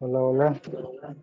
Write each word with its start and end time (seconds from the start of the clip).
Hola, 0.00 0.20
hola. 0.20 0.62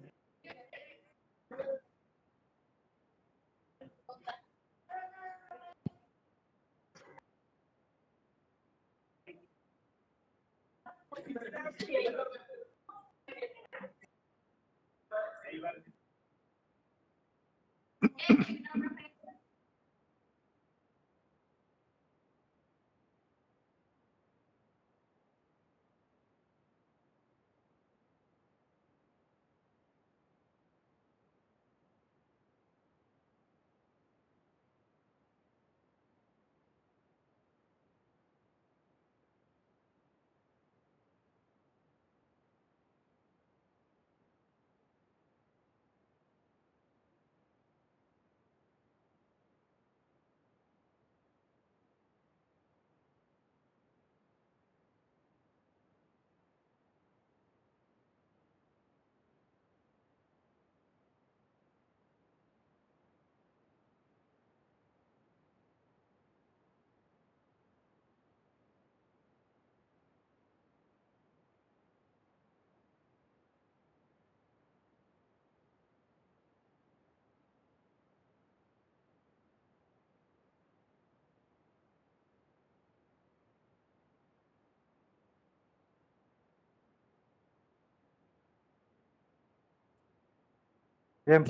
Bien. 91.28 91.46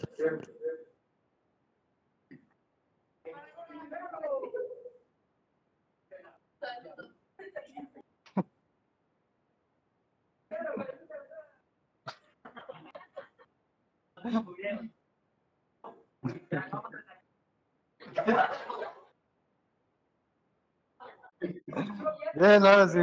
Bien, 22.36 22.66
ahora 22.66 22.88
sí. 22.90 23.00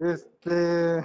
Este. 0.00 1.04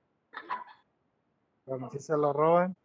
Bueno, 1.71 1.89
si 1.89 1.99
se 2.01 2.17
lo 2.17 2.33
roban. 2.33 2.75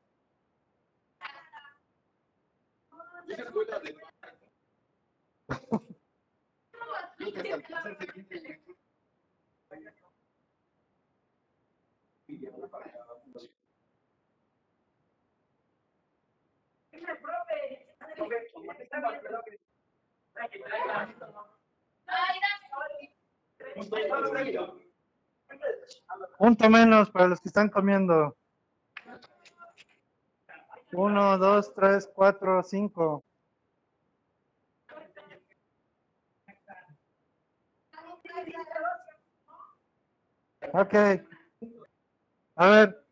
Punto 26.39 26.71
menos 26.71 27.11
para 27.11 27.27
los 27.27 27.41
que 27.41 27.49
están 27.49 27.69
comiendo. 27.69 28.37
Uno, 30.97 31.37
dos, 31.37 31.75
tres, 31.75 32.11
cuatro, 32.15 32.63
cinco. 32.63 33.23
Ok. 40.73 40.95
A 42.55 42.69
ver. 42.71 43.07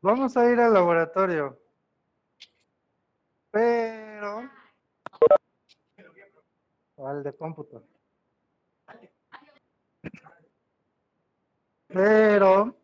Vamos 0.00 0.36
a 0.36 0.50
ir 0.50 0.58
al 0.58 0.72
laboratorio. 0.74 1.60
Pero... 3.52 4.50
Al 6.96 7.22
de 7.22 7.32
cómputo. 7.36 7.84
Pero... 11.86 12.76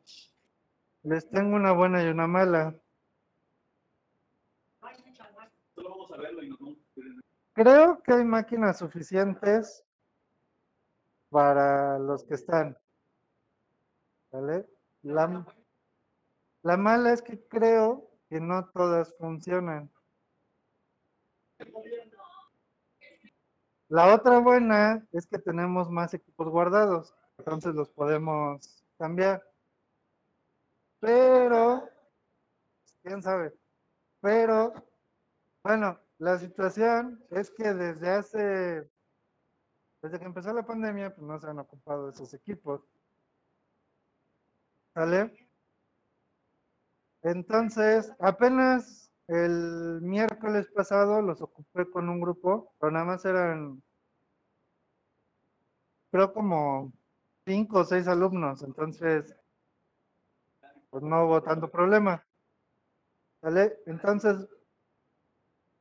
Les 1.02 1.28
tengo 1.31 1.57
una 1.57 1.73
buena 1.73 2.02
y 2.02 2.09
una 2.09 2.26
mala. 2.26 2.75
Creo 7.52 8.02
que 8.02 8.12
hay 8.12 8.25
máquinas 8.25 8.78
suficientes 8.78 9.85
para 11.31 11.99
los 11.99 12.25
que 12.25 12.35
están. 12.35 12.76
¿Vale? 14.31 14.67
La, 15.02 15.47
la 16.62 16.76
mala 16.76 17.12
es 17.12 17.23
que 17.23 17.40
creo 17.49 18.11
que 18.28 18.40
no 18.40 18.69
todas 18.71 19.14
funcionan. 19.17 19.90
La 23.88 24.14
otra 24.14 24.38
buena 24.38 25.07
es 25.12 25.26
que 25.26 25.38
tenemos 25.38 25.90
más 25.90 26.12
equipos 26.12 26.49
guardados, 26.50 27.14
entonces 27.38 27.75
los 27.75 27.88
podemos 27.88 28.85
cambiar. 28.99 29.43
Pero, 31.00 31.88
quién 33.02 33.23
sabe, 33.23 33.55
pero, 34.21 34.73
bueno, 35.62 35.99
la 36.19 36.38
situación 36.38 37.25
es 37.31 37.50
que 37.50 37.73
desde 37.73 38.11
hace, 38.11 38.90
desde 40.02 40.19
que 40.19 40.25
empezó 40.25 40.52
la 40.52 40.67
pandemia, 40.67 41.14
pues 41.14 41.26
no 41.26 41.38
se 41.38 41.47
han 41.49 41.59
ocupado 41.61 42.11
esos 42.11 42.35
equipos. 42.35 42.83
¿Sale? 44.95 45.49
Entonces, 47.23 48.12
apenas 48.19 49.12
el 49.28 50.00
miércoles 50.02 50.67
pasado 50.75 51.23
los 51.23 51.40
ocupé 51.43 51.88
con 51.90 52.09
un 52.09 52.21
grupo, 52.21 52.73
pero 52.81 52.90
nada 52.90 53.05
más 53.05 53.25
eran, 53.25 53.83
creo 56.11 56.33
como 56.33 56.93
cinco 57.45 57.81
o 57.81 57.85
seis 57.85 58.09
alumnos, 58.09 58.62
entonces, 58.62 59.35
pues 60.90 61.02
no 61.02 61.25
hubo 61.26 61.42
tanto 61.42 61.71
problema. 61.71 62.25
¿Sale? 63.40 63.78
Entonces, 63.87 64.49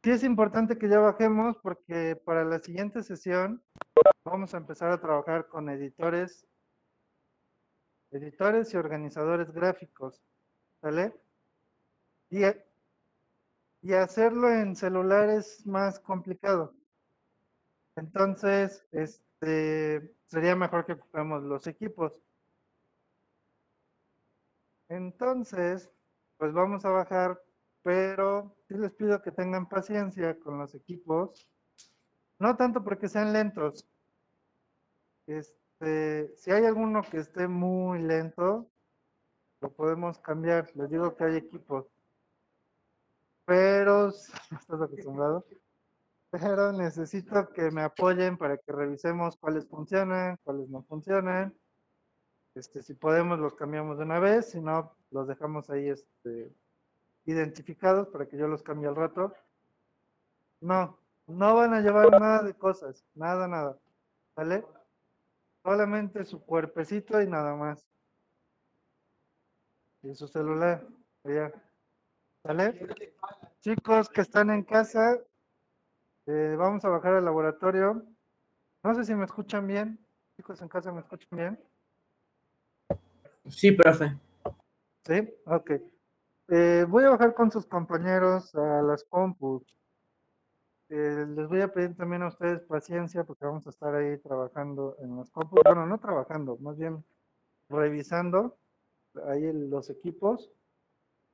sí 0.04 0.12
es 0.12 0.24
importante 0.24 0.78
que 0.78 0.90
ya 0.90 1.00
bajemos 1.00 1.58
porque 1.58 2.16
para 2.16 2.44
la 2.46 2.60
siguiente 2.60 3.04
sesión 3.04 3.64
vamos 4.24 4.54
a 4.54 4.58
empezar 4.58 4.92
a 4.92 5.02
trabajar 5.02 5.48
con 5.48 5.70
editores, 5.70 6.46
editores 8.12 8.74
y 8.74 8.78
organizadores 8.78 9.52
gráficos. 9.52 10.22
¿Sale? 10.82 11.14
Y, 12.30 12.42
y 13.82 13.94
hacerlo 13.94 14.52
en 14.52 14.76
celular 14.76 15.30
es 15.30 15.66
más 15.66 16.00
complicado. 16.00 16.74
Entonces, 17.96 18.86
este, 18.92 20.16
sería 20.28 20.56
mejor 20.56 20.86
que 20.86 20.94
ocupemos 20.94 21.42
los 21.44 21.66
equipos. 21.66 22.14
Entonces, 24.90 25.90
pues 26.38 26.54
vamos 26.54 26.86
a 26.86 26.90
bajar, 26.90 27.42
pero 27.82 28.56
sí 28.68 28.76
les 28.76 28.92
pido 28.94 29.22
que 29.22 29.32
tengan 29.32 29.68
paciencia 29.68 30.40
con 30.40 30.60
los 30.60 30.76
equipos. 30.76 31.48
No 32.40 32.56
tanto 32.56 32.84
porque 32.84 33.10
sean 33.10 33.34
lentos. 33.34 33.88
Este, 35.26 36.34
si 36.38 36.52
hay 36.52 36.66
alguno 36.66 37.02
que 37.02 37.18
esté 37.18 37.48
muy 37.48 38.00
lento, 38.00 38.70
lo 39.62 39.72
podemos 39.74 40.20
cambiar. 40.20 40.70
Les 40.76 40.90
digo 40.90 41.16
que 41.16 41.24
hay 41.26 41.36
equipos. 41.38 41.86
Pero, 43.46 44.08
no 44.52 44.58
estás 44.60 44.82
acostumbrado. 44.82 45.46
Pero 46.30 46.72
necesito 46.74 47.50
que 47.50 47.72
me 47.72 47.82
apoyen 47.82 48.38
para 48.38 48.58
que 48.58 48.72
revisemos 48.72 49.38
cuáles 49.38 49.68
funcionan, 49.68 50.38
cuáles 50.44 50.70
no 50.70 50.84
funcionan. 50.84 51.54
Este, 52.58 52.82
si 52.82 52.96
podemos 52.96 53.38
los 53.38 53.54
cambiamos 53.54 54.00
de 54.00 54.06
una 54.06 54.20
vez, 54.20 54.50
si 54.50 54.60
no, 54.60 54.92
los 55.12 55.28
dejamos 55.28 55.70
ahí 55.70 55.90
este, 55.90 56.52
identificados 57.26 58.08
para 58.08 58.28
que 58.28 58.36
yo 58.36 58.48
los 58.48 58.64
cambie 58.64 58.88
al 58.88 58.96
rato. 58.96 59.32
No, 60.60 60.98
no 61.28 61.56
van 61.56 61.76
a 61.76 61.82
llevar 61.82 62.10
nada 62.20 62.42
de 62.42 62.56
cosas, 62.56 63.06
nada, 63.14 63.48
nada. 63.48 63.78
¿Vale? 64.36 64.66
Solamente 65.62 66.26
su 66.26 66.44
cuerpecito 66.44 67.22
y 67.22 67.28
nada 67.28 67.56
más. 67.56 67.88
Y 70.02 70.16
su 70.16 70.28
celular. 70.28 70.84
Ya. 71.26 71.52
¿Vale? 72.44 72.88
Chicos 73.62 74.10
que 74.10 74.22
están 74.22 74.50
en 74.50 74.64
casa, 74.64 75.20
eh, 76.26 76.56
vamos 76.58 76.84
a 76.86 76.90
bajar 76.90 77.14
al 77.14 77.26
laboratorio. 77.26 78.04
No 78.82 78.96
sé 78.96 79.06
si 79.06 79.14
me 79.14 79.26
escuchan 79.26 79.68
bien. 79.68 80.04
Chicos 80.38 80.60
en 80.64 80.70
casa, 80.70 80.92
¿me 80.92 81.02
escuchan 81.02 81.38
bien? 81.38 81.77
Sí, 83.50 83.72
profe. 83.72 84.18
Sí, 85.06 85.28
ok. 85.46 85.72
Eh, 86.50 86.86
voy 86.88 87.04
a 87.04 87.12
bajar 87.12 87.34
con 87.34 87.52
sus 87.52 87.66
compañeros 87.66 88.54
a 88.56 88.82
las 88.82 89.04
compus. 89.06 89.64
Eh, 90.90 91.26
les 91.36 91.48
voy 91.50 91.62
a 91.62 91.72
pedir 91.72 91.96
también 91.96 92.22
a 92.24 92.30
ustedes 92.30 92.62
paciencia 92.62 93.24
porque 93.26 93.46
vamos 93.46 93.68
a 93.68 93.70
estar 93.70 93.94
ahí 93.94 94.18
trabajando 94.20 94.96
en 95.00 95.18
las 95.18 95.30
compus. 95.32 95.62
Bueno, 95.64 95.86
no 95.86 96.00
trabajando, 96.00 96.58
más 96.58 96.78
bien 96.78 97.04
revisando 97.70 98.58
ahí 99.28 99.52
los 99.54 99.90
equipos. 99.90 100.52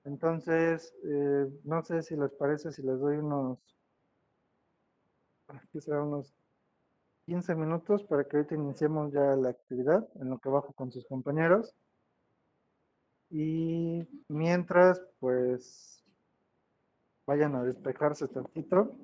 Entonces, 0.04 0.94
eh, 1.04 1.48
no 1.64 1.84
sé 1.84 2.02
si 2.04 2.16
les 2.16 2.32
parece 2.32 2.72
si 2.72 2.82
les 2.82 3.00
doy 3.00 3.18
unos, 3.18 3.60
unos 5.88 6.34
15 7.26 7.56
minutos 7.56 8.04
para 8.04 8.26
que 8.26 8.38
ahorita 8.38 8.56
iniciemos 8.56 9.14
ya 9.14 9.36
la 9.36 9.50
actividad 9.50 10.08
en 10.16 10.30
lo 10.30 10.40
que 10.40 10.50
bajo 10.50 10.74
con 10.74 10.92
sus 10.92 11.06
compañeros. 11.06 11.74
Y 13.36 14.08
mientras, 14.28 15.02
pues, 15.20 16.04
vayan 17.26 17.56
a 17.56 17.64
despejarse 17.64 18.28
tantito. 18.28 18.96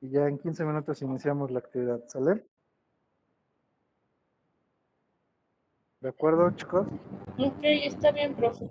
Y 0.00 0.08
ya 0.12 0.26
en 0.26 0.38
15 0.38 0.64
minutos 0.64 1.02
iniciamos 1.02 1.50
la 1.50 1.58
actividad, 1.58 2.00
¿sale? 2.08 2.46
¿De 6.00 6.08
acuerdo, 6.08 6.50
chicos? 6.52 6.86
Ok, 7.36 7.60
está 7.62 8.12
bien, 8.12 8.34
profe. 8.34 8.66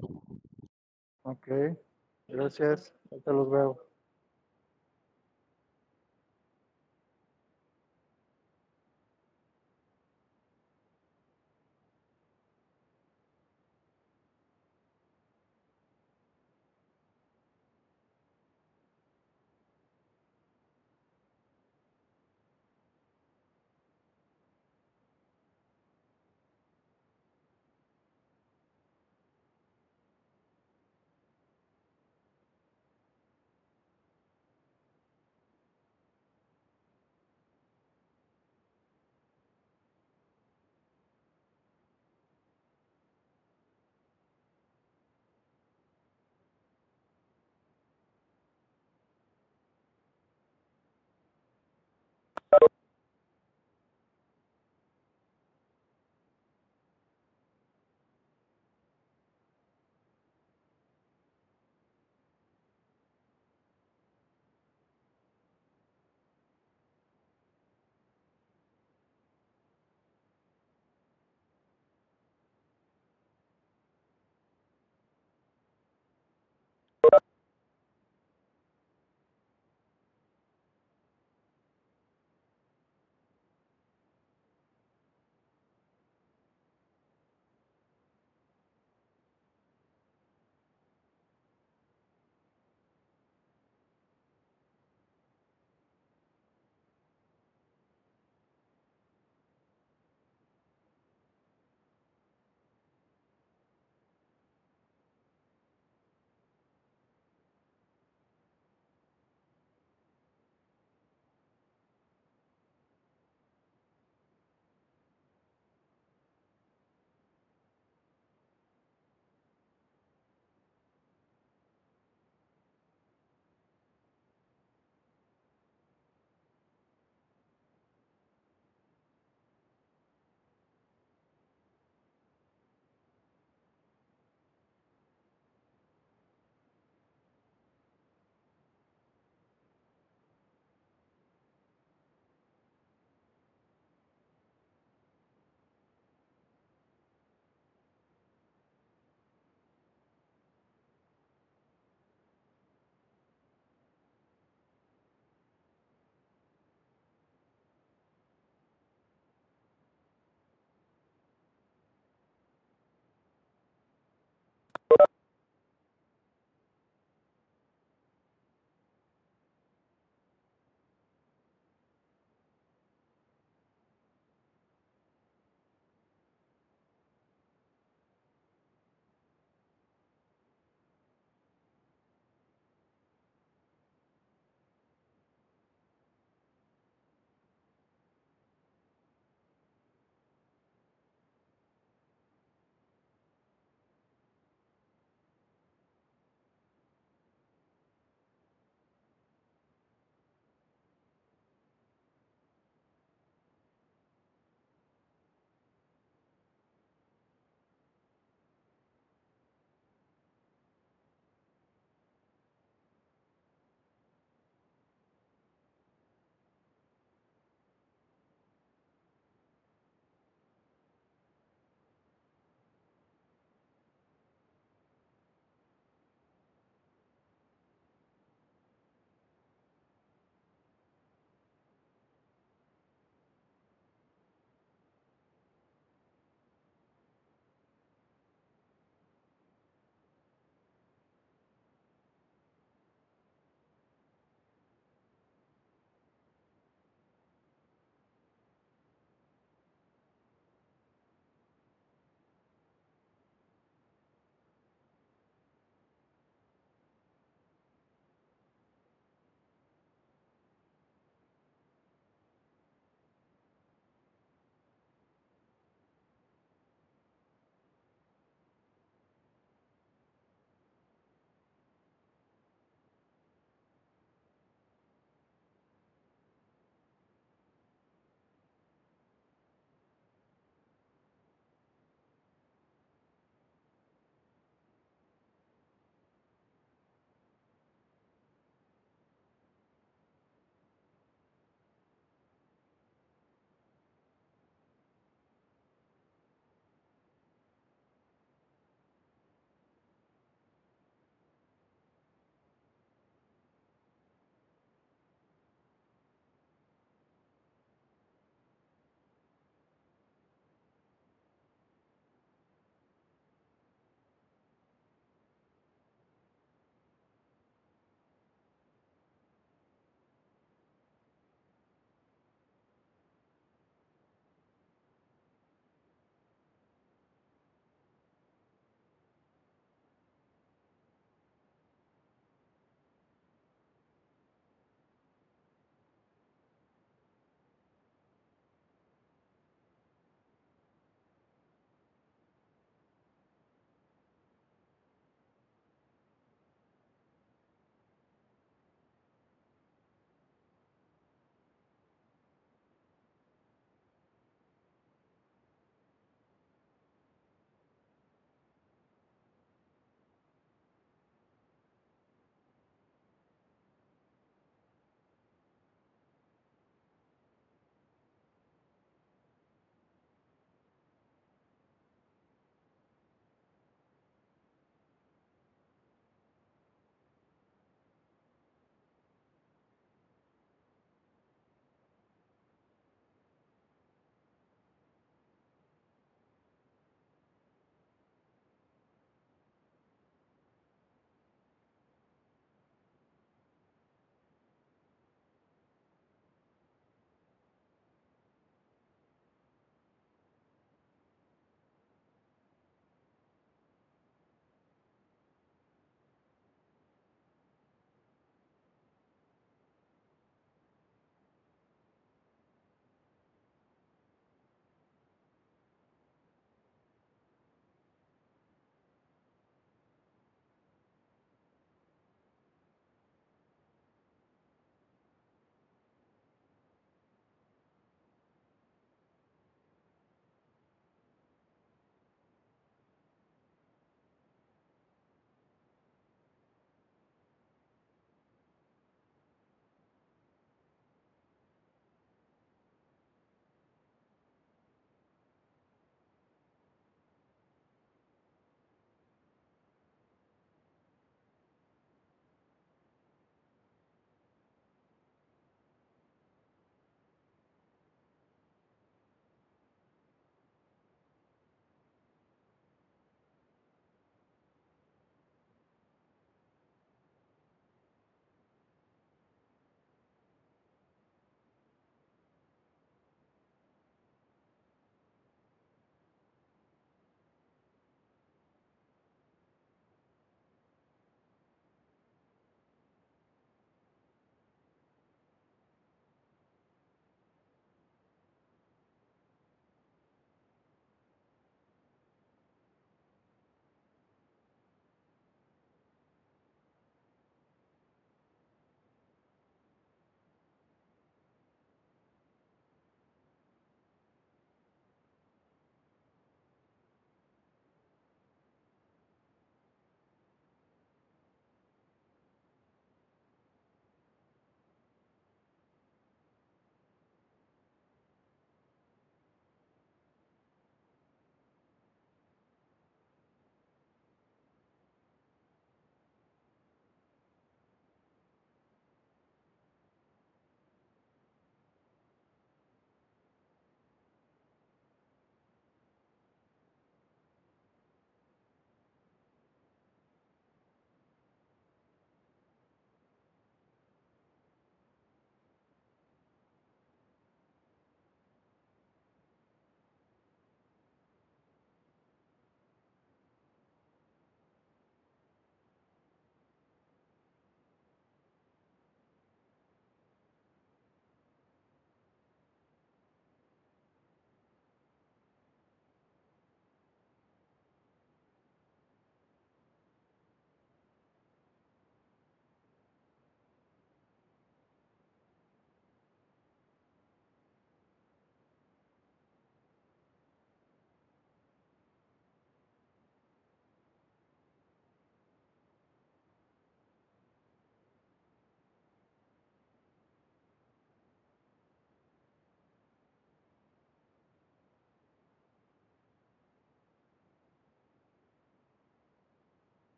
Ok, 1.22 1.48
gracias. 2.28 2.96
Ahorita 3.12 3.32
los 3.32 3.52
veo. 3.52 3.89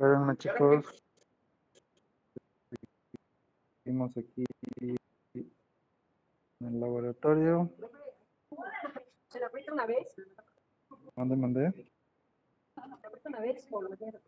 Espérenme, 0.00 0.34
chicos. 0.38 0.86
Seguimos 3.84 4.16
aquí 4.16 4.46
en 5.34 5.46
el 6.62 6.80
laboratorio. 6.80 7.70
¿Se 9.28 9.38
la 9.38 9.48
aprieta 9.48 9.74
una 9.74 9.84
vez? 9.84 10.16
¿Dónde 11.14 11.36
mandé? 11.36 11.70
¿Se 11.72 12.80
la 12.80 12.94
aprieta 12.94 13.28
una 13.28 13.40
vez 13.40 13.68
o 13.70 13.82
lo 13.82 13.90
tocar? 13.90 14.22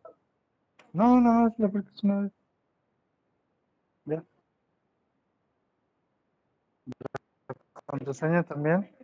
No, 0.93 1.19
nada 1.23 1.45
más 1.45 1.59
la 1.59 1.67
aprietas 1.69 2.05
una 2.05 2.21
vez. 2.21 2.33
Ya. 4.05 4.25
¿Contraseña 7.87 8.43
también? 8.43 8.95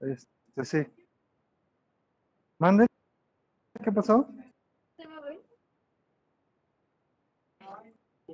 Este, 0.00 0.64
sí. 0.64 0.84
¿Mande? 2.58 2.88
¿Qué 3.82 3.90
pasó? 3.90 4.28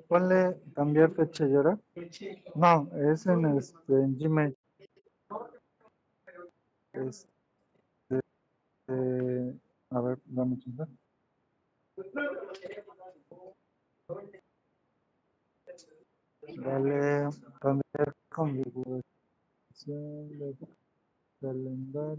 Ponle 0.09 0.61
cambiar 0.75 1.11
fecha 1.13 1.47
y 1.47 1.55
hora. 1.55 1.79
No, 2.55 2.89
es 3.13 3.27
en, 3.27 3.45
este, 3.57 3.93
en 3.93 4.19
Gmail. 4.19 4.57
Este, 6.93 7.29
eh, 8.89 9.55
a 9.91 10.01
ver, 10.01 10.19
dame 10.27 10.59
chance. 10.59 10.85
Dale, 16.57 17.29
cambiar 17.61 18.15
configuración 18.31 19.03
de 20.39 20.57
calendario. 21.41 22.19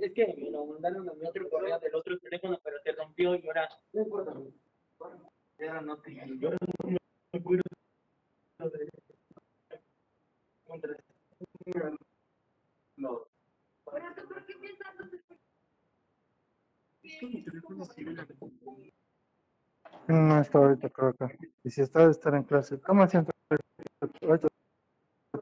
Es 0.00 0.12
que 0.12 0.34
me 0.38 0.50
lo 0.50 0.66
mandaron 0.66 1.08
a 1.08 1.14
mi 1.14 1.24
otro 1.26 1.48
correo 1.48 1.78
del 1.78 1.94
otro 1.94 2.18
teléfono, 2.18 2.58
pero 2.62 2.76
se 2.84 2.92
rompió 2.92 3.34
y 3.36 3.46
ahora. 3.46 3.68
No 3.92 4.02
importa. 4.02 4.34
No 5.82 5.96
te. 5.98 6.14
Yo 6.38 6.50
no 6.50 6.56
me 6.84 6.96
acuerdo 7.38 7.62
de. 8.60 8.88
Contra- 10.66 10.96
No. 12.96 13.26
Es 17.02 17.20
que 17.20 17.26
mi 17.26 17.44
teléfono 17.44 17.84
sirve. 17.86 18.26
No 20.08 20.40
está 20.40 20.58
ahorita, 20.58 20.90
creo 20.90 21.08
acá. 21.08 21.30
Y 21.64 21.70
si 21.70 21.82
está, 21.82 22.04
de 22.04 22.10
estar 22.12 22.34
en 22.34 22.44
clase. 22.44 22.80
¿Cómo 22.80 23.02
asiento? 23.02 23.32
Ahorita 24.22 24.48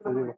te 0.03 0.09
digo. 0.13 0.37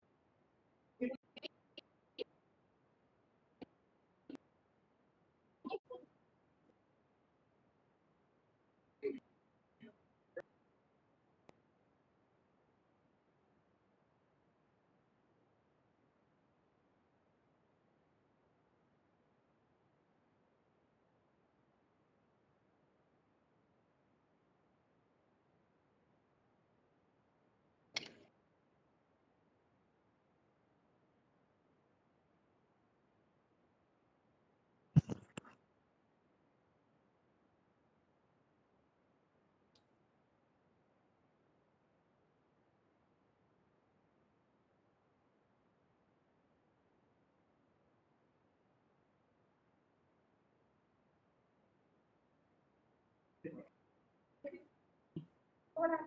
Voilà. 55.81 55.97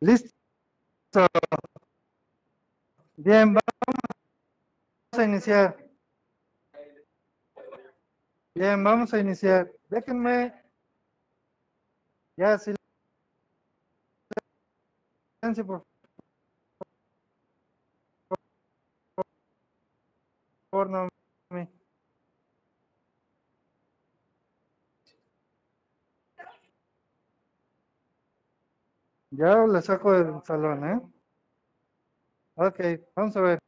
Listo. 0.00 0.30
Bien, 3.16 3.54
vamos 3.54 3.62
a 5.12 5.24
iniciar. 5.24 5.76
Bien, 8.54 8.82
vamos 8.84 9.12
a 9.14 9.18
iniciar. 9.20 9.72
Déjenme. 9.88 10.52
Ya, 12.36 12.58
silencio, 12.58 12.76
por 15.66 15.82
favor, 20.70 20.90
no 20.90 21.08
me- 21.50 21.79
Ya 29.40 29.54
le 29.66 29.82
saco 29.82 30.12
del 30.12 30.40
salón, 30.44 30.84
¿eh? 30.88 31.00
Ok, 32.54 32.80
vamos 33.16 33.36
a 33.36 33.40
ver. 33.40 33.58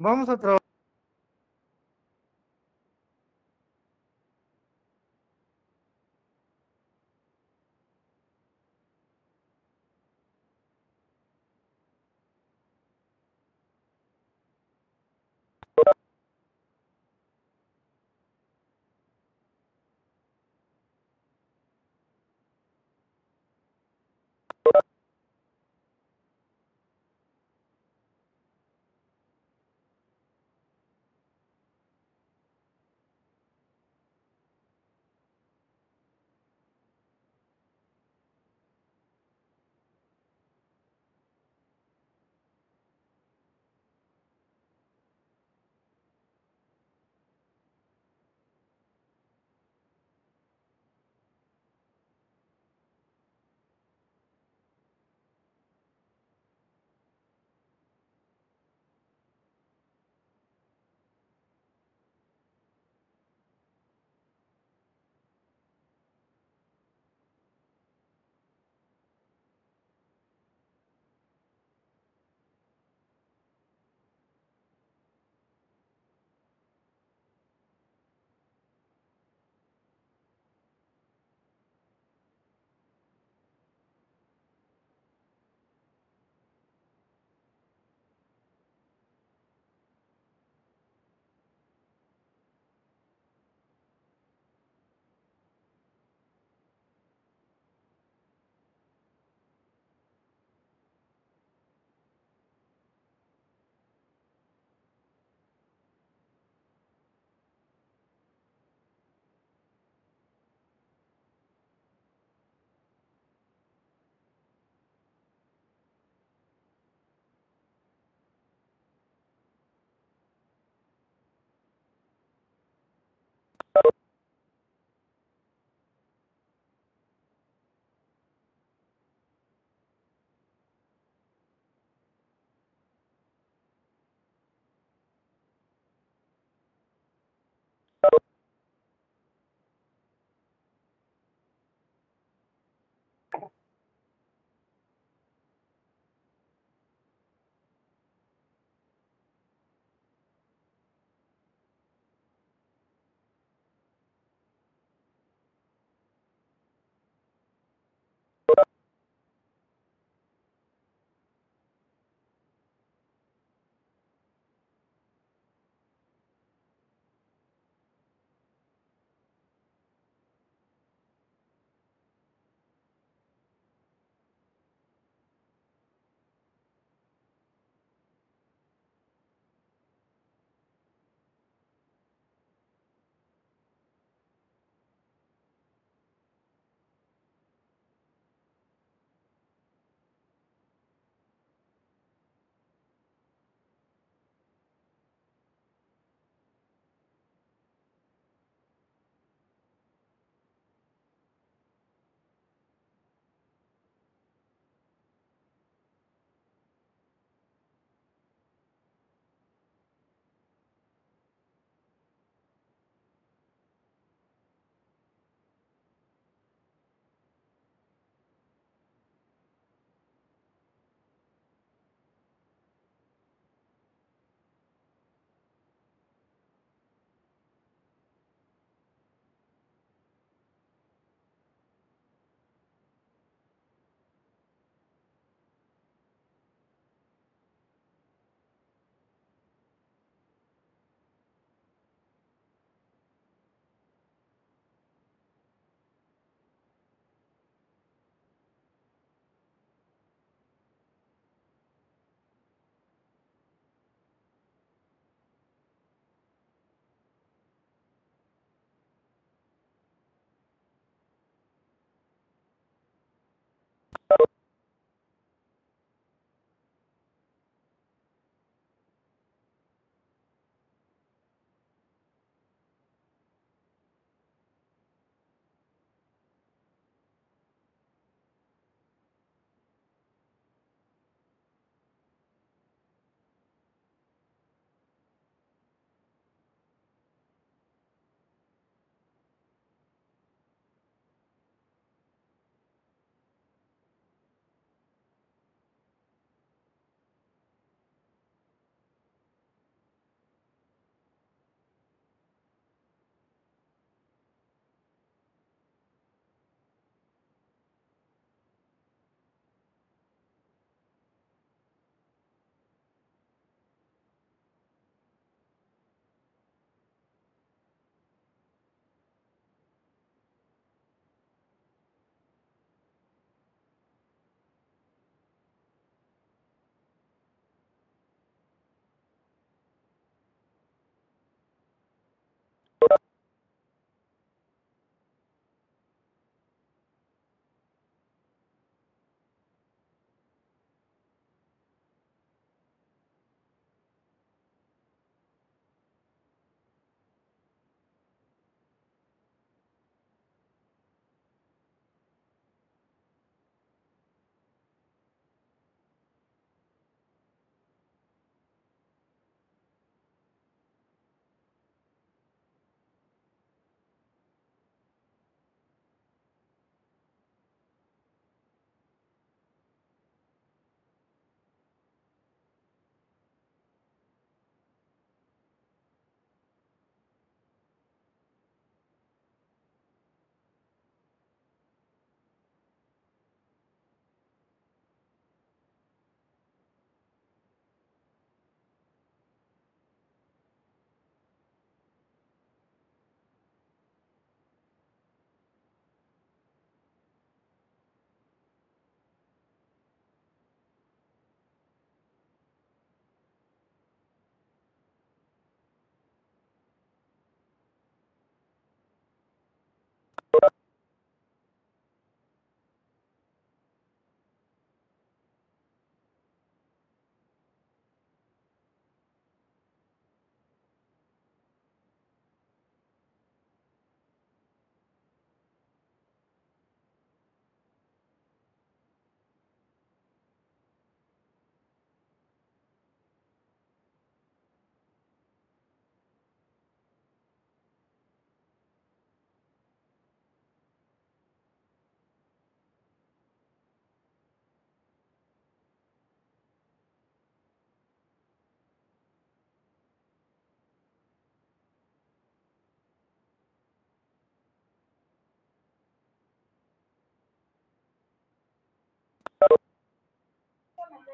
Vamos 0.00 0.28
a 0.28 0.36
trabajar. 0.36 0.69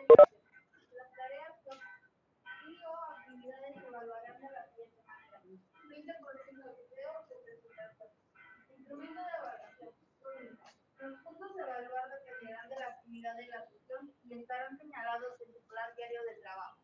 Las 0.08 1.10
tareas 1.16 1.54
y 2.68 2.84
o 2.84 2.94
actividades 2.94 3.76
evaluarán 3.76 4.40
de 4.40 4.50
la 4.50 4.66
siguiente 4.68 5.02
manera. 5.02 5.42
20% 5.42 6.62
de 6.62 6.72
videos 6.86 7.28
de 7.28 7.36
presentación. 7.44 8.10
Instrumento 8.76 9.20
de 9.20 9.28
evaluación. 9.36 9.90
Los 10.98 11.18
puntos 11.22 11.54
de 11.54 11.62
evaluar 11.62 12.08
dependerán 12.10 12.68
de 12.68 12.76
la 12.76 12.86
actividad 12.86 13.36
de 13.36 13.46
la 13.46 13.66
sesión 13.66 14.14
y 14.24 14.40
estarán 14.40 14.78
señalados 14.78 15.40
en 15.40 15.52
tu 15.52 15.60
plan 15.66 15.90
diario 15.96 16.22
de 16.22 16.40
trabajo. 16.40 16.80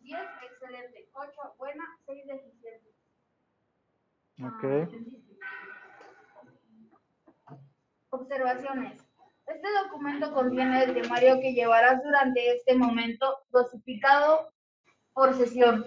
10, 0.00 0.20
excelente. 0.50 1.08
8, 1.12 1.54
buena. 1.58 1.84
6, 2.06 2.26
deficiente. 2.26 2.94
Ok. 4.42 4.64
Observaciones. 8.10 9.09
Este 9.50 9.66
documento 9.82 10.32
contiene 10.32 10.84
el 10.84 10.94
temario 10.94 11.40
que 11.40 11.52
llevarás 11.52 12.00
durante 12.04 12.54
este 12.54 12.76
momento, 12.76 13.40
dosificado 13.50 14.52
por 15.12 15.34
sesión. 15.34 15.84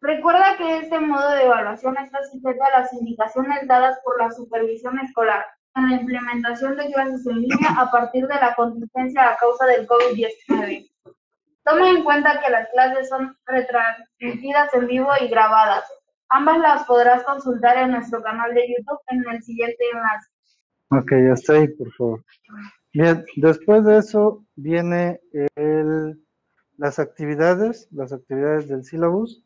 Recuerda 0.00 0.56
que 0.56 0.78
este 0.78 0.98
modo 1.00 1.30
de 1.32 1.44
evaluación 1.44 1.98
está 1.98 2.24
sujeto 2.24 2.64
a 2.64 2.80
las 2.80 2.94
indicaciones 2.94 3.68
dadas 3.68 3.98
por 4.04 4.18
la 4.18 4.30
supervisión 4.30 4.98
escolar 5.00 5.44
en 5.74 5.90
la 5.90 5.96
implementación 5.96 6.78
de 6.78 6.90
clases 6.90 7.26
en 7.26 7.42
línea 7.42 7.70
a 7.76 7.90
partir 7.90 8.26
de 8.26 8.36
la 8.36 8.54
contingencia 8.54 9.28
a 9.28 9.36
causa 9.36 9.66
del 9.66 9.86
COVID-19. 9.86 10.90
Toma 11.62 11.90
en 11.90 12.04
cuenta 12.04 12.40
que 12.40 12.50
las 12.50 12.70
clases 12.70 13.10
son 13.10 13.36
retransmitidas 13.44 14.72
en 14.72 14.86
vivo 14.86 15.10
y 15.20 15.28
grabadas. 15.28 15.84
Ambas 16.30 16.58
las 16.58 16.84
podrás 16.84 17.22
consultar 17.24 17.76
en 17.76 17.90
nuestro 17.90 18.22
canal 18.22 18.54
de 18.54 18.66
YouTube 18.66 19.00
en 19.08 19.28
el 19.28 19.42
siguiente 19.42 19.84
enlace. 19.92 20.35
Ok, 20.90 21.10
ya 21.10 21.32
está 21.32 21.54
ahí, 21.54 21.68
por 21.68 21.92
favor. 21.92 22.24
Bien, 22.92 23.24
después 23.36 23.84
de 23.84 23.98
eso 23.98 24.44
viene 24.54 25.20
el, 25.56 26.24
las 26.76 26.98
actividades, 26.98 27.88
las 27.90 28.12
actividades 28.12 28.68
del 28.68 28.84
sílabus. 28.84 29.44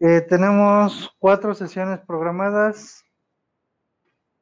Eh, 0.00 0.22
tenemos 0.22 1.10
cuatro 1.18 1.54
sesiones 1.54 2.00
programadas. 2.00 3.04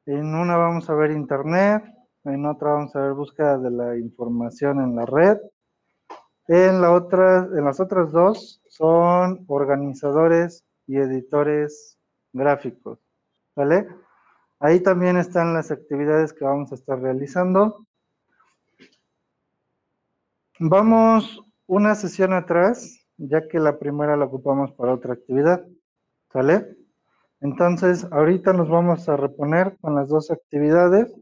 En 0.05 0.33
una 0.33 0.57
vamos 0.57 0.89
a 0.89 0.95
ver 0.95 1.11
internet, 1.11 1.83
en 2.23 2.45
otra 2.47 2.73
vamos 2.73 2.95
a 2.95 3.01
ver 3.01 3.13
búsqueda 3.13 3.59
de 3.59 3.69
la 3.69 3.97
información 3.97 4.81
en 4.81 4.95
la 4.95 5.05
red. 5.05 5.37
En, 6.47 6.81
la 6.81 6.91
otra, 6.91 7.47
en 7.55 7.63
las 7.63 7.79
otras 7.79 8.11
dos 8.11 8.61
son 8.67 9.45
organizadores 9.47 10.65
y 10.87 10.97
editores 10.97 11.99
gráficos. 12.33 12.97
¿Vale? 13.55 13.87
Ahí 14.59 14.81
también 14.81 15.17
están 15.17 15.53
las 15.53 15.71
actividades 15.71 16.33
que 16.33 16.43
vamos 16.43 16.71
a 16.71 16.75
estar 16.75 16.99
realizando. 16.99 17.85
Vamos 20.59 21.41
una 21.65 21.95
sesión 21.95 22.33
atrás, 22.33 23.07
ya 23.17 23.47
que 23.47 23.59
la 23.59 23.79
primera 23.79 24.17
la 24.17 24.25
ocupamos 24.25 24.73
para 24.73 24.93
otra 24.93 25.13
actividad. 25.13 25.65
¿Sale? 26.33 26.75
Entonces, 27.39 28.05
ahorita 28.11 28.51
nos 28.51 28.67
vamos 28.67 29.07
a 29.07 29.15
reponer 29.15 29.77
con 29.79 29.95
las 29.95 30.09
dos 30.09 30.29
actividades. 30.29 31.13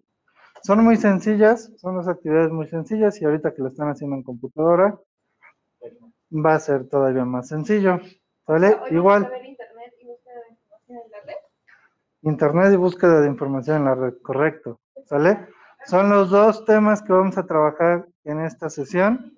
Son 0.64 0.84
muy 0.84 0.98
sencillas, 0.98 1.72
son 1.78 1.96
dos 1.96 2.08
actividades 2.08 2.52
muy 2.52 2.68
sencillas 2.68 3.22
y 3.22 3.26
ahorita 3.26 3.54
que 3.54 3.62
lo 3.62 3.68
están 3.68 3.90
haciendo 3.90 4.16
en 4.16 4.24
computadora, 4.24 5.00
va 6.32 6.56
a 6.56 6.60
ser 6.60 6.90
todavía 6.90 7.24
más 7.24 7.48
sencillo. 7.48 8.00
¿Sale? 8.48 8.78
Igual. 8.90 9.32
Internet 12.28 12.74
y 12.74 12.76
búsqueda 12.76 13.22
de 13.22 13.28
información 13.28 13.78
en 13.78 13.86
la 13.86 13.96
red, 13.96 14.16
correcto. 14.22 14.82
¿Sale? 15.06 15.48
Son 15.86 16.10
los 16.10 16.30
dos 16.30 16.66
temas 16.66 17.02
que 17.02 17.14
vamos 17.14 17.38
a 17.38 17.46
trabajar 17.46 18.06
en 18.26 18.42
esta 18.42 18.70
sesión. 18.70 19.34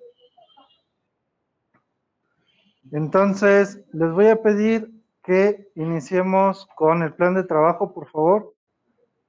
Entonces, 2.90 3.80
les 3.92 4.10
voy 4.10 4.26
a 4.26 4.42
pedir 4.42 4.90
que 5.22 5.70
iniciemos 5.76 6.66
con 6.74 7.04
el 7.04 7.14
plan 7.14 7.34
de 7.34 7.44
trabajo, 7.44 7.94
por 7.94 8.08
favor. 8.10 8.54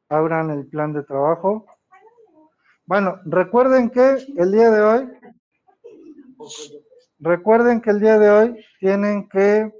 Abran 0.09 0.49
el 0.49 0.65
plan 0.65 0.91
de 0.93 1.03
trabajo. 1.03 1.67
Bueno, 2.87 3.19
recuerden 3.25 3.91
que 3.91 4.25
el 4.37 4.51
día 4.51 4.71
de 4.71 4.81
hoy, 4.81 5.09
recuerden 7.19 7.79
que 7.79 7.91
el 7.91 7.99
día 7.99 8.17
de 8.17 8.29
hoy 8.31 8.65
tienen 8.79 9.29
que 9.29 9.71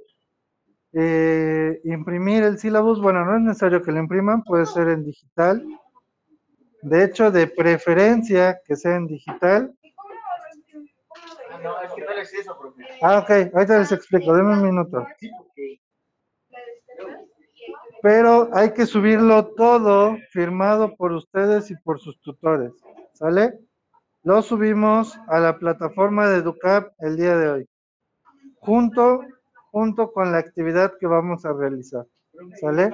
eh, 0.94 1.80
imprimir 1.84 2.42
el 2.42 2.58
sílabus, 2.58 3.00
bueno, 3.00 3.24
no 3.24 3.36
es 3.36 3.42
necesario 3.42 3.82
que 3.82 3.92
lo 3.92 3.98
impriman, 3.98 4.42
puede 4.42 4.66
ser 4.66 4.88
en 4.88 5.04
digital. 5.04 5.64
De 6.82 7.04
hecho, 7.04 7.30
de 7.30 7.46
preferencia 7.46 8.60
que 8.64 8.76
sea 8.76 8.96
en 8.96 9.06
digital. 9.06 9.74
Ah, 11.50 11.60
no, 11.62 11.80
es 11.80 11.92
que. 11.92 12.04
Ah, 13.00 13.18
ok, 13.18 13.54
ahorita 13.54 13.78
les 13.78 13.92
explico, 13.92 14.34
denme 14.34 14.54
un 14.54 14.62
minuto. 14.62 15.06
Pero 18.02 18.50
hay 18.52 18.72
que 18.72 18.84
subirlo 18.84 19.46
todo 19.54 20.16
firmado 20.30 20.96
por 20.96 21.12
ustedes 21.12 21.70
y 21.70 21.76
por 21.76 22.00
sus 22.00 22.20
tutores, 22.20 22.72
¿sale? 23.12 23.60
Lo 24.24 24.42
subimos 24.42 25.16
a 25.28 25.38
la 25.38 25.56
plataforma 25.56 26.28
de 26.28 26.38
Educap 26.38 26.92
el 26.98 27.16
día 27.16 27.36
de 27.36 27.48
hoy, 27.48 27.68
junto, 28.56 29.22
junto 29.72 30.12
con 30.12 30.30
la 30.30 30.38
actividad 30.38 30.92
que 31.00 31.06
vamos 31.06 31.44
a 31.46 31.52
realizar, 31.54 32.06
¿sale? 32.60 32.92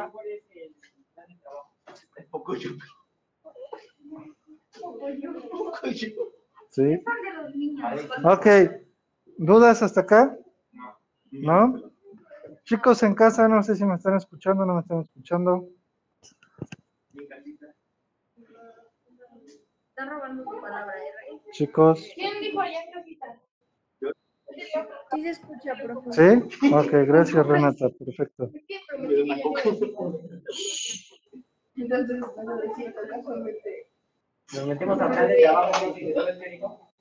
Sí. 6.71 7.03
Ok, 8.25 8.47
¿dudas 9.37 9.83
hasta 9.83 10.03
acá? 10.03 10.39
¿No? 11.33 11.91
Chicos 12.65 13.03
en 13.03 13.15
casa, 13.15 13.49
no 13.49 13.63
sé 13.63 13.75
si 13.75 13.85
me 13.85 13.97
están 13.97 14.17
escuchando, 14.17 14.65
no 14.65 14.75
me 14.75 14.81
están 14.83 15.01
escuchando. 15.01 15.69
Está 19.91 20.05
robando 20.05 20.45
tu 20.45 20.61
palabra, 20.61 20.95
¿eh? 20.97 21.41
Chicos, 21.51 22.07
¿Quién 22.15 22.41
dijo 22.41 22.61
allá 22.61 22.85
en 22.85 22.93
casita? 22.93 23.41
Sí 24.55 25.23
se 25.23 25.31
escucha, 25.31 25.73
profe. 25.83 26.13
¿sí? 26.13 26.73
Ok, 26.73 26.91
gracias 27.07 27.47
Renata, 27.47 27.89
perfecto. 27.91 28.51
Entonces, 31.77 32.19
no 32.19 32.43
lo 32.43 32.57
decía 32.57 32.95
casualmente. 33.09 33.89
Nos 34.55 34.67
metemos 34.67 35.01
a 35.01 35.05
hablar 35.05 35.29
de 35.29 35.43
trabajo. 35.43 35.95
¿sí? 35.95 36.13
¿Sabes 36.15 36.39
qué 36.43 36.51
dijo? 36.51 36.93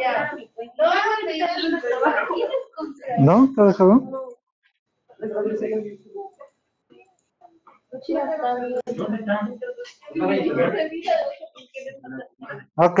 Ya. 0.00 0.36
No 0.76 0.84
vas 0.84 1.06
a 1.06 1.26
seguir 1.26 1.44
en 1.64 1.70
nuestro 1.70 1.98
trabajo. 2.00 2.34
¿No? 3.18 3.52
¿Te 3.54 3.60
ha 3.60 3.64
dejado? 3.64 4.30
¿Dónde 8.96 9.18
están? 9.18 9.58
Ok, 12.76 13.00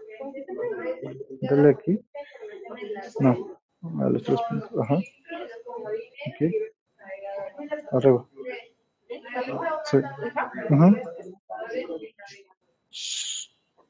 Dale 1.41 1.69
aquí. 1.69 1.99
No, 3.19 3.59
a 4.05 4.09
los 4.09 4.23
tres. 4.23 4.39
Ajá. 4.81 4.97
Aquí. 6.27 6.51
Arriba. 7.91 8.27
Sí. 9.83 9.97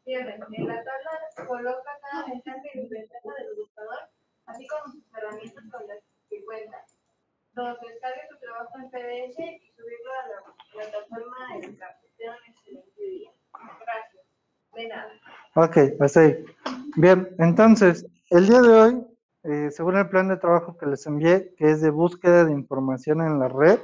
En 0.06 0.40
tabla 0.40 1.48
coloca 1.48 1.92
cada 2.02 2.28
mensaje 2.28 2.70
en 2.74 2.90
ventana 2.90 3.34
del 3.38 3.56
buscador, 3.56 4.10
así 4.46 4.68
como 4.68 4.92
sus 4.92 5.04
herramientas 5.16 5.64
con 5.72 5.88
las 5.88 6.00
que 6.30 6.44
cuenta. 6.44 6.86
Dos, 7.54 7.78
descargue 7.82 8.28
tu 8.30 8.38
trabajo 8.40 8.78
en 8.80 8.90
PDF 8.90 9.40
y 9.40 9.72
subirlo 9.76 10.12
a 10.14 10.28
la 10.28 10.56
plataforma 10.72 11.56
un 11.56 11.64
excelente. 11.64 13.32
Gracias. 13.54 14.21
De 14.76 14.88
nada. 14.88 15.12
Ok, 15.56 15.78
ahí. 16.16 16.46
Bien, 16.96 17.28
entonces, 17.40 18.06
el 18.30 18.48
día 18.48 18.62
de 18.62 18.70
hoy, 18.70 19.08
eh, 19.44 19.70
según 19.72 19.98
el 19.98 20.08
plan 20.10 20.30
de 20.30 20.38
trabajo 20.38 20.78
que 20.78 20.86
les 20.86 21.06
envié, 21.06 21.54
que 21.58 21.72
es 21.72 21.82
de 21.82 21.90
búsqueda 21.90 22.46
de 22.46 22.54
información 22.54 23.22
en 23.22 23.40
la 23.40 23.50
red, 23.50 23.80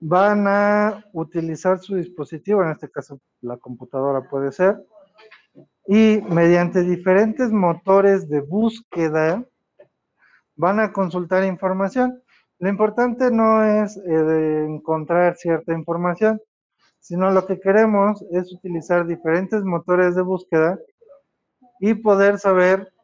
van 0.00 0.46
a 0.46 1.04
utilizar 1.12 1.78
su 1.78 1.96
dispositivo, 1.96 2.62
en 2.62 2.70
este 2.70 2.90
caso 2.90 3.20
la 3.40 3.56
computadora 3.56 4.28
puede 4.28 4.52
ser, 4.52 4.84
y 5.86 6.20
mediante 6.28 6.82
diferentes 6.82 7.50
motores 7.50 8.28
de 8.28 8.40
búsqueda 8.40 9.44
van 10.56 10.80
a 10.80 10.92
consultar 10.92 11.44
información. 11.44 12.22
Lo 12.58 12.68
importante 12.68 13.30
no 13.30 13.64
es 13.64 13.96
eh, 13.96 14.64
encontrar 14.68 15.36
cierta 15.36 15.72
información, 15.72 16.40
sino 17.04 17.30
lo 17.30 17.46
que 17.46 17.60
queremos 17.60 18.24
es 18.30 18.50
utilizar 18.50 19.06
diferentes 19.06 19.62
motores 19.62 20.14
de 20.14 20.22
búsqueda 20.22 20.78
y 21.78 21.92
poder 21.92 22.38
saber 22.38 22.94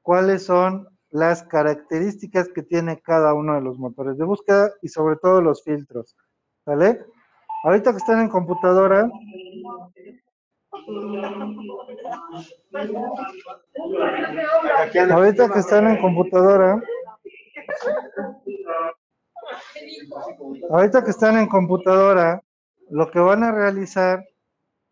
cuáles 0.00 0.46
son 0.46 0.86
las 1.10 1.42
características 1.42 2.50
que 2.50 2.62
tiene 2.62 3.00
cada 3.00 3.34
uno 3.34 3.56
de 3.56 3.60
los 3.62 3.76
motores 3.76 4.16
de 4.16 4.24
búsqueda 4.24 4.70
y 4.80 4.86
sobre 4.86 5.16
todo 5.16 5.40
los 5.40 5.64
filtros. 5.64 6.14
¿Sale? 6.64 7.04
Ahorita 7.64 7.90
que 7.90 7.96
están 7.96 8.20
en 8.20 8.28
computadora, 8.28 9.10
ahorita 15.10 15.52
que 15.52 15.58
están 15.58 15.88
en 15.88 16.00
computadora, 16.00 16.80
ahorita 20.70 21.02
que 21.02 21.10
están 21.10 21.38
en 21.38 21.48
computadora, 21.48 22.40
lo 22.90 23.10
que 23.10 23.18
van 23.18 23.42
a 23.42 23.52
realizar 23.52 24.24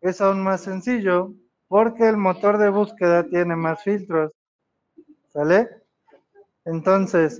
es 0.01 0.21
aún 0.21 0.43
más 0.43 0.61
sencillo 0.61 1.33
porque 1.67 2.07
el 2.07 2.17
motor 2.17 2.57
de 2.57 2.69
búsqueda 2.69 3.23
tiene 3.23 3.55
más 3.55 3.83
filtros. 3.83 4.31
¿Sale? 5.29 5.69
Entonces, 6.65 7.39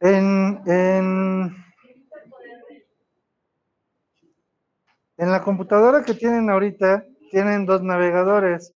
en, 0.00 0.60
en, 0.66 1.56
en 5.16 5.30
la 5.32 5.42
computadora 5.42 6.04
que 6.04 6.14
tienen 6.14 6.50
ahorita, 6.50 7.04
tienen 7.30 7.66
dos 7.66 7.82
navegadores. 7.82 8.74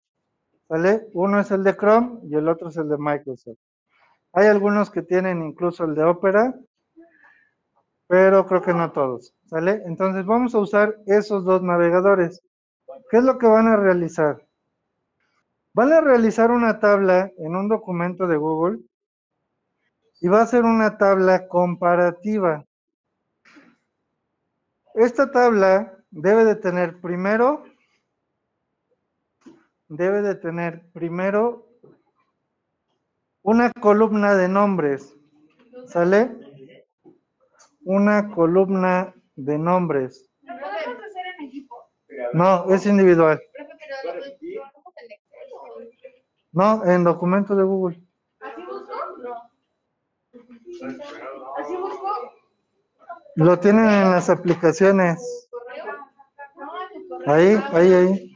¿Sale? 0.68 1.06
Uno 1.14 1.40
es 1.40 1.50
el 1.50 1.64
de 1.64 1.76
Chrome 1.76 2.20
y 2.24 2.36
el 2.36 2.48
otro 2.48 2.68
es 2.68 2.76
el 2.76 2.88
de 2.88 2.96
Microsoft. 2.98 3.58
Hay 4.32 4.46
algunos 4.46 4.90
que 4.90 5.02
tienen 5.02 5.42
incluso 5.42 5.84
el 5.84 5.94
de 5.94 6.04
Opera, 6.04 6.54
pero 8.10 8.44
creo 8.44 8.60
que 8.60 8.74
no 8.74 8.90
todos. 8.90 9.32
¿Sale? 9.46 9.84
Entonces 9.86 10.26
vamos 10.26 10.52
a 10.56 10.58
usar 10.58 10.96
esos 11.06 11.44
dos 11.44 11.62
navegadores. 11.62 12.42
¿Qué 13.08 13.18
es 13.18 13.22
lo 13.22 13.38
que 13.38 13.46
van 13.46 13.68
a 13.68 13.76
realizar? 13.76 14.44
Van 15.74 15.92
a 15.92 16.00
realizar 16.00 16.50
una 16.50 16.80
tabla 16.80 17.30
en 17.38 17.54
un 17.54 17.68
documento 17.68 18.26
de 18.26 18.36
Google 18.36 18.80
y 20.20 20.26
va 20.26 20.42
a 20.42 20.46
ser 20.46 20.64
una 20.64 20.98
tabla 20.98 21.46
comparativa. 21.46 22.64
Esta 24.94 25.30
tabla 25.30 25.96
debe 26.10 26.44
de 26.44 26.56
tener 26.56 27.00
primero, 27.00 27.62
debe 29.86 30.20
de 30.22 30.34
tener 30.34 30.90
primero 30.90 31.68
una 33.42 33.70
columna 33.70 34.34
de 34.34 34.48
nombres, 34.48 35.16
¿sale? 35.86 36.49
Una 37.92 38.30
columna 38.30 39.12
de 39.34 39.58
nombres. 39.58 40.30
¿Lo 40.42 40.52
podemos 40.52 41.04
hacer 41.04 41.26
en 41.26 41.46
equipo? 41.46 41.74
No, 42.34 42.72
es 42.72 42.86
individual. 42.86 43.42
No, 46.52 46.84
en 46.84 47.02
documentos 47.02 47.56
de 47.56 47.64
Google. 47.64 48.00
¿Así 48.38 48.62
busco? 48.64 48.94
No. 49.24 49.34
¿Así 51.58 51.74
busco? 51.74 52.32
Lo 53.34 53.58
tienen 53.58 53.86
en 53.86 54.12
las 54.12 54.30
aplicaciones. 54.30 55.50
Ahí, 57.26 57.60
ahí, 57.72 57.92
ahí. 57.92 58.34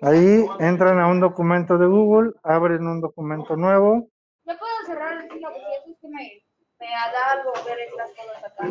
Ahí 0.00 0.46
entran 0.60 1.00
a 1.00 1.08
un 1.08 1.18
documento 1.18 1.76
de 1.76 1.86
Google, 1.86 2.34
abren 2.44 2.86
un 2.86 3.00
documento 3.00 3.56
nuevo. 3.56 4.08
¿Me 4.44 4.54
puedo 4.56 4.72
cerrar 4.84 5.14
el 5.14 5.30
signo? 5.30 5.48
Porque 5.48 5.60
eso 5.60 5.90
es 5.90 5.93
que 6.04 6.10
me, 6.10 6.42
me 6.80 6.86
da 6.86 7.32
algo 7.32 7.52
ver 7.64 7.78
estas 7.80 8.10
cosas 8.12 8.44
acá. 8.44 8.62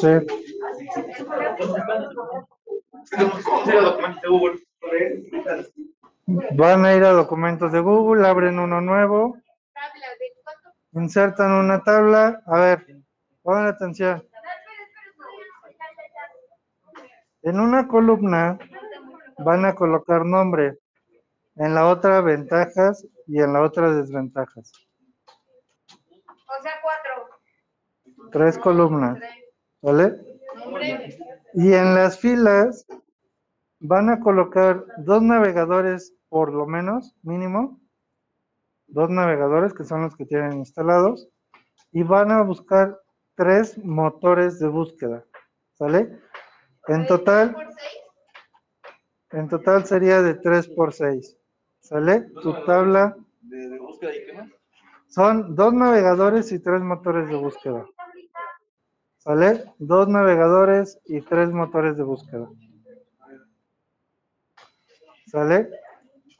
Sí. 0.00 0.12
Van 6.52 6.84
a 6.84 6.94
ir 6.94 7.04
a 7.04 7.10
documentos 7.12 7.72
de 7.72 7.80
Google, 7.80 8.26
abren 8.26 8.58
uno 8.58 8.80
nuevo, 8.80 9.36
insertan 10.92 11.52
una 11.52 11.82
tabla. 11.82 12.42
A 12.46 12.58
ver, 12.58 12.86
pongan 13.42 13.66
atención. 13.66 14.26
En 17.42 17.58
una 17.58 17.88
columna 17.88 18.58
van 19.38 19.64
a 19.64 19.74
colocar 19.74 20.24
nombre, 20.24 20.78
en 21.56 21.74
la 21.74 21.88
otra 21.88 22.20
ventajas 22.20 23.06
y 23.26 23.40
en 23.40 23.52
la 23.54 23.62
otra 23.62 23.90
desventajas. 23.92 24.89
O 26.58 26.62
sea, 26.62 26.72
cuatro. 26.82 28.30
Tres 28.32 28.58
columnas. 28.58 29.18
¿vale? 29.82 30.20
Y 31.54 31.72
en 31.72 31.94
las 31.94 32.18
filas 32.18 32.86
van 33.80 34.10
a 34.10 34.20
colocar 34.20 34.84
dos 34.98 35.22
navegadores 35.22 36.14
por 36.28 36.52
lo 36.52 36.66
menos, 36.66 37.16
mínimo, 37.22 37.80
dos 38.86 39.10
navegadores 39.10 39.72
que 39.72 39.84
son 39.84 40.02
los 40.02 40.16
que 40.16 40.26
tienen 40.26 40.52
instalados, 40.54 41.28
y 41.92 42.02
van 42.02 42.30
a 42.30 42.42
buscar 42.42 43.00
tres 43.34 43.78
motores 43.78 44.60
de 44.60 44.68
búsqueda, 44.68 45.24
¿sale? 45.74 46.20
En 46.86 47.06
total, 47.06 47.52
¿Por 47.52 47.72
seis? 47.72 47.92
en 49.32 49.48
total 49.48 49.84
sería 49.86 50.22
de 50.22 50.34
3 50.34 50.68
por 50.68 50.92
6, 50.92 51.36
¿sale? 51.80 52.26
Tu 52.42 52.52
tabla 52.64 53.16
¿De, 53.40 53.68
de 53.68 53.78
búsqueda 53.78 54.14
y 54.14 54.24
qué 54.26 54.32
más? 54.34 54.59
Son 55.10 55.54
dos 55.54 55.72
navegadores 55.74 56.50
y 56.52 56.58
tres 56.60 56.80
motores 56.82 57.28
de 57.28 57.36
búsqueda, 57.36 57.84
¿sale? 59.18 59.64
Dos 59.78 60.08
navegadores 60.08 60.98
y 61.06 61.20
tres 61.20 61.50
motores 61.50 61.96
de 61.96 62.02
búsqueda. 62.04 62.48
¿Sale? 65.26 65.68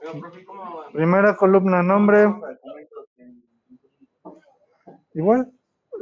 Pero, 0.00 0.20
profe, 0.20 0.44
¿cómo 0.44 0.82
Primera 0.92 1.36
columna, 1.36 1.82
nombre. 1.82 2.26
Igual, 5.14 5.50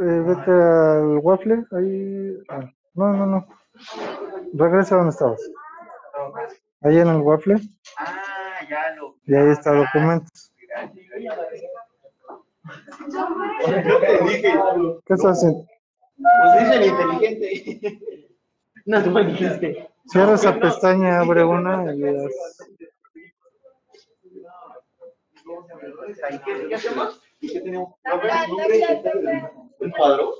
eh, 0.01 0.23
vete 0.27 0.51
al 0.51 1.19
waffle, 1.19 1.65
ahí. 1.73 2.39
ah, 2.49 2.71
no, 2.95 3.13
no, 3.15 3.27
no. 3.27 3.47
Regresa 4.55 4.97
donde 4.97 5.11
estabas. 5.11 5.41
Ahí 6.83 6.99
en 6.99 7.09
el 7.09 7.21
waffle, 7.21 7.57
Ah, 7.99 8.61
ya 8.69 8.95
lo. 8.97 9.17
y 9.27 9.35
ahí 9.35 9.51
está 9.51 9.73
documentos. 9.73 10.48
¿Qué 15.07 15.15
estás 15.15 15.39
haciendo? 15.39 15.67
Pues 16.17 16.61
dice 16.61 16.75
el 16.77 16.85
inteligente. 16.87 17.99
No, 18.87 19.03
tú 19.05 19.11
me 19.11 19.23
dijiste. 19.23 19.91
Cierra 20.07 20.33
esa 20.33 20.59
pestaña, 20.59 21.21
abre 21.21 21.45
una 21.45 21.93
y 21.93 21.99
le 21.99 22.15
das. 22.15 22.33
¿Y 26.31 26.39
qué, 26.69 26.75
hacemos? 26.75 27.21
¿Un 29.81 29.91
cuadro? 29.91 30.35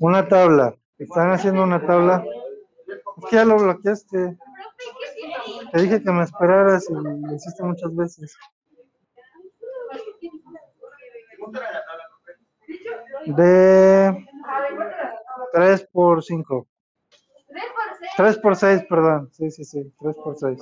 Una 0.00 0.26
tabla. 0.26 0.74
Están 0.98 1.30
haciendo 1.30 1.62
una 1.62 1.86
tabla. 1.86 2.24
Es 3.18 3.24
que 3.30 3.36
ya 3.36 3.44
lo 3.44 3.58
bloqueaste. 3.58 4.36
Te 5.72 5.80
dije 5.80 6.02
que 6.02 6.10
me 6.10 6.24
esperaras 6.24 6.90
y 6.90 6.94
lo 6.94 7.32
hiciste 7.32 7.62
muchas 7.62 7.94
veces. 7.94 8.36
De 13.26 14.06
A 14.06 14.60
ver, 14.60 14.76
¿cuánto 14.76 14.94
era? 14.94 15.14
3 15.52 15.88
por 15.92 16.22
5. 16.22 16.66
Tres 17.48 17.64
por 17.72 17.96
seis. 17.98 18.12
3 18.16 18.38
por 18.38 18.56
6, 18.56 18.82
perdón. 18.88 19.30
Sí, 19.32 19.50
sí, 19.50 19.64
sí. 19.64 19.92
3 20.00 20.16
por 20.16 20.36
6. 20.36 20.60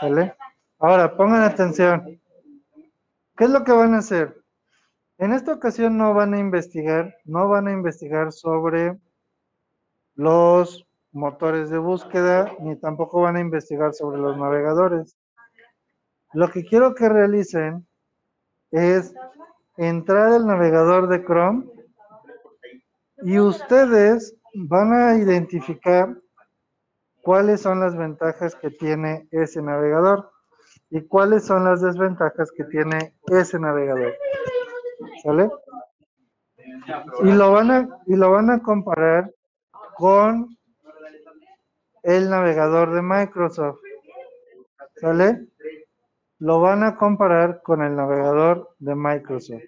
¿Sale? 0.00 0.36
Ahora, 0.78 1.16
pongan 1.16 1.42
atención. 1.42 2.20
¿Qué 3.36 3.44
es 3.44 3.50
lo 3.50 3.64
que 3.64 3.72
van 3.72 3.94
a 3.94 3.98
hacer? 3.98 4.36
En 5.18 5.32
esta 5.32 5.52
ocasión 5.52 5.96
no 5.96 6.14
van 6.14 6.34
a 6.34 6.38
investigar, 6.38 7.16
no 7.24 7.48
van 7.48 7.68
a 7.68 7.72
investigar 7.72 8.32
sobre 8.32 8.98
los 10.16 10.86
motores 11.12 11.70
de 11.70 11.78
búsqueda, 11.78 12.52
ni 12.60 12.76
tampoco 12.76 13.22
van 13.22 13.36
a 13.36 13.40
investigar 13.40 13.94
sobre 13.94 14.18
los 14.18 14.36
navegadores. 14.36 15.16
Lo 16.32 16.50
que 16.50 16.64
quiero 16.64 16.94
que 16.94 17.08
realicen 17.08 17.86
es 18.72 19.14
entrar 19.76 20.32
al 20.32 20.46
navegador 20.46 21.08
de 21.08 21.24
Chrome 21.24 21.66
y 23.22 23.38
ustedes 23.38 24.36
van 24.54 24.92
a 24.92 25.16
identificar 25.16 26.16
cuáles 27.22 27.62
son 27.62 27.80
las 27.80 27.96
ventajas 27.96 28.54
que 28.54 28.70
tiene 28.70 29.26
ese 29.30 29.62
navegador 29.62 30.30
y 30.90 31.02
cuáles 31.02 31.44
son 31.46 31.64
las 31.64 31.80
desventajas 31.80 32.52
que 32.52 32.64
tiene 32.64 33.14
ese 33.26 33.58
navegador. 33.58 34.14
¿Sale? 35.22 35.50
Y 37.22 37.32
lo 37.32 37.50
van 37.52 37.70
a, 37.70 37.88
y 38.06 38.14
lo 38.14 38.30
van 38.30 38.50
a 38.50 38.62
comparar 38.62 39.32
con 39.96 40.56
el 42.02 42.28
navegador 42.28 42.94
de 42.94 43.02
Microsoft. 43.02 43.80
¿Sale? 44.96 45.48
Lo 46.44 46.60
van 46.60 46.82
a 46.82 46.94
comparar 46.94 47.62
con 47.62 47.80
el 47.80 47.96
navegador 47.96 48.76
de 48.78 48.94
Microsoft. 48.94 49.62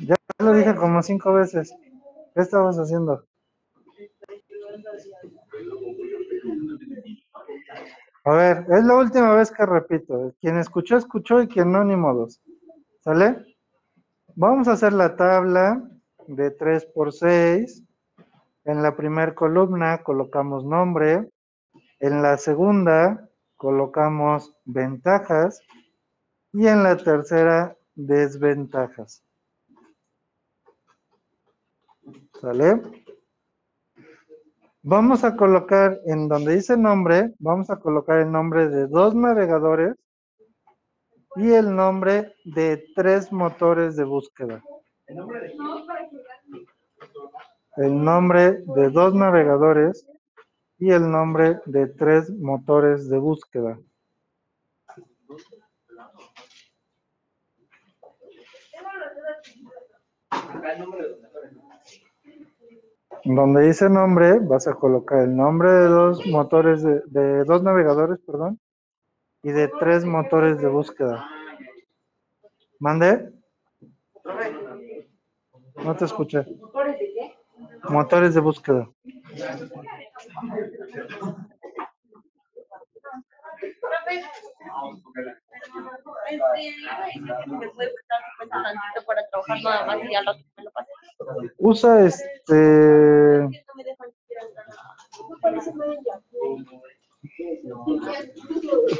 Ya 0.00 0.16
lo 0.40 0.52
dije 0.52 0.74
como 0.74 1.00
cinco 1.00 1.32
veces. 1.32 1.72
¿Qué 2.34 2.40
estabas 2.40 2.76
haciendo? 2.76 3.24
A 8.24 8.32
ver, 8.32 8.66
es 8.68 8.84
la 8.84 8.96
última 8.96 9.32
vez 9.36 9.52
que 9.52 9.64
repito. 9.64 10.34
Quien 10.40 10.58
escuchó, 10.58 10.96
escuchó 10.96 11.40
y 11.40 11.46
quien 11.46 11.70
no, 11.70 11.84
ni 11.84 11.94
modos. 11.94 12.42
¿Sale? 12.98 13.56
Vamos 14.34 14.66
a 14.66 14.72
hacer 14.72 14.92
la 14.92 15.14
tabla 15.14 15.88
de 16.26 16.50
3 16.50 16.86
por 16.86 17.12
6. 17.12 17.85
En 18.66 18.82
la 18.82 18.96
primera 18.96 19.32
columna 19.32 20.02
colocamos 20.02 20.64
nombre. 20.64 21.30
En 22.00 22.20
la 22.20 22.36
segunda 22.36 23.30
colocamos 23.56 24.56
ventajas. 24.64 25.60
Y 26.52 26.66
en 26.66 26.82
la 26.82 26.96
tercera, 26.96 27.76
desventajas. 27.94 29.22
¿Sale? 32.40 32.82
Vamos 34.82 35.22
a 35.22 35.36
colocar 35.36 36.00
en 36.06 36.28
donde 36.28 36.54
dice 36.54 36.76
nombre, 36.76 37.34
vamos 37.38 37.70
a 37.70 37.76
colocar 37.80 38.18
el 38.18 38.30
nombre 38.30 38.68
de 38.68 38.86
dos 38.86 39.14
navegadores 39.14 39.96
y 41.36 41.50
el 41.52 41.74
nombre 41.74 42.34
de 42.44 42.84
tres 42.94 43.32
motores 43.32 43.96
de 43.96 44.04
búsqueda. 44.04 44.62
El 45.06 45.16
nombre 45.16 45.40
de 45.40 45.54
dos 47.76 49.14
navegadores 49.14 50.06
y 50.78 50.90
el 50.90 51.10
nombre 51.10 51.60
de 51.66 51.86
tres 51.86 52.30
motores 52.30 53.08
de 53.08 53.18
búsqueda. 53.18 53.78
Donde 63.24 63.66
dice 63.66 63.90
nombre, 63.90 64.38
vas 64.38 64.68
a 64.68 64.74
colocar 64.74 65.22
el 65.22 65.36
nombre 65.36 65.70
de 65.70 65.86
dos 65.88 66.26
motores 66.26 66.82
de, 66.82 67.02
de 67.06 67.44
dos 67.44 67.62
navegadores, 67.62 68.18
perdón, 68.24 68.60
y 69.42 69.50
de 69.50 69.68
tres 69.80 70.04
motores 70.04 70.60
de 70.60 70.68
búsqueda. 70.68 71.28
¿Mande? 72.78 73.32
No 75.84 75.96
te 75.96 76.04
escuché. 76.04 76.46
¿Motores 77.88 78.34
de 78.34 78.40
búsqueda. 78.40 78.88
Usa 91.58 92.04
este. 92.04 93.48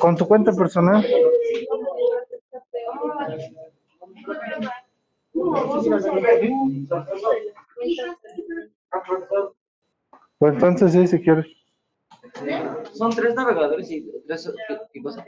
Con 0.01 0.17
tu 0.17 0.27
cuenta 0.27 0.53
personal. 0.53 1.05
Pues 10.39 10.55
entonces 10.55 10.93
sí, 10.93 11.07
si 11.07 11.23
quieres. 11.23 11.47
Son 12.93 13.11
tres 13.11 13.35
navegadores 13.35 13.91
y 13.91 14.11
tres 14.27 14.55
y 14.93 15.03
cosas. 15.03 15.25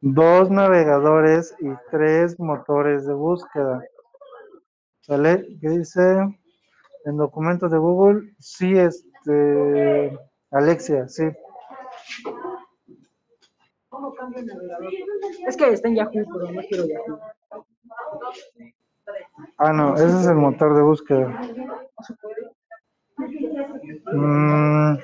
Dos 0.00 0.50
navegadores 0.50 1.54
y 1.58 1.68
tres 1.90 2.38
motores 2.38 3.06
de 3.06 3.14
búsqueda. 3.14 3.82
¿Sale? 5.00 5.46
¿Qué 5.60 5.68
dice? 5.68 6.02
En 7.04 7.16
documentos 7.16 7.70
de 7.70 7.78
Google, 7.78 8.34
sí, 8.38 8.76
este. 8.76 10.18
Alexia, 10.50 11.08
sí. 11.08 11.24
¿Cómo 13.88 14.14
cambio 14.14 14.40
el 14.40 14.46
navegador? 14.46 14.92
Es 15.46 15.56
que 15.56 15.72
está 15.72 15.88
en 15.88 15.96
Yahoo, 15.96 16.12
pero 16.12 16.52
no 16.52 16.60
quiero 16.68 16.86
Yahoo. 16.86 17.20
Ah, 19.58 19.72
no, 19.72 19.94
ese 19.94 20.06
es 20.06 20.26
el 20.26 20.34
motor 20.34 20.74
de 20.76 20.82
búsqueda. 20.82 21.40
Mm, 24.12 24.98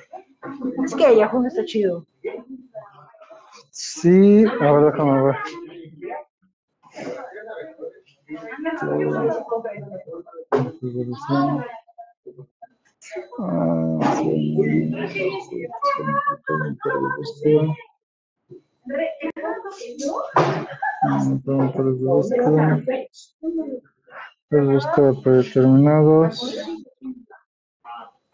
Es 0.85 0.95
que 0.95 1.17
Yahoo 1.17 1.41
no 1.41 1.49
está 1.49 1.65
chido. 1.65 2.07
sí, 3.71 4.45
a 4.61 4.73
ver, 4.73 4.93
déjame 4.93 5.23
ver. 5.23 5.37
Ah, 13.39 13.99
predeterminados. 25.23 26.59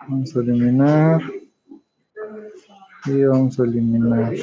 Vamos 0.09 0.35
a 0.35 0.41
eliminar. 0.41 1.21
Y 3.05 3.25
vamos 3.25 3.61
a 3.61 3.65
eliminar. 3.65 4.35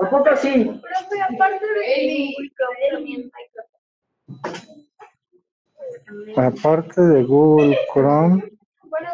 ¿A 0.00 0.08
poco 0.08 0.36
sí? 0.36 0.64
Profe, 0.64 1.20
aparte 1.20 1.66
de 1.66 2.34
Aparte 6.36 7.00
de 7.00 7.22
Google 7.24 7.78
Chrome, 7.92 8.42
Bueno, 8.84 9.08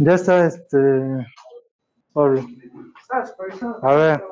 ya 0.00 0.14
está 0.14 0.46
este. 0.46 1.26
A 3.82 3.94
ver, 3.94 4.24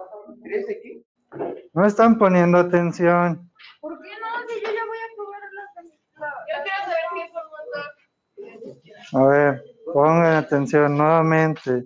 no 1.72 1.86
están 1.86 2.18
poniendo 2.18 2.58
atención. 2.58 3.50
¿Por 3.80 4.00
qué 4.00 4.08
no? 4.08 4.48
Si 4.48 4.60
yo 4.60 4.70
ya 4.72 4.84
voy 4.86 4.98
a 4.98 5.08
probar 5.16 5.42
la 5.52 5.64
Yo 5.82 6.56
quiero 6.62 6.80
saber 6.84 7.04
qué 7.14 7.22
es 7.22 7.30
un 7.30 7.34
motor. 7.52 7.88
A 9.12 9.22
ver, 9.26 9.64
pongan 9.92 10.36
atención 10.36 10.96
nuevamente. 10.96 11.84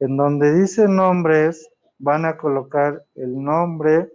En 0.00 0.16
donde 0.16 0.52
dice 0.60 0.88
nombres, 0.88 1.68
van 1.98 2.24
a 2.24 2.36
colocar 2.36 3.04
el 3.14 3.42
nombre 3.42 4.10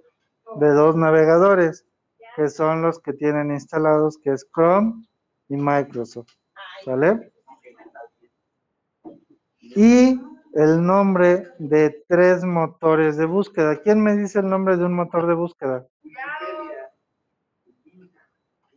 de 0.60 0.70
dos 0.70 0.96
navegadores, 0.96 1.86
que 2.36 2.50
son 2.50 2.82
los 2.82 3.00
que 3.00 3.14
tienen 3.14 3.52
instalados, 3.52 4.18
que 4.18 4.32
es 4.32 4.46
Chrome 4.54 5.06
y 5.48 5.56
Microsoft. 5.56 6.30
¿Sale? 6.84 7.32
Y 9.60 10.20
el 10.54 10.86
nombre 10.86 11.48
de 11.60 12.04
tres 12.08 12.44
motores 12.44 13.18
de 13.18 13.26
búsqueda. 13.26 13.78
¿Quién 13.82 14.02
me 14.02 14.16
dice 14.16 14.40
el 14.40 14.50
nombre 14.50 14.76
de 14.78 14.86
un 14.86 14.94
motor 14.94 15.28
de 15.28 15.34
búsqueda? 15.34 15.88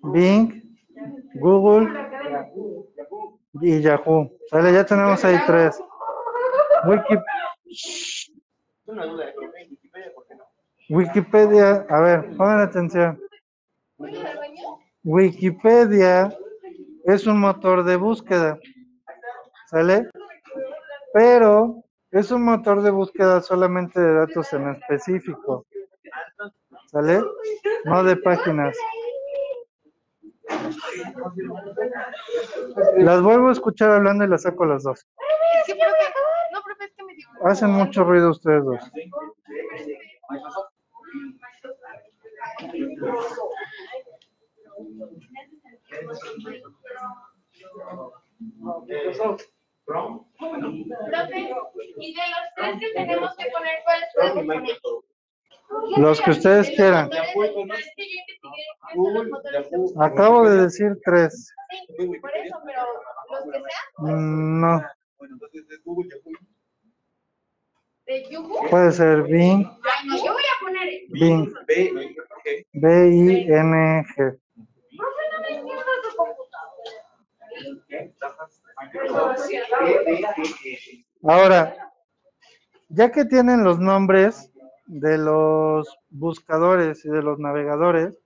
Bing, 0.03 0.63
Google 1.35 1.89
y 3.55 3.81
Yahoo. 3.81 4.31
Sale, 4.49 4.73
ya 4.73 4.85
tenemos 4.85 5.25
ahí 5.25 5.39
tres. 5.47 5.83
Wikipedia. 6.87 7.25
Wikipedia, 10.89 11.87
a 11.89 12.01
ver, 12.01 12.37
pongan 12.37 12.61
atención. 12.61 13.21
Wikipedia 15.05 16.37
es 17.05 17.27
un 17.27 17.41
motor 17.41 17.85
de 17.85 17.97
búsqueda, 17.97 18.59
¿sale? 19.67 20.09
Pero 21.13 21.85
es 22.11 22.31
un 22.31 22.45
motor 22.45 22.83
de 22.83 22.91
búsqueda 22.91 23.41
solamente 23.41 24.01
de 24.01 24.15
datos 24.15 24.53
en 24.53 24.69
específico, 24.71 25.65
¿sale? 26.87 27.23
No 27.85 28.03
de 28.03 28.17
páginas. 28.17 28.77
Las 32.97 33.23
vuelvo 33.23 33.49
a 33.49 33.53
escuchar 33.53 33.91
hablando 33.91 34.25
y 34.25 34.29
las 34.29 34.43
saco 34.43 34.65
las 34.65 34.83
dos. 34.83 35.01
Es 35.01 35.67
que, 35.67 35.75
profe, 35.75 36.13
no, 36.53 36.63
profe, 36.63 36.85
es 36.85 36.95
que 36.97 37.05
me 37.05 37.15
dio. 37.15 37.29
Hacen 37.45 37.71
mucho 37.71 38.05
ruido 38.05 38.31
ustedes 38.31 38.65
dos. 38.65 38.81
Profe, 49.85 51.51
y 51.99 52.15
de 52.15 52.21
los 52.21 52.55
tres 52.57 52.81
que 52.81 52.93
tenemos 52.95 53.37
que 53.37 53.51
poner, 53.51 53.79
¿cuáles 53.85 54.09
podemos 54.15 54.45
poner? 54.47 54.79
Los 55.97 56.21
que 56.21 56.31
ustedes 56.31 56.71
quieran. 56.71 57.11
Es 58.93 59.71
búsqueda. 59.71 60.05
Acabo 60.07 60.49
de 60.49 60.63
decir 60.63 60.99
tres. 61.05 61.53
Sí, 61.99 62.07
por 62.21 62.31
eso, 62.37 62.57
pero 62.65 62.83
los 63.31 63.45
que 63.53 63.59
sean, 63.59 63.69
Mm, 63.99 64.61
No, 64.61 64.83
de 68.07 68.29
Yuhu. 68.31 68.69
puede 68.71 68.91
ser 68.93 69.23
Bing, 69.23 69.65
Ay, 69.67 70.09
no, 70.09 70.17
yo 70.17 70.33
voy 70.33 70.43
a 70.43 70.65
poner. 70.65 70.89
Bing, 71.11 71.53
B, 71.67 71.93
B-I-N-G. 72.73 74.15
Profe, 74.17 74.41
no 74.97 75.41
me 75.43 75.49
entiendo 75.49 75.83
su 76.11 76.17
computadora. 76.17 78.11
Ahora, 81.23 81.77
ya 82.89 83.11
que 83.13 83.25
tienen 83.25 83.63
los 83.65 83.79
nombres 83.79 84.51
de 84.87 85.19
los 85.19 85.89
buscadores 86.09 87.05
y 87.05 87.11
de 87.11 87.23
los 87.23 87.39
navegadores, 87.39 88.19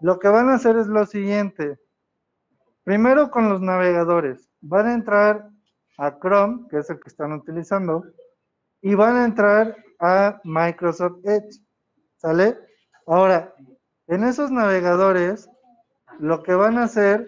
lo 0.00 0.18
que 0.18 0.28
van 0.28 0.48
a 0.48 0.54
hacer 0.54 0.76
es 0.76 0.86
lo 0.86 1.06
siguiente. 1.06 1.78
Primero 2.84 3.30
con 3.30 3.48
los 3.48 3.60
navegadores, 3.60 4.48
van 4.60 4.86
a 4.86 4.94
entrar 4.94 5.50
a 5.98 6.18
Chrome, 6.18 6.68
que 6.68 6.78
es 6.78 6.90
el 6.90 7.00
que 7.00 7.08
están 7.08 7.32
utilizando, 7.32 8.04
y 8.82 8.94
van 8.94 9.16
a 9.16 9.24
entrar 9.24 9.76
a 9.98 10.40
Microsoft 10.44 11.24
Edge. 11.24 11.60
¿Sale? 12.16 12.58
Ahora, 13.06 13.54
en 14.06 14.24
esos 14.24 14.50
navegadores, 14.50 15.48
lo 16.18 16.42
que 16.42 16.54
van 16.54 16.78
a 16.78 16.84
hacer 16.84 17.26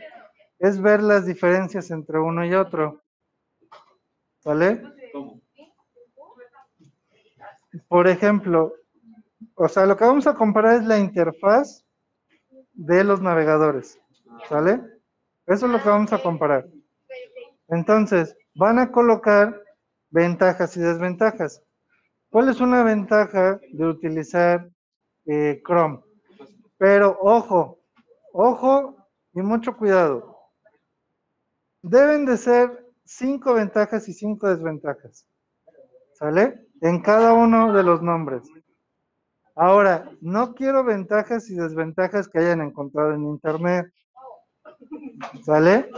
es 0.59 0.81
ver 0.81 1.03
las 1.03 1.27
diferencias 1.27 1.91
entre 1.91 2.19
uno 2.19 2.45
y 2.45 2.55
otro. 2.55 3.03
¿Sale? 4.39 4.83
Por 7.89 8.09
ejemplo, 8.09 8.73
o 9.55 9.69
sea, 9.69 9.87
lo 9.87 9.97
que 9.97 10.05
vamos 10.05 10.27
a 10.27 10.35
comparar 10.35 10.77
es 10.77 10.85
la 10.85 10.99
interfaz 10.99 11.85
de 12.79 13.03
los 13.03 13.21
navegadores. 13.21 14.01
¿Sale? 14.49 14.81
Eso 15.47 15.67
es 15.67 15.73
lo 15.73 15.83
que 15.83 15.89
vamos 15.89 16.13
a 16.13 16.23
comparar. 16.23 16.67
Entonces, 17.69 18.37
van 18.55 18.79
a 18.79 18.93
colocar 18.93 19.61
ventajas 20.11 20.77
y 20.77 20.81
desventajas. 20.81 21.63
¿Cuál 22.31 22.49
es 22.49 22.61
una 22.61 22.85
ventaja 22.85 23.61
de 23.73 23.85
utilizar 23.85 24.71
eh, 25.27 25.61
Chrome? 25.67 26.01
Pero 26.77 27.19
ojo, 27.21 27.81
ojo 28.33 28.97
y 29.35 29.43
mucho 29.43 29.77
cuidado. 29.77 30.37
Deben 31.83 32.27
de 32.27 32.37
ser 32.37 32.87
cinco 33.05 33.55
ventajas 33.55 34.09
y 34.09 34.13
cinco 34.13 34.49
desventajas. 34.49 35.27
¿Sale? 36.15 36.69
En 36.81 37.03
cada 37.03 37.33
uno 37.33 37.73
de 37.73 37.83
los 37.83 38.03
nombres. 38.03 38.43
Ahora, 39.61 40.09
no 40.21 40.55
quiero 40.55 40.85
ventajas 40.85 41.51
y 41.51 41.57
desventajas 41.57 42.29
que 42.29 42.39
hayan 42.39 42.61
encontrado 42.61 43.13
en 43.13 43.25
Internet. 43.25 43.93
¿Sale? 45.43 45.91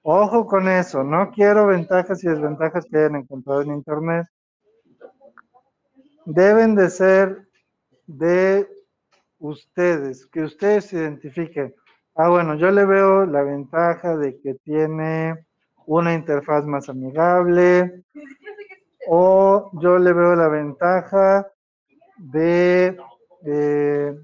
Ojo 0.00 0.46
con 0.46 0.66
eso, 0.66 1.04
no 1.04 1.30
quiero 1.30 1.66
ventajas 1.66 2.24
y 2.24 2.28
desventajas 2.28 2.86
que 2.86 2.96
hayan 2.96 3.16
encontrado 3.16 3.60
en 3.60 3.74
Internet. 3.74 4.28
Deben 6.24 6.74
de 6.74 6.88
ser 6.88 7.46
de 8.06 8.66
ustedes, 9.40 10.24
que 10.28 10.40
ustedes 10.40 10.90
identifiquen. 10.94 11.74
Ah, 12.14 12.30
bueno, 12.30 12.54
yo 12.54 12.70
le 12.70 12.86
veo 12.86 13.26
la 13.26 13.42
ventaja 13.42 14.16
de 14.16 14.40
que 14.40 14.54
tiene 14.54 15.34
una 15.84 16.14
interfaz 16.14 16.64
más 16.64 16.88
amigable, 16.88 18.04
o 19.06 19.70
yo 19.82 19.98
le 19.98 20.14
veo 20.14 20.34
la 20.34 20.48
ventaja 20.48 21.46
de, 22.18 22.96
eh, 23.46 24.14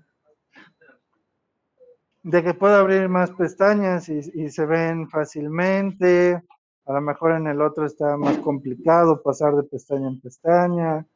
de 2.22 2.42
que 2.42 2.55
puedo 2.55 2.76
abrir 2.76 3.09
más 3.09 3.30
pestañas 3.32 4.09
y, 4.09 4.20
y 4.34 4.51
se 4.51 4.66
ven 4.66 5.09
fácilmente. 5.09 6.42
A 6.86 6.92
lo 6.92 7.01
mejor 7.01 7.32
en 7.32 7.47
el 7.47 7.62
otro 7.62 7.86
está 7.86 8.16
más 8.16 8.36
complicado 8.38 9.22
pasar 9.22 9.55
de 9.55 9.62
pestaña 9.62 10.09
en 10.09 10.20
pestaña. 10.20 11.07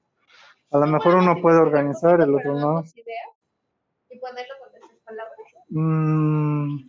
A 0.70 0.78
lo 0.78 0.86
mejor 0.86 1.16
uno 1.16 1.40
puede 1.40 1.58
organizar, 1.58 2.20
el 2.20 2.34
otro 2.34 2.54
no. 2.54 2.82
Y 4.10 4.18
ponerlo 4.18 4.54
con 4.60 4.76
esas 4.76 4.98
palabras. 5.04 5.38
Mm, 5.70 6.88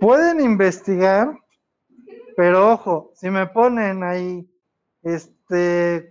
pueden 0.00 0.40
investigar, 0.40 1.38
pero 2.36 2.72
ojo, 2.72 3.12
si 3.14 3.30
me 3.30 3.46
ponen 3.46 4.02
ahí, 4.02 4.48
este, 5.02 5.37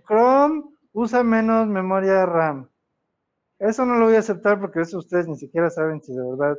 Chrome 0.06 0.62
usa 0.92 1.22
menos 1.22 1.66
memoria 1.68 2.26
RAM. 2.26 2.68
Eso 3.58 3.84
no 3.84 3.96
lo 3.96 4.06
voy 4.06 4.16
a 4.16 4.20
aceptar 4.20 4.60
porque 4.60 4.80
eso 4.82 4.98
ustedes 4.98 5.26
ni 5.28 5.36
siquiera 5.36 5.70
saben 5.70 6.00
si 6.02 6.12
de 6.14 6.22
verdad 6.22 6.56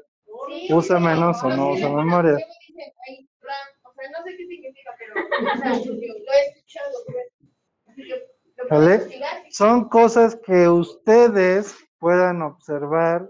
Sí, 0.48 0.74
usa 0.74 1.00
menos 1.00 1.44
o 1.44 1.50
no 1.50 1.74
sí, 1.76 1.80
usa 1.80 1.90
memoria. 1.90 2.34
o 2.36 2.38
sea, 2.38 4.10
no 4.10 4.24
sé 4.24 4.36
qué 4.38 4.48
significa, 4.48 4.92
pero 4.98 5.14
o 5.16 5.58
sea, 5.58 5.74
yo 5.84 5.94
lo 5.94 6.32
he 6.34 6.48
escuchado. 6.48 6.98
Así 7.88 8.02
que 8.04 8.10
lo 8.10 8.68
puedo 8.68 8.82
¿Vale? 8.82 8.96
investigar. 8.96 9.44
Son 9.52 9.90
cosas 9.90 10.36
que 10.46 10.68
ustedes 10.68 11.76
puedan 12.00 12.42
observar 12.42 13.30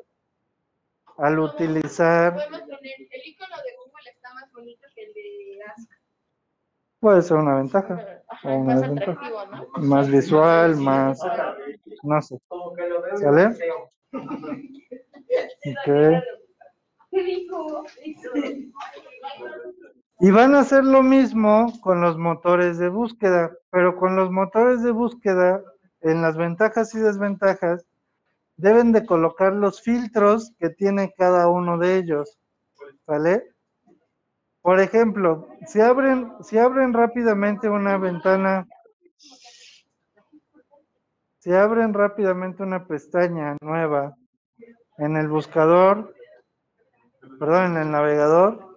al 1.17 1.39
utilizar, 1.39 2.33
Podemos 2.35 2.61
poner, 2.61 2.95
el 3.11 3.27
icono 3.27 3.55
de 3.57 3.75
Google 3.75 4.09
está 4.15 4.33
más 4.33 4.51
bonito 4.53 4.87
que 4.95 5.03
el 5.03 5.13
de 5.13 5.59
Ask. 5.65 5.91
Puede 6.99 7.21
ser 7.21 7.37
una 7.37 7.55
ventaja, 7.55 8.05
Ajá, 8.27 8.49
una 8.49 8.75
más 8.75 8.83
atractivo, 8.83 9.45
¿no? 9.45 9.67
más 9.83 10.09
visual, 10.09 10.75
más, 10.77 11.19
no 12.03 12.21
sé. 12.21 12.39
¿Sale? 13.15 13.55
ok. 15.65 16.23
Y 20.21 20.31
van 20.31 20.53
a 20.53 20.59
hacer 20.59 20.83
lo 20.83 21.01
mismo 21.01 21.73
con 21.81 22.01
los 22.01 22.17
motores 22.17 22.77
de 22.77 22.89
búsqueda, 22.89 23.51
pero 23.71 23.95
con 23.95 24.15
los 24.15 24.29
motores 24.31 24.83
de 24.83 24.91
búsqueda, 24.91 25.63
en 26.01 26.21
las 26.21 26.35
ventajas 26.37 26.93
y 26.93 26.99
desventajas, 26.99 27.85
deben 28.57 28.91
de 28.91 29.05
colocar 29.05 29.53
los 29.53 29.81
filtros 29.81 30.51
que 30.59 30.69
tiene 30.69 31.13
cada 31.17 31.47
uno 31.47 31.77
de 31.77 31.97
ellos. 31.97 32.37
¿Vale? 33.07 33.43
Por 34.69 34.79
ejemplo, 34.79 35.47
si 35.65 35.81
abren, 35.81 36.31
si 36.43 36.59
abren 36.59 36.93
rápidamente 36.93 37.67
una 37.67 37.97
ventana, 37.97 38.67
si 41.39 41.51
abren 41.51 41.91
rápidamente 41.91 42.61
una 42.61 42.85
pestaña 42.85 43.57
nueva 43.61 44.15
en 44.99 45.17
el 45.17 45.27
buscador, 45.27 46.13
perdón, 47.39 47.77
en 47.77 47.81
el 47.81 47.89
navegador, 47.91 48.75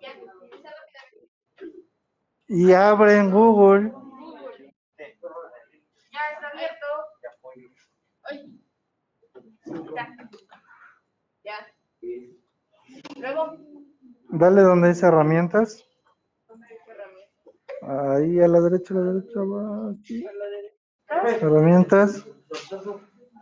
y 2.48 2.72
abren 2.72 3.30
Google, 3.30 3.92
Ya. 11.44 11.66
Luego. 13.16 13.71
Dale 14.32 14.62
donde 14.62 14.88
dice 14.88 15.06
herramientas. 15.06 15.84
Ahí 17.82 18.38
a 18.40 18.48
la 18.48 18.60
derecha, 18.60 18.94
a 18.94 18.98
la 18.98 19.12
derecha, 19.12 19.40
va 19.40 19.90
aquí. 19.90 20.24
Herramientas. 21.40 22.26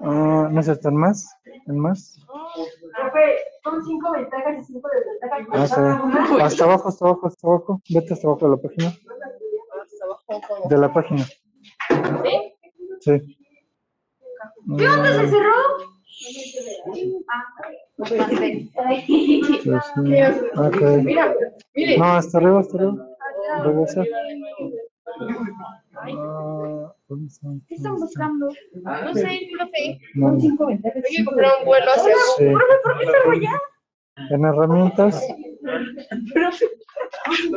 Ah, 0.01 0.49
no 0.51 0.63
sé, 0.63 0.73
¿están 0.73 0.97
más? 0.97 1.29
¿En 1.67 1.79
más? 1.79 2.19
Son 3.63 3.85
cinco 3.85 4.13
ventajas 4.13 4.59
y 4.59 4.65
cinco 4.65 4.89
desventajas. 4.89 5.47
Ah, 5.53 5.67
sí. 5.67 6.41
Hasta 6.41 6.65
abajo, 6.65 6.89
hasta 6.89 7.05
abajo, 7.05 7.27
hasta 7.27 7.47
abajo. 7.47 7.83
Vete 7.91 8.15
hasta 8.15 8.29
abajo 8.29 8.47
de 8.47 8.57
la 8.57 8.63
página. 8.63 8.93
De 10.69 10.79
la 10.79 10.93
página. 10.93 11.25
Sí. 13.01 13.37
¿Qué 14.79 14.89
onda? 14.89 15.13
¿Se 15.13 15.29
cerró? 15.29 15.91
sí, 16.93 17.25
sí. 18.07 18.71
Ok. 20.57 20.81
Mira, 21.05 21.35
mire. 21.75 21.99
No, 21.99 22.05
hasta 22.05 22.39
arriba, 22.39 22.61
hasta 22.61 22.77
arriba. 22.79 23.07
Regresa. 23.65 24.05
Ah. 25.97 26.95
¿Qué 27.69 27.75
están 27.75 27.97
buscando? 27.97 28.49
No 28.85 29.15
sé, 29.15 29.41
profe. 29.57 29.99
No. 30.15 30.29
Hay 30.33 30.39
que 31.17 31.25
comprar 31.25 31.51
un 31.61 31.67
vuelo 31.67 31.91
hacia 31.91 32.15
Sí. 32.39 32.45
¿Por 32.53 32.99
qué 32.99 33.07
cerró 33.07 33.35
ya? 33.35 33.61
En 34.31 34.45
herramientas. 34.45 35.27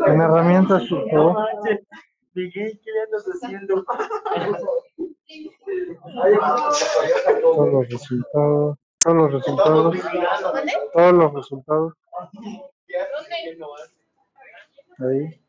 En 0.07 0.21
herramientas, 0.21 0.83
por 0.87 1.09
favor. 1.09 1.37
Miguel, 2.33 2.79
¿qué 2.83 2.89
andas 3.05 3.25
haciendo? 3.25 3.85
Todos 7.41 7.71
los 7.71 7.89
resultados. 7.89 8.77
Todos 9.03 9.17
los 9.17 9.33
resultados. 9.33 9.95
Todos 10.93 11.13
los 11.13 11.33
resultados. 11.33 11.93
Ahí. 14.99 15.41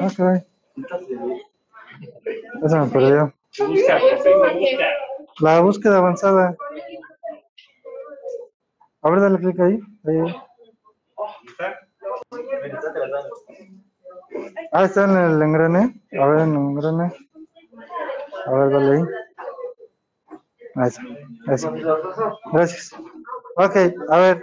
Ok. 0.00 0.18
Esa 2.64 2.84
me 2.84 2.90
perdió. 2.90 3.34
La 5.40 5.60
búsqueda 5.60 5.98
avanzada. 5.98 6.56
A 9.02 9.10
ver, 9.10 9.20
dale 9.20 9.38
clic 9.38 9.60
ahí. 9.60 9.80
ahí. 10.06 10.34
Ah, 14.72 14.84
está 14.84 15.04
en 15.04 15.16
el 15.16 15.42
engrane. 15.42 15.94
A 16.18 16.26
ver, 16.26 16.40
en 16.40 16.50
el 16.50 16.56
engrane. 16.56 17.12
A 18.46 18.50
ver, 18.50 18.70
dale 18.70 18.96
ahí. 18.96 19.23
Está. 20.76 21.02
Eso. 21.52 21.72
Gracias. 22.52 22.92
Ok, 23.56 23.76
a 24.10 24.18
ver. 24.18 24.42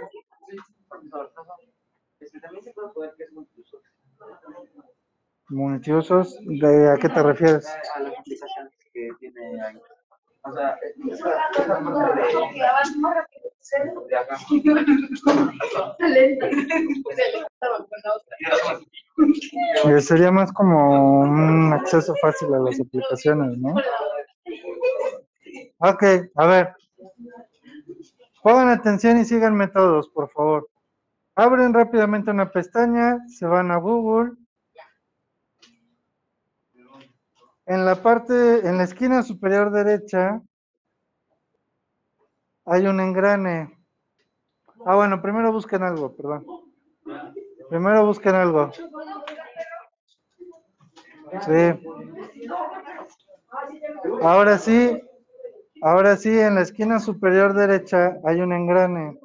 Multiusos, 5.48 6.38
¿de 6.46 6.90
a 6.90 6.96
qué 6.96 7.08
te 7.10 7.22
refieres? 7.22 7.66
A 7.66 8.00
las 8.00 8.18
aplicaciones 8.18 8.72
que 8.92 9.08
tiene 9.20 9.62
ahí. 9.62 9.78
O 10.44 10.52
sea, 10.52 10.78
sería 20.00 20.30
más 20.32 20.52
como 20.52 21.20
un 21.20 21.72
acceso 21.72 22.14
fácil 22.20 22.52
a 22.54 22.58
las 22.58 22.80
aplicaciones, 22.80 23.56
¿no? 23.58 23.74
Ok, 25.78 26.04
a 26.36 26.46
ver. 26.46 26.74
Pongan 28.42 28.68
atención 28.68 29.18
y 29.18 29.24
síganme 29.24 29.68
todos, 29.68 30.08
por 30.08 30.30
favor. 30.30 30.68
Abren 31.34 31.72
rápidamente 31.72 32.30
una 32.30 32.50
pestaña, 32.50 33.18
se 33.28 33.46
van 33.46 33.70
a 33.70 33.76
Google. 33.76 34.32
En 37.66 37.84
la 37.84 38.02
parte, 38.02 38.66
en 38.66 38.76
la 38.76 38.84
esquina 38.84 39.22
superior 39.22 39.70
derecha, 39.70 40.42
hay 42.64 42.86
un 42.86 43.00
engrane. 43.00 43.78
Ah, 44.84 44.96
bueno, 44.96 45.22
primero 45.22 45.52
busquen 45.52 45.82
algo, 45.82 46.14
perdón. 46.14 46.44
Primero 47.68 48.04
busquen 48.04 48.34
algo. 48.34 48.70
Sí. 51.46 51.80
Ahora 54.22 54.58
sí, 54.58 55.00
ahora 55.82 56.16
sí, 56.16 56.38
en 56.38 56.54
la 56.54 56.62
esquina 56.62 56.98
superior 57.00 57.52
derecha 57.52 58.16
hay 58.24 58.40
un 58.40 58.52
engrane. 58.52 59.18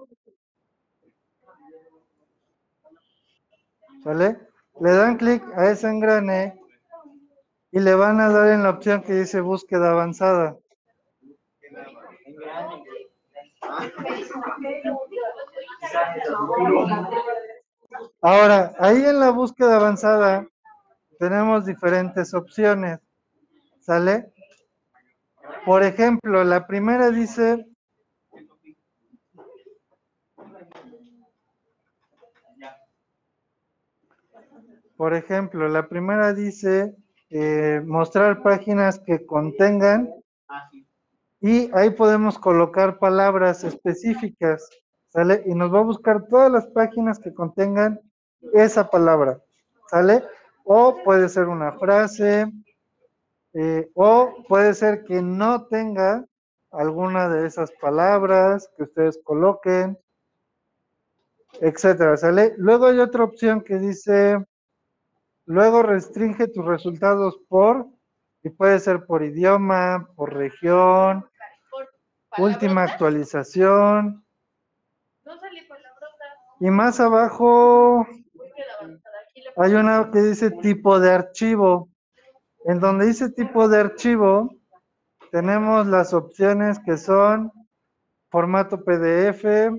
¿Sale? 4.03 4.39
Le 4.79 4.91
dan 4.91 5.17
clic 5.17 5.43
a 5.55 5.69
ese 5.69 5.87
engrane 5.87 6.59
y 7.71 7.79
le 7.79 7.95
van 7.95 8.19
a 8.19 8.29
dar 8.29 8.49
en 8.49 8.63
la 8.63 8.71
opción 8.71 9.01
que 9.01 9.13
dice 9.13 9.41
búsqueda 9.41 9.91
avanzada. 9.91 10.57
Ahora, 18.21 18.73
ahí 18.79 19.03
en 19.03 19.19
la 19.19 19.29
búsqueda 19.31 19.75
avanzada 19.75 20.47
tenemos 21.19 21.65
diferentes 21.65 22.33
opciones. 22.33 22.99
¿Sale? 23.79 24.31
Por 25.67 25.83
ejemplo, 25.83 26.45
la 26.45 26.65
primera 26.65 27.11
dice 27.11 27.65
Por 34.95 35.13
ejemplo, 35.13 35.67
la 35.67 35.89
primera 35.89 36.33
dice 36.33 36.95
eh, 37.29 37.81
mostrar 37.85 38.41
páginas 38.41 38.99
que 38.99 39.25
contengan 39.25 40.09
y 41.41 41.69
ahí 41.73 41.89
podemos 41.89 42.39
colocar 42.39 42.97
palabras 42.97 43.65
específicas, 43.65 44.69
¿sale? 45.09 45.43
Y 45.47 45.53
nos 45.53 45.73
va 45.73 45.79
a 45.79 45.91
buscar 45.91 46.29
todas 46.29 46.49
las 46.49 46.67
páginas 46.67 47.19
que 47.19 47.33
contengan 47.33 47.99
esa 48.53 48.89
palabra, 48.89 49.37
¿sale? 49.89 50.23
O 50.63 51.03
puede 51.03 51.27
ser 51.27 51.47
una 51.47 51.73
frase, 51.73 52.49
eh, 53.59 53.89
o 53.95 54.43
puede 54.47 54.75
ser 54.75 55.03
que 55.03 55.19
no 55.23 55.65
tenga 55.65 56.23
alguna 56.69 57.27
de 57.27 57.47
esas 57.47 57.71
palabras 57.81 58.69
que 58.77 58.83
ustedes 58.83 59.19
coloquen, 59.23 59.97
etcétera, 61.59 62.17
¿sale? 62.17 62.53
Luego 62.57 62.85
hay 62.85 62.99
otra 62.99 63.23
opción 63.23 63.61
que 63.61 63.79
dice, 63.79 64.37
luego 65.47 65.81
restringe 65.81 66.47
tus 66.49 66.65
resultados 66.65 67.39
por, 67.47 67.87
y 68.43 68.51
puede 68.51 68.79
ser 68.79 69.07
por 69.07 69.23
idioma, 69.23 70.07
por 70.15 70.35
región, 70.35 71.27
última 72.37 72.83
actualización, 72.83 74.23
No 75.25 75.33
y 76.59 76.69
más 76.69 76.99
abajo 76.99 78.05
hay 79.55 79.73
una 79.73 80.11
que 80.11 80.21
dice 80.21 80.51
tipo 80.51 80.99
de 80.99 81.11
archivo. 81.11 81.89
En 82.67 82.81
donde 82.81 83.05
dice 83.05 83.29
tipo 83.29 83.69
de 83.69 83.79
archivo, 83.79 84.53
tenemos 85.31 85.87
las 85.87 86.13
opciones 86.13 86.77
que 86.79 86.97
son 86.97 87.49
formato 88.29 88.83
PDF, 88.83 89.71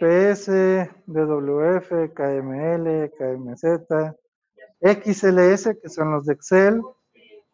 PS, 0.00 0.48
DWF, 1.04 1.90
KML, 2.14 3.12
KMZ, 3.18 4.14
XLS, 4.80 5.76
que 5.82 5.88
son 5.90 6.12
los 6.12 6.24
de 6.24 6.32
Excel, 6.32 6.80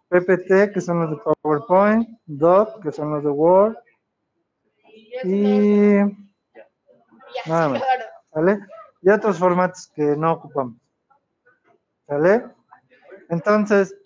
PPT, 0.09 0.73
que 0.73 0.81
son 0.81 1.01
los 1.01 1.11
de 1.11 1.17
PowerPoint, 1.43 2.09
Doc, 2.27 2.81
que 2.85 2.93
son 2.93 3.11
los 3.11 3.25
de 3.25 3.31
Word, 3.31 3.77
y 5.25 5.97
nada 7.47 7.69
más. 7.69 7.83
¿Sale? 8.33 8.61
Y 9.03 9.11
otros 9.11 9.39
formatos 9.41 9.91
que 9.93 10.03
no 10.17 10.35
ocupamos. 10.35 10.77
¿Sale? 12.07 12.62
Entonces, 13.33 13.97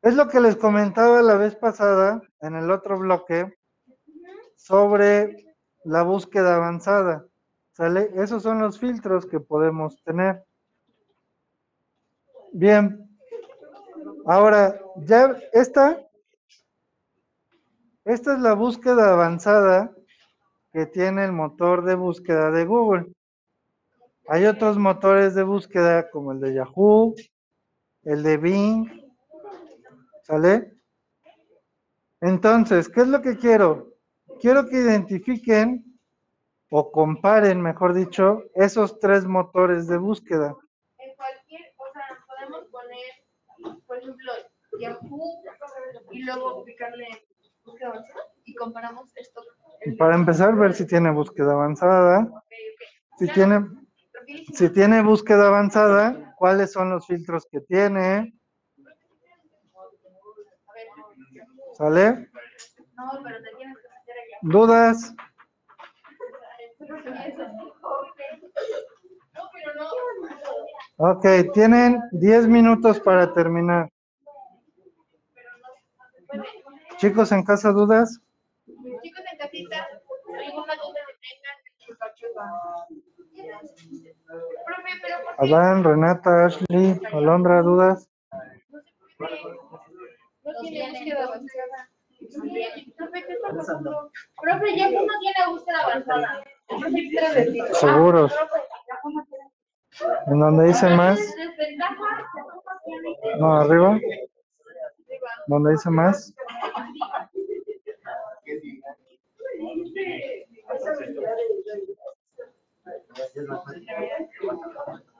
es 0.00 0.14
lo 0.14 0.26
que 0.28 0.40
les 0.40 0.56
comentaba 0.56 1.20
la 1.20 1.36
vez 1.36 1.54
pasada 1.54 2.22
en 2.40 2.54
el 2.56 2.70
otro 2.70 2.98
bloque 2.98 3.54
sobre 4.56 5.54
la 5.84 6.02
búsqueda 6.02 6.56
avanzada. 6.56 7.26
Esos 8.14 8.42
son 8.42 8.58
los 8.58 8.80
filtros 8.80 9.26
que 9.26 9.38
podemos 9.38 10.02
tener. 10.02 10.42
Bien. 12.52 13.06
Ahora, 14.24 14.80
ya 14.96 15.36
esta, 15.52 16.00
esta 18.06 18.32
es 18.32 18.40
la 18.40 18.54
búsqueda 18.54 19.12
avanzada 19.12 19.92
que 20.72 20.86
tiene 20.86 21.26
el 21.26 21.32
motor 21.32 21.84
de 21.84 21.96
búsqueda 21.96 22.50
de 22.50 22.64
Google. 22.64 23.12
Hay 24.26 24.46
otros 24.46 24.78
motores 24.78 25.34
de 25.34 25.42
búsqueda 25.42 26.10
como 26.10 26.32
el 26.32 26.40
de 26.40 26.54
Yahoo, 26.54 27.14
el 28.04 28.22
de 28.22 28.36
Bing, 28.36 28.88
¿sale? 30.22 30.72
Entonces, 32.20 32.88
¿qué 32.88 33.00
es 33.02 33.08
lo 33.08 33.22
que 33.22 33.36
quiero? 33.36 33.94
Quiero 34.40 34.66
que 34.66 34.76
identifiquen 34.76 35.84
o 36.70 36.92
comparen, 36.92 37.60
mejor 37.60 37.94
dicho, 37.94 38.44
esos 38.54 38.98
tres 39.00 39.26
motores 39.26 39.86
de 39.88 39.96
búsqueda. 39.98 40.56
En 40.98 41.14
cualquier, 41.16 41.74
o 41.76 41.92
sea, 41.92 42.24
podemos 42.26 42.68
poner, 42.70 43.80
por 43.86 43.98
ejemplo, 43.98 44.32
Yahoo 44.78 45.42
y 46.12 46.22
luego 46.22 46.64
picarle 46.64 47.06
búsqueda 47.64 47.88
avanzada 47.88 48.24
y 48.44 48.54
comparamos 48.54 49.10
esto. 49.16 49.42
Para 49.98 50.14
empezar, 50.14 50.54
ver 50.56 50.74
si 50.74 50.86
tiene 50.86 51.10
búsqueda 51.10 51.52
avanzada. 51.52 52.20
Ok, 52.20 52.34
ok. 52.34 53.18
Si 53.18 53.28
tiene. 53.32 53.66
Si 54.54 54.68
tiene 54.70 55.02
búsqueda 55.02 55.48
avanzada, 55.48 56.34
¿cuáles 56.36 56.72
son 56.72 56.90
los 56.90 57.06
filtros 57.06 57.46
que 57.50 57.60
tiene? 57.60 58.34
¿Sale? 61.74 62.28
¿Dudas? 64.42 65.14
Ok, 70.96 71.26
tienen 71.54 71.98
10 72.12 72.46
minutos 72.46 73.00
para 73.00 73.32
terminar. 73.32 73.88
Chicos, 76.98 77.32
en 77.32 77.42
casa, 77.42 77.72
¿dudas? 77.72 78.20
Chicos 78.66 79.24
en 79.32 79.38
casita, 79.38 79.88
alguna 80.46 80.74
duda 80.74 81.00
que 81.06 81.14
tengan, 81.24 81.56
chupa, 84.30 84.46
chupa. 84.46 84.64
Profe, 84.64 84.90
pero 85.02 85.16
¿por 85.24 85.46
qué 85.46 85.54
Adán, 85.54 85.84
Renata, 85.84 86.46
Ashley, 86.46 87.00
Alondra, 87.12 87.62
¿dudas? 87.62 88.08
no 90.44 90.52
tiene 90.62 90.90
búsqueda 90.90 91.24
avanzada? 91.24 91.88
Profe, 92.96 93.24
¿qué 93.26 93.32
está 93.32 93.48
pasando? 93.54 94.10
Profe, 94.40 94.76
ya 94.76 94.90
no 94.90 95.06
tiene 95.20 95.46
búsqueda 95.48 95.78
avanzada. 95.84 96.44
Seguros. 97.72 98.32
En 100.26 100.38
donde 100.38 100.66
dice 100.68 100.88
más, 100.90 101.18
no, 103.38 103.60
arriba, 103.60 103.98
donde 105.46 105.72
dice 105.72 105.90
más, 105.90 106.32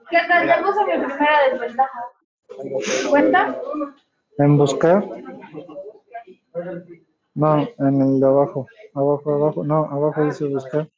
¿Qué 0.09 0.19
tal? 0.27 0.47
Ya 0.47 0.61
puse 0.63 0.85
mi 0.85 1.05
primera 1.05 1.49
desventaja. 1.49 1.99
¿Cuenta? 3.09 3.55
en 4.37 4.57
buscar. 4.57 5.05
No, 7.33 7.67
en 7.79 8.01
el 8.01 8.19
de 8.19 8.25
abajo, 8.25 8.67
abajo, 8.93 9.33
abajo, 9.33 9.63
no, 9.63 9.85
abajo 9.85 10.25
dice 10.25 10.45
buscar. 10.45 10.89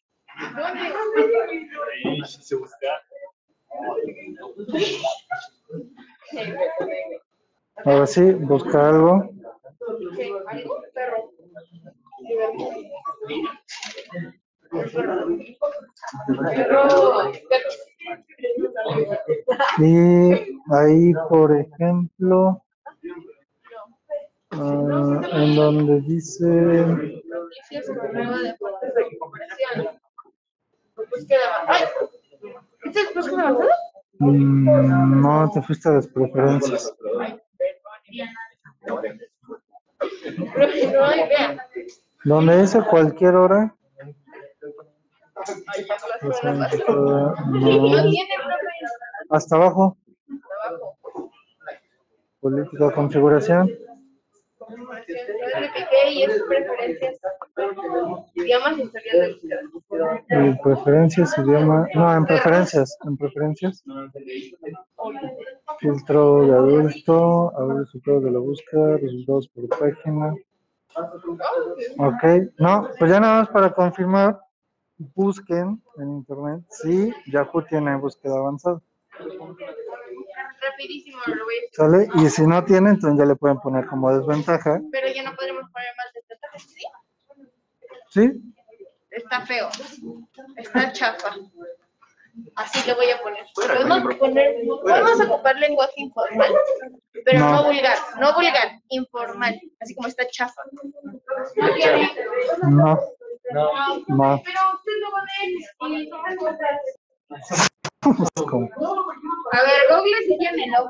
Ahora 7.85 8.07
sí, 8.07 8.31
busca 8.33 8.89
algo. 8.89 9.29
¿Algo? 10.47 10.83
Perro. 10.93 11.29
Y 19.77 20.33
ahí, 20.71 21.13
por 21.29 21.55
ejemplo, 21.55 22.63
ah, 24.51 25.21
en 25.33 25.55
donde 25.55 26.01
dice, 26.01 26.45
mm, 34.19 35.21
no, 35.21 35.51
te 35.53 35.61
fuiste 35.61 35.89
a 35.89 35.93
las 35.93 36.07
preferencias. 36.07 36.95
Donde 42.25 42.61
dice 42.61 42.81
cualquier 42.89 43.35
hora, 43.35 43.75
Ay, 44.05 44.15
pasó 44.15 44.21
la 44.23 44.31
pues, 44.33 44.61
semana 44.63 44.71
ah, 44.71 44.89
pasada. 44.93 45.22
No, 46.87 47.33
tiene, 48.09 48.33
hasta 49.29 49.55
abajo, 49.55 49.97
política 52.39 52.91
configuración. 52.93 53.69
Yo 54.69 55.59
le 55.59 55.67
piqué 55.69 56.11
y 56.11 56.23
es 56.23 56.41
preferencias. 56.47 57.19
Idiomas 58.35 58.77
y 58.77 58.81
historias 58.83 59.39
de 59.41 59.67
búsqueda. 59.71 60.23
Y 60.29 60.59
preferencias, 60.61 61.37
idioma, 61.37 61.87
no, 61.93 62.13
en 62.13 62.25
preferencias, 62.25 62.97
en 63.05 63.17
preferencias. 63.17 63.83
Filtro 65.79 66.45
de 66.45 66.53
adulto, 66.53 67.51
abrir 67.57 67.79
resultados 67.79 68.23
de 68.23 68.31
la 68.31 68.39
búsqueda, 68.39 68.97
resultados 68.97 69.47
por 69.49 69.67
página. 69.69 70.33
Ok, 71.97 72.23
no, 72.59 72.89
pues 72.97 73.11
ya 73.11 73.19
nada 73.19 73.41
más 73.41 73.49
para 73.49 73.73
confirmar, 73.73 74.39
busquen 75.15 75.81
en 75.97 76.09
internet 76.09 76.61
si 76.69 77.13
Yahoo 77.27 77.63
tiene 77.69 77.95
búsqueda 77.97 78.35
avanzada, 78.37 78.81
Rapidísimo, 80.61 81.19
lo 81.27 81.43
voy 81.45 81.55
a 81.55 81.61
decir. 81.61 81.69
¿sale? 81.73 82.07
Y 82.25 82.29
si 82.29 82.47
no 82.47 82.63
tiene, 82.63 82.91
entonces 82.91 83.19
ya 83.19 83.25
le 83.25 83.35
pueden 83.35 83.59
poner 83.59 83.85
como 83.87 84.15
desventaja, 84.17 84.81
Pero 84.91 85.07
ya 85.13 85.23
no 85.23 85.35
podremos 85.35 85.69
poner 85.71 85.89
más 85.97 86.13
desventajas, 86.13 86.61
¿sí? 86.63 86.81
¿sí? 88.09 88.53
Está 89.11 89.41
feo. 89.45 89.69
Está 90.57 90.91
chafa. 90.93 91.35
Así 92.55 92.87
le 92.87 92.95
voy 92.95 93.09
a 93.11 93.21
poner. 93.21 93.45
Podemos 93.53 94.15
poner, 94.15 94.55
podemos 94.81 95.21
ocupar 95.21 95.55
lenguaje 95.57 95.93
informal, 95.97 96.51
pero 97.23 97.39
no, 97.39 97.51
No. 97.51 97.63
vulgar, 97.65 97.97
no 98.19 98.33
vulgar, 98.33 98.79
informal, 98.89 99.59
así 99.79 99.93
como 99.93 100.07
está 100.07 100.25
chafa. 100.27 100.61
¿No? 102.69 102.99
No, 103.51 103.71
no, 104.07 104.41
Pero 104.43 104.59
usted 104.75 104.93
lo 105.01 105.11
va 105.11 105.19
a 105.19 105.25
A 109.51 109.63
ver, 109.63 109.81
Google 109.89 110.21
si 110.27 110.37
tiene, 110.37 110.67
¿no? 110.67 110.89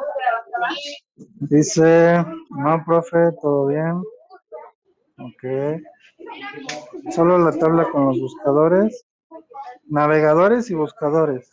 Dice, 1.49 2.23
no, 2.49 2.83
profe, 2.85 3.31
todo 3.41 3.67
bien. 3.67 4.03
Ok. 5.19 5.43
Solo 7.11 7.37
la 7.37 7.51
tabla 7.57 7.85
con 7.91 8.07
los 8.07 8.19
buscadores. 8.19 9.05
Navegadores 9.85 10.69
y 10.69 10.75
buscadores. 10.75 11.49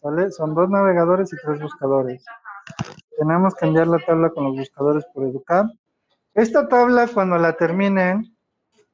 ¿Sale? 0.00 0.30
Son 0.30 0.54
dos 0.54 0.68
navegadores 0.70 1.32
y 1.32 1.36
tres 1.44 1.60
buscadores. 1.60 2.24
Tenemos 3.18 3.54
que 3.54 3.66
enviar 3.66 3.86
la 3.86 3.98
tabla 3.98 4.30
con 4.30 4.44
los 4.44 4.56
buscadores 4.56 5.04
por 5.12 5.24
educar. 5.24 5.66
Esta 6.34 6.68
tabla, 6.68 7.06
cuando 7.12 7.36
la 7.36 7.56
terminen, 7.56 8.36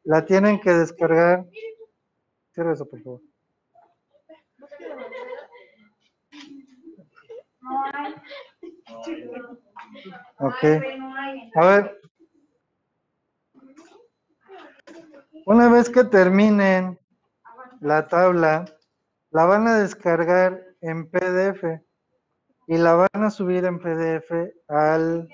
la 0.06 0.24
tienen 0.24 0.60
que 0.60 0.72
descargar. 0.72 1.44
Cierra 2.52 2.72
eso, 2.72 2.88
por 2.88 3.02
favor. 3.02 3.20
Ok. 10.38 10.64
A 11.56 11.66
ver. 11.66 12.00
Una 15.44 15.68
vez 15.68 15.90
que 15.90 16.04
terminen 16.04 16.98
la 17.80 18.06
tabla, 18.08 18.64
la 19.30 19.44
van 19.44 19.66
a 19.66 19.78
descargar 19.78 20.62
en 20.80 21.10
PDF 21.10 21.82
y 22.68 22.78
la 22.78 22.94
van 22.94 23.24
a 23.24 23.30
subir 23.30 23.64
en 23.64 23.78
PDF 23.78 24.52
al 24.68 25.28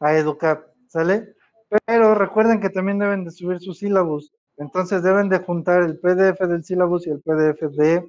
a 0.00 0.14
Educap, 0.14 0.66
¿sale? 0.88 1.36
Pero 1.86 2.14
recuerden 2.14 2.60
que 2.60 2.70
también 2.70 2.98
deben 2.98 3.24
de 3.24 3.30
subir 3.30 3.60
su 3.60 3.72
sílabus. 3.74 4.32
Entonces 4.56 5.02
deben 5.02 5.28
de 5.28 5.38
juntar 5.38 5.82
el 5.82 5.98
PDF 5.98 6.40
del 6.46 6.64
sílabus 6.64 7.06
y 7.06 7.10
el 7.10 7.20
PDF 7.22 7.62
de 7.76 8.08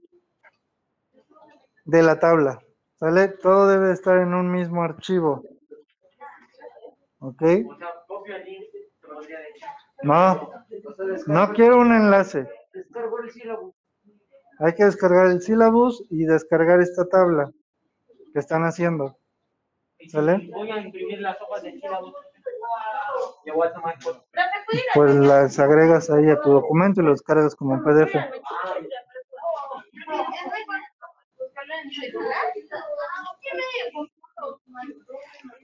de 1.85 2.01
la 2.01 2.19
tabla, 2.19 2.59
¿sale? 2.95 3.27
Todo 3.27 3.67
debe 3.67 3.87
de 3.87 3.93
estar 3.93 4.17
en 4.19 4.33
un 4.33 4.51
mismo 4.51 4.83
archivo. 4.83 5.43
¿Ok? 7.19 7.41
No, 10.03 10.49
no 11.27 11.53
quiero 11.53 11.77
un 11.77 11.93
enlace. 11.93 12.47
Hay 14.59 14.75
que 14.75 14.85
descargar 14.85 15.27
el 15.27 15.41
sílabus 15.41 16.05
y 16.09 16.25
descargar 16.25 16.81
esta 16.81 17.05
tabla 17.05 17.51
que 18.33 18.39
están 18.39 18.63
haciendo. 18.63 19.17
¿Sale? 20.09 20.49
Voy 20.51 20.69
a 20.71 20.81
imprimir 20.81 21.19
las 21.19 21.41
hojas 21.41 21.63
del 21.63 21.79
sílabo. 21.79 22.13
Pues 24.95 25.15
las 25.15 25.59
agregas 25.59 26.09
ahí 26.09 26.29
a 26.29 26.39
tu 26.41 26.51
documento 26.51 27.01
y 27.01 27.03
lo 27.03 27.11
descargas 27.11 27.55
como 27.55 27.81
PDF. 27.83 28.15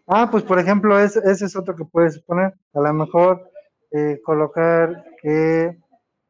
Ah, 0.07 0.27
pues 0.31 0.43
por 0.43 0.60
ejemplo, 0.60 0.99
ese, 0.99 1.19
ese 1.26 1.45
es 1.45 1.56
otro 1.56 1.76
que 1.76 1.85
puedes 1.85 2.19
poner. 2.23 2.53
A 2.73 2.80
lo 2.80 2.93
mejor 2.93 3.49
eh, 3.91 4.19
colocar 4.23 5.03
que 5.22 5.77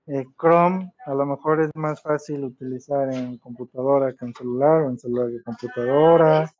eh, 0.07 0.25
Chrome 0.39 0.91
a 1.05 1.13
lo 1.13 1.25
mejor 1.25 1.61
es 1.61 1.69
más 1.75 2.01
fácil 2.01 2.43
utilizar 2.43 3.13
en 3.13 3.37
computadora 3.37 4.13
que 4.13 4.25
en 4.25 4.33
celular 4.33 4.81
o 4.81 4.89
en 4.89 4.97
celular 4.97 5.29
que 5.29 5.43
computadora. 5.43 6.51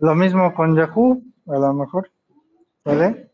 Lo 0.00 0.14
mismo 0.14 0.54
con 0.54 0.76
Yahoo, 0.76 1.20
a 1.48 1.58
lo 1.58 1.72
mejor. 1.74 2.10
¿Vale? 2.84 3.27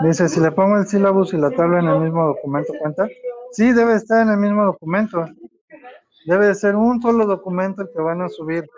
Dice, 0.00 0.28
si 0.28 0.40
le 0.40 0.50
pongo 0.50 0.78
el 0.78 0.86
sílabus 0.86 1.32
y 1.34 1.36
la 1.38 1.50
tabla 1.50 1.78
en 1.80 1.88
el 1.88 2.00
mismo 2.00 2.26
documento, 2.26 2.72
¿cuenta? 2.78 3.08
Sí, 3.52 3.72
debe 3.72 3.94
estar 3.94 4.22
en 4.22 4.30
el 4.30 4.38
mismo 4.38 4.64
documento. 4.64 5.24
Debe 6.26 6.48
de 6.48 6.54
ser 6.54 6.74
un 6.74 7.00
solo 7.00 7.26
documento 7.26 7.82
el 7.82 7.90
que 7.94 8.00
van 8.00 8.22
a 8.22 8.28
subir. 8.28 8.68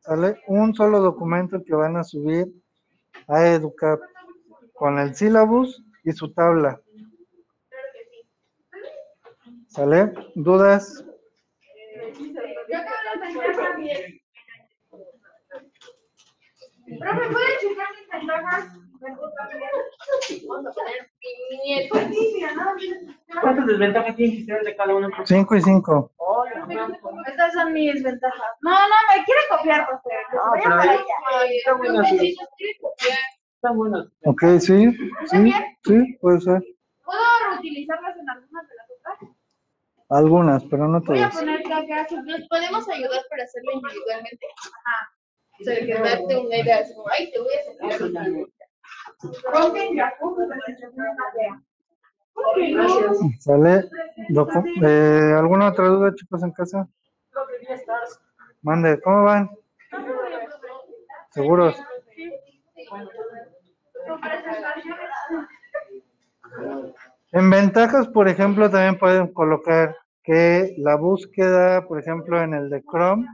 ¿Sale? 0.00 0.40
Un 0.46 0.74
solo 0.74 1.00
documento 1.00 1.56
el 1.56 1.64
que 1.64 1.74
van 1.74 1.96
a 1.96 2.04
subir 2.04 2.46
a 3.28 3.46
Educap 3.46 4.00
con 4.74 4.98
el 4.98 5.14
sílabus 5.14 5.82
y 6.04 6.12
su 6.12 6.32
tabla. 6.32 6.80
¿Sale? 9.68 10.12
¿Dudas? 10.34 11.04
Profe, 17.02 17.28
¿puede 17.32 17.58
checar 17.60 17.86
mis 17.98 18.08
ventajas? 18.10 18.64
¿Cuántas 23.40 23.66
desventajas 23.66 24.16
tienen 24.16 24.36
que 24.38 24.44
ser 24.44 24.62
de 24.62 24.76
cada 24.76 24.94
uno? 24.94 25.08
5 25.24 25.54
y 25.56 25.62
5. 25.62 26.12
Estas 27.26 27.52
son 27.52 27.72
mis 27.72 28.02
ventajas. 28.02 28.46
No, 28.62 28.70
no, 28.70 28.94
me 29.16 29.24
quiere 29.24 29.40
copiar, 29.50 29.86
profe. 29.86 30.08
Voy 30.32 30.60
a 30.60 30.62
pero 30.62 30.70
para 30.76 30.82
ahí- 30.82 30.88
allá. 30.90 31.04
Ay, 31.40 31.56
Está 31.58 31.72
bueno, 33.72 34.04
profe. 34.22 34.46
Ok, 34.54 34.60
sí, 34.60 34.96
sí, 35.26 35.52
sí, 35.84 36.18
puede 36.20 36.40
ser. 36.40 36.62
¿Puedo 37.04 37.20
reutilizarlas 37.50 38.16
en 38.16 38.28
algunas 38.28 38.68
de 38.68 38.74
las 38.74 38.86
otras? 38.90 39.36
Algunas, 40.10 40.64
pero 40.64 40.88
no 40.88 41.00
Voy 41.00 41.18
a 41.18 41.28
todas. 41.30 41.36
poner 41.38 41.62
que 41.62 41.72
acá 41.72 42.06
¿Nos 42.24 42.48
podemos 42.48 42.88
ayudar 42.88 43.22
para 43.30 43.44
hacerlo 43.44 43.72
individualmente? 43.72 44.46
O 45.62 45.64
sea, 45.64 45.78
que 45.86 45.94
darte 45.94 46.36
una 46.36 46.56
idea, 46.56 46.78
así 46.78 46.92
como, 46.94 47.08
ay, 47.08 47.30
te 47.30 47.38
voy 47.38 47.54
a 47.54 47.62
sacar. 47.88 48.02
Una. 48.02 48.52
¿Sale? 53.38 53.88
Eh, 54.82 55.34
¿Alguna 55.38 55.68
otra 55.68 55.86
duda, 55.86 56.12
chicos, 56.14 56.42
en 56.42 56.50
casa? 56.50 56.88
Mande, 58.62 59.00
¿cómo 59.00 59.24
van? 59.24 59.50
¿Seguros? 61.30 61.76
En 67.30 67.50
ventajas, 67.50 68.08
por 68.08 68.28
ejemplo, 68.28 68.68
también 68.68 68.98
pueden 68.98 69.32
colocar 69.32 69.96
que 70.24 70.74
la 70.78 70.96
búsqueda, 70.96 71.86
por 71.86 72.00
ejemplo, 72.00 72.42
en 72.42 72.54
el 72.54 72.68
de 72.70 72.82
Chrome, 72.82 73.26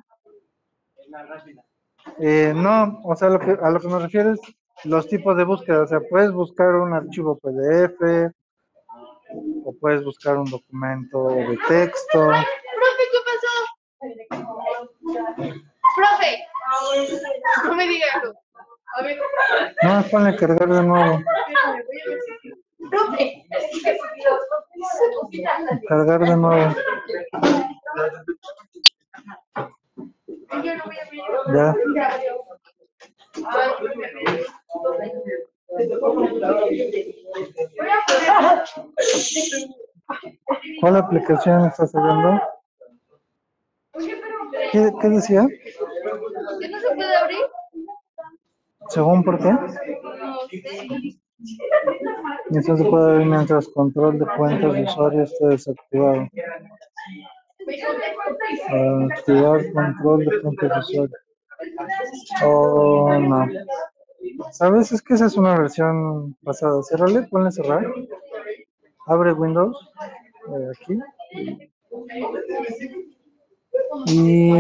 eh, 2.21 2.53
no, 2.55 3.01
o 3.05 3.15
sea, 3.17 3.29
lo 3.29 3.39
que, 3.39 3.57
a 3.61 3.71
lo 3.71 3.81
que 3.81 3.89
me 3.89 3.99
refiero 3.99 4.33
es 4.33 4.41
los 4.85 5.09
tipos 5.09 5.37
de 5.37 5.45
búsqueda. 5.45 5.83
O 5.83 5.87
sea, 5.87 6.01
puedes 6.09 6.33
buscar 6.33 6.75
un 6.75 6.93
archivo 6.95 7.39
PDF 7.39 8.33
o 9.65 9.75
puedes 9.81 10.05
buscar 10.05 10.37
un 10.37 10.51
documento 10.51 11.29
de 11.29 11.59
texto. 11.69 12.29
Profe, 12.29 13.05
¿qué 13.13 13.19
pasó? 13.25 13.55
Profe, 15.97 16.45
no 17.65 17.75
me 17.75 17.87
diga 17.87 18.07
eso. 18.23 18.35
A 18.97 19.03
ver, 19.03 19.19
No, 19.83 20.03
ponle 20.11 20.37
cargar 20.37 20.69
de 20.69 20.83
nuevo. 20.83 21.15
a 21.15 21.23
Profe, 22.91 23.45
Cargar 25.89 26.21
de 26.21 26.37
nuevo. 26.37 26.75
Ya. 31.55 31.75
¿Cuál 40.81 40.97
aplicación 40.97 41.67
estás 41.67 41.95
usando? 41.95 42.41
¿Qué, 44.73 44.93
qué 45.01 45.09
decía? 45.09 45.47
¿Que 46.61 46.69
no 46.69 46.81
se 46.81 46.95
puede 46.95 47.17
abrir? 47.17 47.39
¿Según 48.89 49.25
por 49.25 49.39
qué? 49.39 49.51
No 49.53 49.69
sé. 49.69 51.19
Eso 52.51 52.77
se 52.77 52.85
puede 52.85 53.19
ver 53.19 53.27
mientras 53.27 53.69
control 53.69 54.19
de 54.19 54.27
cuentas 54.37 54.73
de 54.73 54.83
usuario 54.83 55.23
esté 55.23 55.47
desactivado. 55.47 56.29
Activar 59.11 59.73
control 59.73 60.25
de 60.25 60.41
de 60.41 60.79
usuario. 60.79 61.17
Oh, 62.45 63.19
no. 63.19 63.47
¿Sabes? 64.53 64.93
Es 64.93 65.03
que 65.03 65.15
esa 65.15 65.27
es 65.27 65.37
una 65.37 65.59
versión 65.59 66.35
pasada. 66.45 66.83
Ciérrale, 66.83 67.23
ponle 67.23 67.51
cerrar. 67.51 67.85
Abre 69.07 69.33
Windows. 69.33 69.77
eh, 70.49 70.69
aquí. 70.75 70.99
Y 74.07 74.53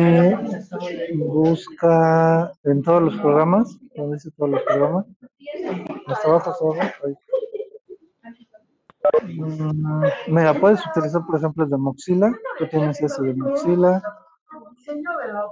busca 1.16 2.52
en 2.64 2.82
todos 2.82 3.02
los 3.02 3.16
programas. 3.18 3.78
donde 3.94 4.16
dice 4.16 4.30
todos 4.36 4.51
los 4.51 4.62
programas. 4.62 5.06
Hasta 6.06 6.28
abajo, 6.28 6.51
hasta 6.51 6.64
abajo. 6.64 7.06
ahí. 7.06 7.14
Mm, 9.22 10.04
Mira, 10.28 10.54
puedes 10.60 10.84
utilizar, 10.86 11.24
por 11.24 11.36
ejemplo, 11.36 11.64
el 11.64 11.70
de 11.70 11.76
Mozilla. 11.76 12.32
Tú 12.58 12.66
tienes 12.68 13.00
ese 13.00 13.22
de. 13.22 14.00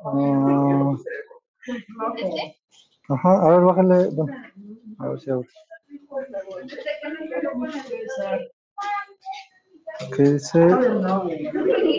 Ah, 0.05 0.93
¿Este? 0.94 2.56
ajá, 3.09 3.47
a 3.47 3.51
ver, 3.51 3.60
bájale. 3.60 4.09
a 4.98 5.09
ver 5.09 5.20
si 5.20 5.31
abre. 5.31 5.48
¿Qué 10.14 10.23
dice? 10.23 10.60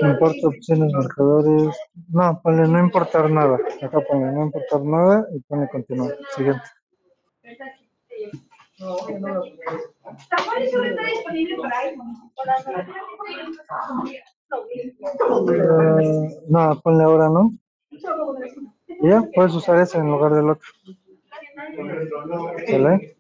Importa 0.02 0.48
opciones, 0.48 0.94
marcadores. 0.94 1.76
No, 2.10 2.40
ponle 2.42 2.68
no 2.68 2.80
importar 2.80 3.30
nada. 3.30 3.58
Acá 3.82 4.00
ponle 4.02 4.32
no 4.32 4.44
importar 4.46 4.82
nada 4.84 5.28
y 5.34 5.40
ponle 5.42 5.68
continuar. 5.70 6.16
Siguiente. 6.36 6.64
También 8.78 10.72
solo 10.72 10.86
está 10.86 11.04
disponible 11.04 11.58
para 11.58 11.80
iPhone. 11.80 12.14
Eh, 15.52 16.42
no, 16.48 16.80
ponle 16.82 17.04
ahora, 17.04 17.30
¿no? 17.30 17.54
Ya, 19.02 19.24
puedes 19.34 19.54
usar 19.56 19.80
ese 19.80 19.98
en 19.98 20.12
lugar 20.12 20.34
del 20.34 20.50
otro. 20.52 20.70
¿Sale? 22.68 23.18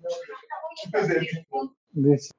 Dice, 1.91 2.31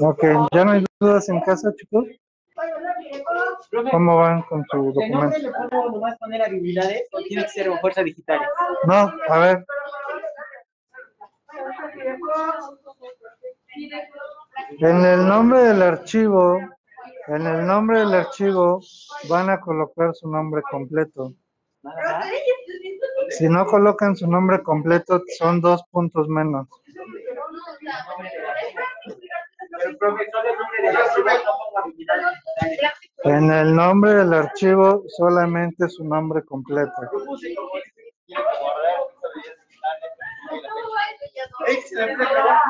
ok, 0.00 0.24
¿ya 0.52 0.64
no 0.64 0.72
hay 0.72 0.84
dudas 0.98 1.28
en 1.28 1.40
casa, 1.42 1.74
chicos? 1.76 2.06
¿Cómo 3.90 4.16
van 4.16 4.42
con 4.42 4.64
su 4.70 4.92
¿de 4.92 5.08
nombre 5.08 5.38
documento? 5.38 5.38
le 5.38 5.68
puedo 5.68 5.90
nomás 5.92 6.18
poner 6.18 6.42
habilidades 6.42 7.08
o 7.12 7.18
tiene 7.22 7.42
que 7.44 7.48
ser 7.50 7.70
fuerza 7.80 8.02
digitales? 8.02 8.48
No, 8.86 9.12
a 9.28 9.38
ver, 9.38 9.64
en 14.78 15.04
el 15.04 15.26
nombre 15.26 15.60
del 15.60 15.82
archivo, 15.82 16.58
en 17.28 17.46
el 17.46 17.66
nombre 17.66 18.00
del 18.00 18.14
archivo 18.14 18.80
van 19.28 19.50
a 19.50 19.60
colocar 19.60 20.14
su 20.14 20.28
nombre 20.28 20.62
completo. 20.70 21.34
Si 23.30 23.48
no 23.48 23.66
colocan 23.66 24.16
su 24.16 24.26
nombre 24.26 24.62
completo, 24.62 25.22
son 25.38 25.60
dos 25.60 25.82
puntos 25.90 26.28
menos. 26.28 26.66
En 33.24 33.50
el 33.50 33.74
nombre 33.74 34.14
del 34.14 34.34
archivo, 34.34 35.04
solamente 35.08 35.88
su 35.88 36.04
nombre 36.04 36.44
completo. 36.44 36.92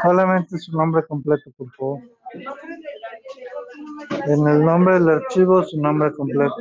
Solamente 0.02 0.58
su 0.58 0.72
nombre 0.72 1.04
completo, 1.06 1.50
por 1.56 1.70
favor. 1.72 2.00
En 4.26 4.46
el 4.46 4.64
nombre 4.64 4.94
del 4.94 5.08
archivo, 5.08 5.62
su 5.62 5.80
nombre 5.80 6.12
completo. 6.12 6.56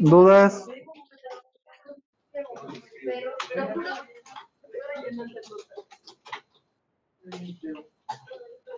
¿Dudas? 0.00 0.68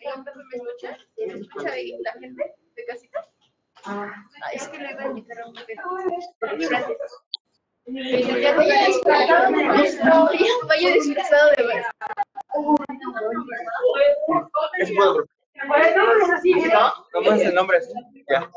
¿Me 0.00 0.56
escucha? 0.56 0.96
¿Me 1.16 1.40
escucha 1.40 1.72
ahí 1.72 1.98
la 2.02 2.12
gente 2.12 2.54
de 2.76 2.84
casita? 2.86 3.26
Ah, 3.84 4.12
es 4.52 4.68
que 4.68 4.78
le 4.78 4.90
iba 4.92 5.02
a 5.02 5.06
invitar 5.06 5.40
a 5.40 5.46
un 5.46 5.54
café. 5.54 5.74
Gracias. 6.40 6.98
Ya 7.86 8.56
vaya 8.56 8.86
disfrazado 8.86 9.50
de 9.50 9.64
maestro. 9.64 10.30
Ya 10.32 10.66
vaya 10.68 10.92
disfrazado 10.94 11.50
de 11.56 11.64
maestro. 11.64 11.90
¿Cómo 17.12 17.32
es 17.32 17.42
el 17.42 17.54
nombre? 17.54 17.78
Ya. 18.28 18.50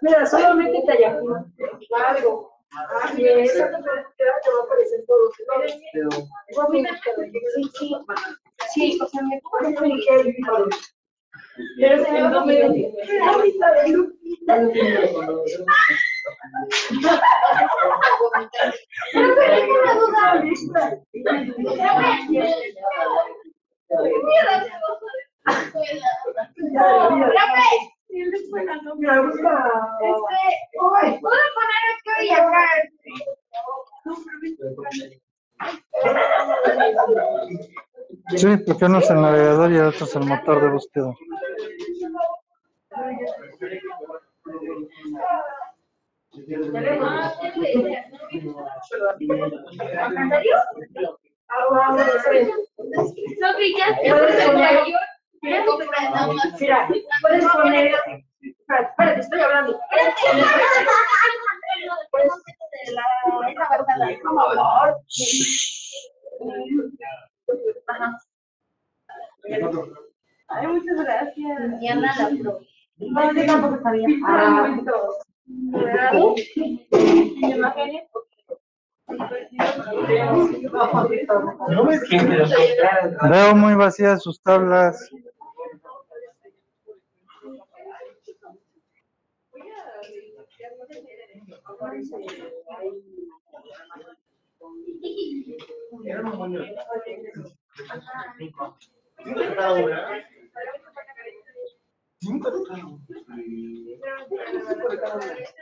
Mira, 0.00 0.26
solamente 0.26 0.82
te 0.86 1.02
Yahoo. 1.02 2.52
Algo. 2.72 3.18
Y 3.18 3.26
eso 3.26 3.64
te 3.64 4.24
va 4.24 4.32
a 4.32 4.64
aparecer 4.64 5.04
todo. 5.06 5.30
Sí, 5.36 5.44
sí. 7.78 7.94
Sí, 8.74 8.98
o 9.02 9.06
sea, 9.08 9.22
me 9.22 9.40
parece 9.50 9.80
Pero 11.78 12.04
se 12.04 12.12
me 12.12 12.22
va 12.22 12.40
a 12.40 12.44
medio. 12.44 12.92
Ahorita 13.26 13.72
de 13.72 13.88
Lupita. 13.90 14.54
Pero 19.12 19.34
tengo 19.34 19.74
una 19.82 19.94
duda 19.94 20.30
ahorita. 20.32 20.82
Mira, 24.32 24.66
busca. 29.22 29.54
Este, 30.00 31.20
puedo 31.20 31.46
poner 31.56 31.82
esto 31.92 32.12
y 32.22 32.30
acá. 32.30 32.64
Sí, 38.36 38.56
porque 38.66 38.84
uno 38.84 38.98
es 38.98 39.10
el 39.10 39.20
navegador 39.22 39.72
y 39.72 39.76
el 39.76 39.86
otro 39.86 40.04
es 40.06 40.16
el 40.16 40.26
motor 40.26 40.60
de 40.62 40.70
búsqueda. 40.70 41.12
Puedes 55.42 55.64
poner-. 55.64 56.60
Mira, 56.60 56.88
puedes 57.20 57.44
poner. 57.46 57.92
Espérate, 58.68 59.20
estoy 59.20 59.40
hablando. 59.40 59.80
Ay, 70.48 70.66
muchas 70.66 70.96
gracias. 70.96 71.80
Ya 71.80 71.94
nada, 71.96 72.30
pro. 72.40 72.60
No, 72.98 73.34
yo 73.34 73.46
tampoco 73.46 73.82
sabía. 73.82 74.06
Ah. 74.26 74.76
Veo 83.30 83.56
muy 83.56 83.74
vacías 83.74 84.22
sus 84.22 84.40
tablas. 84.42 85.10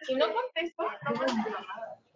Si 0.03 0.15
no 0.15 0.35
contesto, 0.35 0.83
no 1.05 1.15
contesto. 1.15 2.10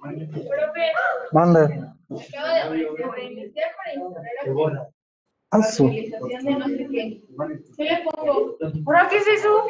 Profe, 0.00 0.92
Mande. 1.32 1.62
acaba 1.64 2.52
de 2.52 2.62
aparecer 2.62 3.10
reiniciar 3.10 3.70
para 3.76 3.94
instalar 3.94 4.88
la 5.52 5.62
su. 5.62 5.86
actualización 5.86 6.44
de 6.44 6.54
no 6.54 6.66
sé 6.66 6.88
qué. 6.90 7.22
¿Qué 7.76 7.84
le 7.84 8.02
pongo? 8.04 8.56
¿Ahora 8.86 9.08
qué 9.08 9.16
es 9.16 9.26
eso? 9.26 9.66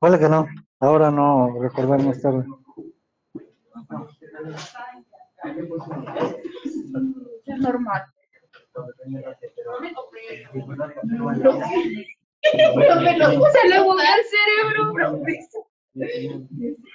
Vale 0.00 0.18
que 0.18 0.28
no. 0.28 0.46
Ahora 0.80 1.10
no, 1.10 1.58
recordar 1.60 2.02
más 2.02 2.20
tarde. 2.20 2.44
Es 7.46 7.58
normal. 7.58 8.02
Profe, 8.76 8.92
no 13.16 13.24
le 13.64 13.80
movió 13.82 14.04
el 14.16 14.24
cerebro, 14.24 14.92
profe. 14.92 15.34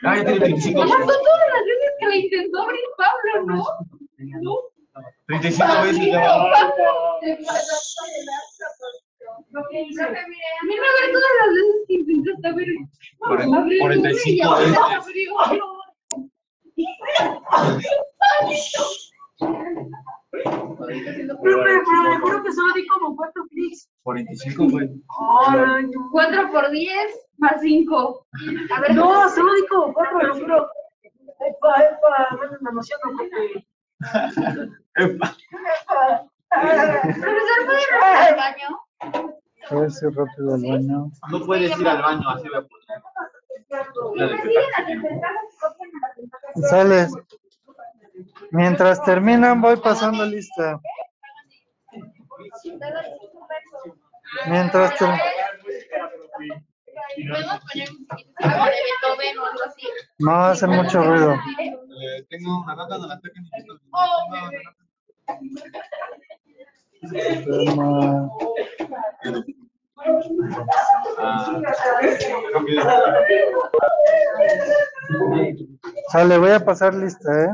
Ah, 0.04 0.16
tiene 0.24 0.40
25. 0.40 0.80
Pasó 0.82 0.96
todas 0.98 1.48
las 1.54 1.64
veces 1.66 1.92
que 2.00 2.06
le 2.08 2.16
intentó 2.18 2.62
abrir 2.62 2.80
Pablo, 2.98 3.32
¿no? 3.48 3.64
¿No? 4.42 4.54
35 5.28 5.82
veces. 5.84 6.08
No, 6.08 6.14
Pablo. 6.22 7.18
Te 7.22 7.36
pasaste 7.38 8.04
de 8.12 8.20
lanza, 8.26 8.66
Profe, 9.52 9.78
mire, 9.90 10.06
a 10.06 10.08
mí 10.66 10.74
me 10.76 10.88
abre 10.88 11.08
todas 11.12 11.34
las 11.40 11.50
veces 11.56 11.78
que 11.88 11.94
intentaste 11.96 12.48
abrir. 12.48 12.76
Cuarenta- 13.18 13.58
abrir 13.58 13.74
el 13.74 13.80
45 13.82 14.32
y 14.32 14.34
ya 14.38 14.50
veces. 14.56 14.78
Abrió. 20.32 20.78
Profe, 21.42 21.64
pero 21.64 22.14
yo 22.14 22.22
creo 22.24 22.44
que 22.44 22.52
solo 22.52 22.74
di 22.74 22.88
como 22.88 23.16
cuatro 23.16 23.44
clics. 23.50 23.90
45, 24.04 24.70
güey. 24.70 24.90
Ay, 25.48 25.86
no. 25.86 26.10
4 26.12 26.52
por 26.52 26.70
10 26.72 27.30
más 27.38 27.62
5. 27.62 28.28
A 28.76 28.82
ver, 28.82 28.96
No, 28.96 29.30
solo 29.30 29.54
di 29.54 29.68
como 29.68 29.94
cuatro, 29.94 30.22
lo 30.22 30.36
juro. 30.36 30.68
Epa, 31.04 31.82
epa, 31.84 32.36
bueno, 32.38 32.58
me 32.62 32.70
emociono 32.70 33.02
porque. 33.18 33.66
Epa. 34.98 35.36
profesor, 36.50 37.66
¿puede 37.66 37.82
ir 37.82 37.94
al 38.04 38.36
baño? 38.36 38.68
Ver 39.72 39.92
si 39.92 40.06
rápido 40.06 40.54
al 40.54 40.62
baño. 40.62 41.12
No 41.32 41.46
puedes 41.46 41.80
ir 41.80 41.88
al 41.88 42.02
baño, 42.02 42.30
así 42.30 42.48
voy 42.48 42.58
a 42.58 42.68
poner. 42.68 43.02
Sales. 46.70 47.12
Mientras 48.52 49.04
terminan, 49.04 49.62
voy 49.62 49.78
pasando 49.78 50.26
lista. 50.26 50.80
Mientras 54.48 54.98
ter- 54.98 55.10
Podemos 57.30 57.60
poner 57.60 57.90
un 57.92 58.08
poquito 58.08 58.34
como 58.42 58.66
de 58.66 58.72
Beethoven 58.72 59.38
o 59.40 59.46
algo 59.46 59.60
así. 59.68 59.88
no 60.20 60.32
hace 60.46 60.68
mucho 60.68 61.04
ruido. 61.04 61.34
Eh, 61.34 62.26
tengo 62.30 62.62
una 62.64 62.76
nota 62.76 62.98
de 63.00 63.08
la 63.08 63.20
técnica. 63.20 63.58
Ah. 71.18 71.62
Sale, 76.12 76.38
voy 76.38 76.52
a 76.52 76.60
pasar 76.64 76.94
lista, 76.96 77.46
¿eh? 77.46 77.50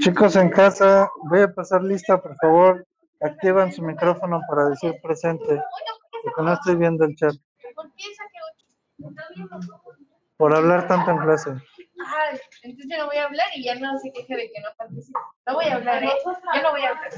Chicos 0.00 0.36
en 0.36 0.50
casa, 0.50 1.10
voy 1.30 1.40
a 1.40 1.52
pasar 1.52 1.82
lista, 1.82 2.20
por 2.20 2.36
favor. 2.36 2.86
Activan 3.20 3.72
su 3.72 3.82
micrófono 3.82 4.40
para 4.48 4.68
decir 4.70 4.94
presente, 5.02 5.62
porque 6.24 6.42
no 6.42 6.52
estoy 6.52 6.76
viendo 6.76 7.04
el 7.04 7.14
chat. 7.14 7.34
¿Por 7.74 7.92
qué 7.94 8.04
saqué 8.14 8.38
8? 8.54 9.10
¿Está 9.10 9.22
viendo? 9.34 9.58
Por 10.36 10.54
hablar 10.54 10.88
tanto 10.88 11.10
en 11.10 11.18
clase. 11.18 11.50
Ah, 12.04 12.30
entonces 12.62 12.90
yo 12.90 12.98
no 12.98 13.06
voy 13.06 13.16
a 13.16 13.24
hablar 13.24 13.46
y 13.54 13.64
ya 13.64 13.74
no 13.76 13.98
se 13.98 14.12
queje 14.12 14.36
de 14.36 14.50
que 14.50 14.60
no 14.60 14.68
participo. 14.76 15.20
No 15.46 15.54
voy 15.54 15.66
a 15.66 15.76
hablar, 15.76 16.02
¿eh? 16.02 16.10
Yo 16.24 16.62
no 16.62 16.70
voy 16.72 16.82
a 16.82 16.90
hablar. 16.90 17.12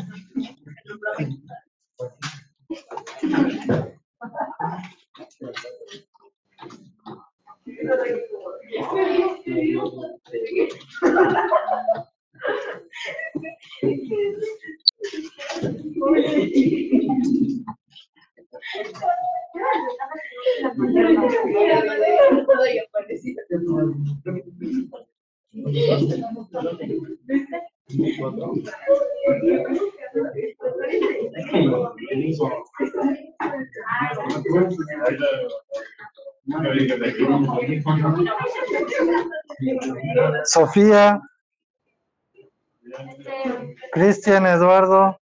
Sofía. 40.45 41.21
Cristian 43.93 44.47
Eduardo. 44.47 45.19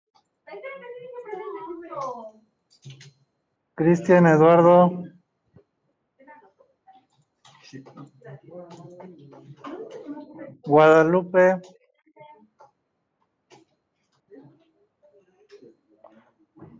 Cristian 3.79 4.27
Eduardo. 4.27 5.05
Guadalupe. 10.65 11.61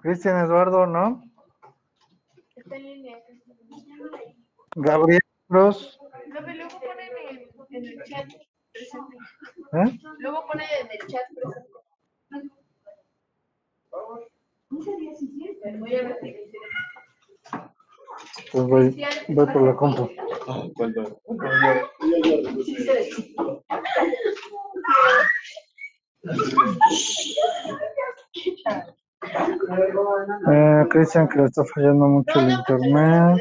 Cristian 0.02 0.44
Eduardo, 0.44 0.86
¿no? 0.88 1.24
Gabriel 4.76 5.22
Cruz. 5.48 5.98
Profe, 6.30 6.54
luego 6.54 6.80
pone 6.82 7.78
en 7.78 7.86
el, 7.86 8.04
chat 8.04 8.28
presente. 8.74 9.18
¿eh? 9.72 10.00
Luego 10.20 10.46
pone 10.48 10.66
en 10.82 10.92
el 10.92 11.08
chat 11.08 11.24
presente. 11.34 11.80
Voy 14.80 15.96
a 15.96 16.04
ver 16.04 16.18
si 16.22 16.36
Pues 18.52 18.64
voy, 18.66 19.06
voy 19.28 19.46
por 19.48 19.62
la 19.62 19.76
compu. 19.76 20.10
Eh, 30.52 30.88
Cristian, 30.90 31.28
que 31.28 31.40
le 31.40 31.46
está 31.46 31.64
fallando 31.66 32.08
mucho 32.08 32.40
el 32.40 32.52
internet. 32.52 33.38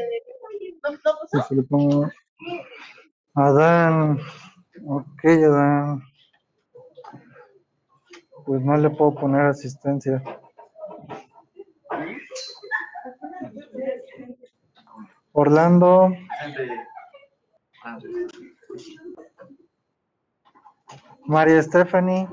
Se 1.47 1.55
le 1.55 1.63
pongo. 1.63 2.09
Adán. 3.33 4.19
Ok, 4.85 5.25
Adán. 5.25 6.03
Pues 8.45 8.61
no 8.61 8.77
le 8.77 8.89
puedo 8.89 9.15
poner 9.15 9.41
asistencia. 9.45 10.21
Orlando. 15.39 16.11
María 21.27 21.63
Stephanie. 21.63 22.27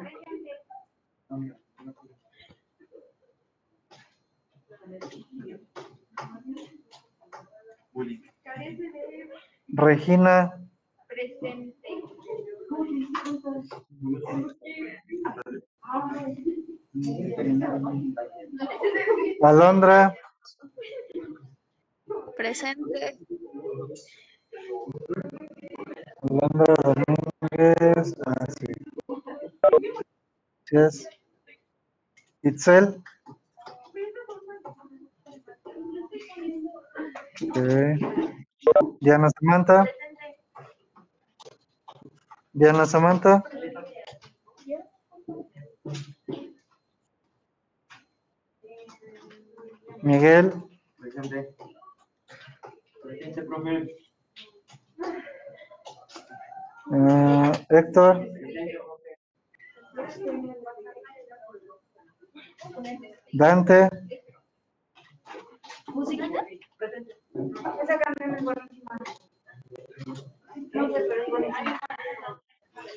Regina. 9.69 10.53
presente. 11.07 11.77
Alondra. 19.43 20.15
Presente. 22.37 23.19
Alondra 26.23 26.75
Domínguez. 26.85 28.15
Ah, 28.27 28.47
sí. 28.57 28.67
Sí 30.65 30.77
es. 30.77 31.09
Itzel. 32.51 33.03
Ok. 37.43 37.57
Diana 39.01 39.29
Samantha. 39.31 39.87
Diana 42.53 42.87
Samantha. 42.87 43.45
Miguel. 50.03 50.53
Presente. 50.99 51.55
Presente, 53.07 53.43
profe. 53.43 53.95
Héctor. 57.69 58.29
Dante. 63.33 63.89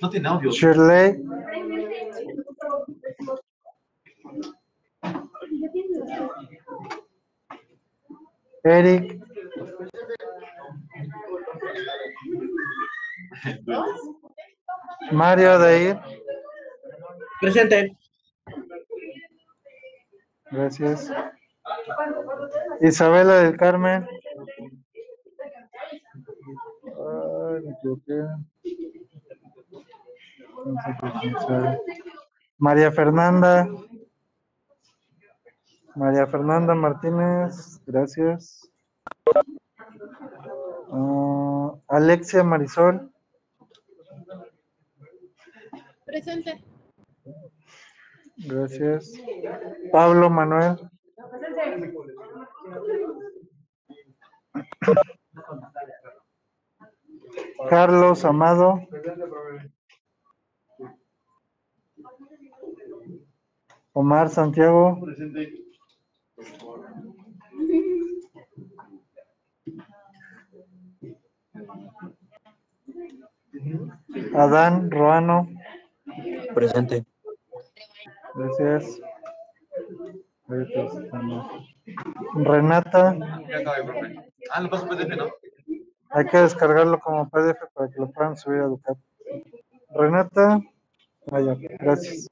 No 0.02 0.10
tiene 0.10 0.27
audio. 0.27 0.52
Shirley. 0.52 1.23
Eric. 8.64 9.28
Mario 15.11 15.60
de 15.60 15.99
Presente. 17.41 17.98
Gracias. 20.52 21.11
Isabela 22.81 23.36
del 23.36 23.57
Carmen. 23.57 24.07
Ay, 26.86 27.61
me 27.64 27.72
equivoqué. 27.72 28.26
María 32.57 32.91
Fernanda. 32.91 33.68
María 35.95 36.27
Fernanda 36.27 36.76
Martínez, 36.76 37.81
gracias. 37.86 38.69
Ah, 40.91 41.76
Alexia 41.88 42.43
Marisol, 42.43 43.11
Presente. 46.06 46.60
gracias. 48.38 49.14
Pablo 49.91 50.30
Manuel, 50.30 50.77
Carlos 57.69 58.26
Amado, 58.26 58.80
Omar 63.93 64.30
Santiago, 64.30 64.97
Adán 74.35 74.89
Roano, 74.91 75.47
Presente. 76.53 77.06
gracias. 78.35 78.99
Renata. 82.35 83.18
Ah, 84.51 84.61
lo 84.61 84.69
paso 84.69 84.88
PDF, 84.88 85.15
¿no? 85.15 85.27
hay 86.11 86.26
que 86.26 86.38
descargarlo 86.38 86.99
como 86.99 87.30
PDF 87.30 87.60
para 87.73 87.89
que 87.89 87.99
lo 87.99 88.10
puedan 88.11 88.35
subir 88.35 88.61
a 88.61 88.65
Educar. 88.65 88.95
Renata, 89.91 90.60
vaya, 91.27 91.56
gracias. 91.80 92.27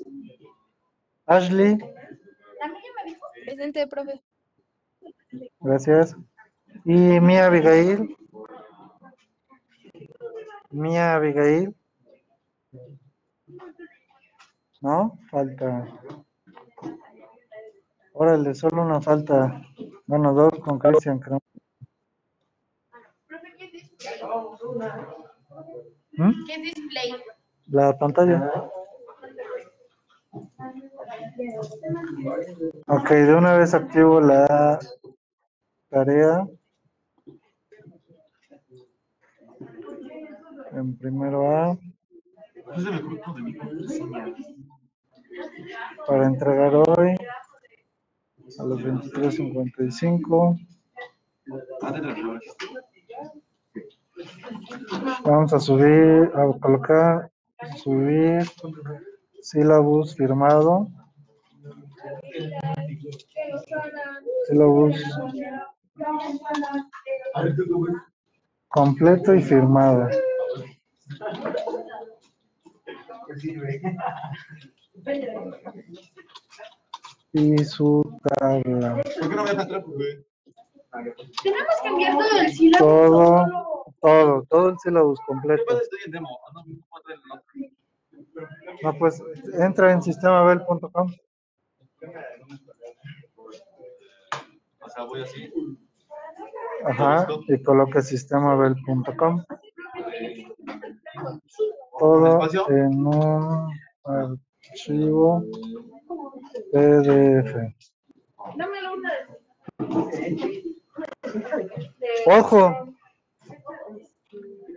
Ashley, 1.25 1.77
Presente, 3.45 3.87
profe. 3.87 4.21
gracias. 5.59 6.15
Y 6.85 7.19
Mía 7.19 7.45
Abigail. 7.47 8.15
Mía 10.71 11.15
Abigail. 11.15 11.75
¿No? 14.81 15.17
Falta. 15.31 15.87
Órale, 18.13 18.53
solo 18.55 18.81
una 18.83 19.01
falta. 19.01 19.61
Bueno, 20.05 20.33
dos 20.33 20.53
con 20.59 20.79
Cristian, 20.79 21.19
creo. 21.19 21.39
¿Mm? 26.17 26.31
¿Qué 26.47 26.57
display? 26.61 27.15
La 27.67 27.97
pantalla. 27.97 28.51
Ok, 32.87 33.09
de 33.09 33.35
una 33.35 33.57
vez 33.57 33.73
activo 33.73 34.19
la 34.19 34.79
tarea. 35.89 36.47
En 40.77 40.95
primero 40.95 41.57
A, 41.57 41.75
para 46.05 46.27
entregar 46.27 46.75
hoy 46.75 47.17
a 48.59 48.63
las 48.63 48.79
23.55. 48.81 50.59
Ah. 51.81 51.93
Vamos 55.25 55.53
a 55.53 55.59
subir, 55.59 56.31
a 56.35 56.59
colocar, 56.59 57.31
subir, 57.77 58.43
sílabus 59.41 60.15
firmado. 60.15 60.89
Sílabus 64.47 64.95
completo 68.67 69.33
y 69.33 69.41
firmado. 69.41 70.07
Y 77.33 77.57
su 77.65 78.19
tabla. 78.39 79.01
¿Por 79.19 79.29
qué 79.29 79.35
no 79.35 79.43
me 79.43 79.49
dejas 79.49 79.63
entrar? 79.65 79.83
Porque 79.83 80.27
Tenemos 81.43 81.75
que 81.81 81.87
enviar 81.87 82.17
todo 82.17 82.39
el 82.39 82.51
sílabo. 82.51 82.85
Todo, 82.85 83.45
todo, 84.01 84.43
todo 84.49 84.69
el 84.69 84.79
sílabus 84.79 85.19
¿Qué 85.19 85.25
completo. 85.27 85.63
Ah. 85.69 85.81
No, 88.83 88.97
pues 88.97 89.21
entra 89.59 89.91
en 89.91 90.01
sistemabel.com. 90.01 91.11
O 94.79 94.89
sea, 94.89 95.03
voy 95.03 95.21
así. 95.21 95.51
Ajá, 96.85 97.27
y 97.47 97.61
coloca 97.63 98.01
sistemabel.com. 98.01 99.43
Todo 101.99 102.69
en 102.69 103.07
un 103.07 103.71
archivo 104.03 105.43
PDF. 106.71 107.75
Ojo, 112.25 112.93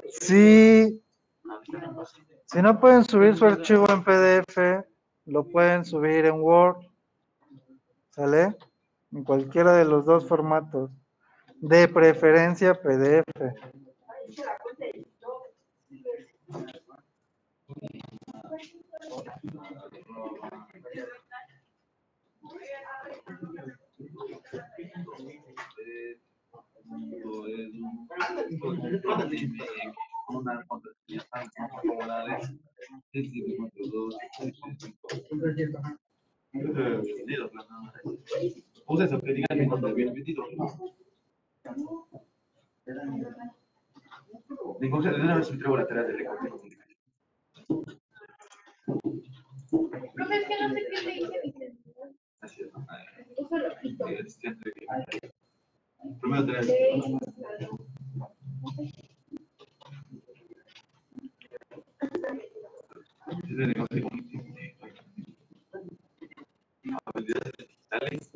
si, 0.08 1.02
si 2.46 2.62
no 2.62 2.80
pueden 2.80 3.04
subir 3.04 3.36
su 3.36 3.46
archivo 3.46 3.86
en 3.90 4.02
PDF, 4.04 4.86
lo 5.26 5.44
pueden 5.44 5.84
subir 5.84 6.26
en 6.26 6.40
Word, 6.40 6.78
¿sale? 8.10 8.56
En 9.12 9.24
cualquiera 9.24 9.74
de 9.74 9.84
los 9.84 10.04
dos 10.04 10.26
formatos, 10.26 10.90
de 11.60 11.88
preferencia 11.88 12.74
PDF. 12.74 13.24
Eh, 16.52 16.80
pues, 27.22 27.74
no. 27.74 28.08
Puse 38.86 39.04
eso, 39.04 39.20
que 39.20 39.44
cuando 39.68 39.94
viene 39.94 40.12
vendido. 40.12 40.44
Ningún 44.80 45.02
de 45.02 45.24
una 45.24 45.36
vez 45.36 45.50
la 45.76 45.86
tarea 45.86 46.04
de 46.04 46.12
recorte. 46.12 46.48
Profe, 50.14 50.36
es 50.36 50.48
que 50.48 50.54
no 50.60 50.68
sé 50.70 50.80
qué 50.90 51.02
le 51.02 51.14
hice 51.16 51.40
mi 51.44 51.52
celular. 51.52 52.10
Así 52.40 52.62
es, 52.62 52.72
¿no? 52.72 52.86
Eso 53.36 53.58
lo 53.58 53.76
quito. 53.80 54.04
Primero. 56.20 56.60
Es 63.42 63.56
de 63.56 63.66
negocio. 63.66 64.08
Habilidades 67.04 67.52
digitales. 67.58 68.30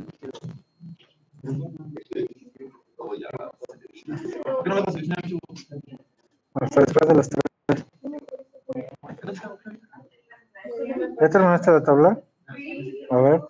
Hasta 6.54 6.80
después 6.80 7.08
de 7.08 7.14
las 7.14 7.28
tres. 7.28 7.86
¿Ya 11.20 11.28
terminaste 11.28 11.70
la 11.70 11.82
tabla? 11.82 12.20
A 13.10 13.16
ver. 13.16 13.42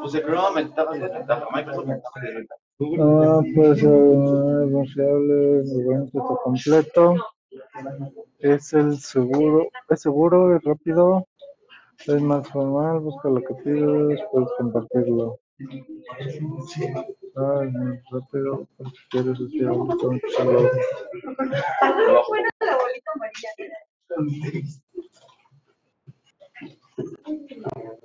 Pues 0.00 0.14
el 0.14 0.54
ventajas 0.54 0.96
y 0.96 1.00
desventajas. 1.00 1.48
Microsoft, 1.54 1.86
ventajas 1.86 2.22
y 2.22 2.26
desventajas. 2.26 2.64
Google, 2.78 3.02
Ah, 3.02 3.40
pues, 3.54 3.82
confiable, 4.72 5.60
el 5.60 5.84
buen 5.84 6.02
está 6.04 6.20
completo. 6.42 7.14
Es 8.38 8.72
el 8.72 8.98
seguro, 8.98 9.68
es 9.88 10.00
seguro, 10.00 10.56
es 10.56 10.64
rápido, 10.64 11.26
es 12.06 12.22
más 12.22 12.48
formal, 12.48 13.00
busca 13.00 13.28
lo 13.28 13.42
que 13.42 13.54
pides, 13.62 14.20
puedes 14.32 14.48
compartirlo. 14.56 15.38
Es 15.60 16.40
muy 16.40 18.00
rápido, 18.10 18.66
si 18.78 19.08
quieres 19.10 19.38
decir 19.38 19.66
algo, 19.68 19.86
con 19.98 20.20
solo- 20.34 20.70
Fuera 22.26 22.48
la 22.60 22.76
bolita 22.78 23.10
amarilla. 23.14 23.50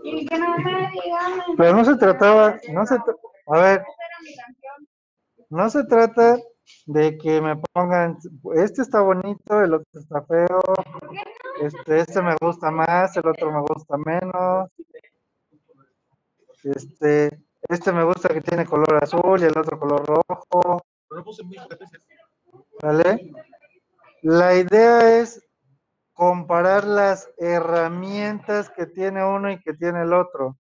Y 0.03 0.25
que 0.25 0.37
no 0.37 0.57
me 0.57 0.89
digan. 0.91 1.55
Pero 1.57 1.75
no 1.77 1.85
se 1.85 1.95
trataba, 1.95 2.59
no 2.73 2.85
se, 2.85 2.95
a 2.95 3.59
ver, 3.59 3.83
no 5.49 5.69
se 5.69 5.83
trata 5.85 6.37
de 6.87 7.17
que 7.17 7.41
me 7.41 7.55
pongan, 7.73 8.17
este 8.55 8.81
está 8.81 9.01
bonito, 9.01 9.61
el 9.61 9.75
otro 9.75 9.99
está 9.99 10.21
feo, 10.23 10.61
este, 11.61 11.99
este 11.99 12.21
me 12.21 12.35
gusta 12.41 12.69
más, 12.71 13.15
el 13.17 13.27
otro 13.27 13.51
me 13.51 13.61
gusta 13.61 13.97
menos, 13.97 14.69
este, 16.65 17.43
este 17.69 17.91
me 17.91 18.03
gusta 18.03 18.33
que 18.33 18.41
tiene 18.41 18.65
color 18.65 19.03
azul 19.03 19.41
y 19.41 19.45
el 19.45 19.57
otro 19.57 19.79
color 19.79 20.05
rojo, 20.05 20.83
Pero 21.07 21.19
no 21.19 21.23
puse 21.23 21.43
muchas 21.43 21.67
veces. 21.69 22.05
¿vale? 22.81 23.31
La 24.21 24.55
idea 24.55 25.19
es 25.19 25.41
comparar 26.13 26.85
las 26.85 27.29
herramientas 27.37 28.69
que 28.69 28.85
tiene 28.85 29.23
uno 29.23 29.51
y 29.51 29.59
que 29.59 29.73
tiene 29.73 30.03
el 30.03 30.13
otro, 30.13 30.57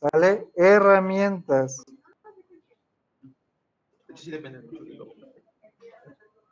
¿vale? 0.00 0.48
Herramientas. 0.56 1.84
De 3.22 4.14
hecho, 4.14 4.22
sí 4.24 4.30
depende 4.30 4.60
mucho 4.62 4.82
del 4.82 4.96
logo. 4.98 5.14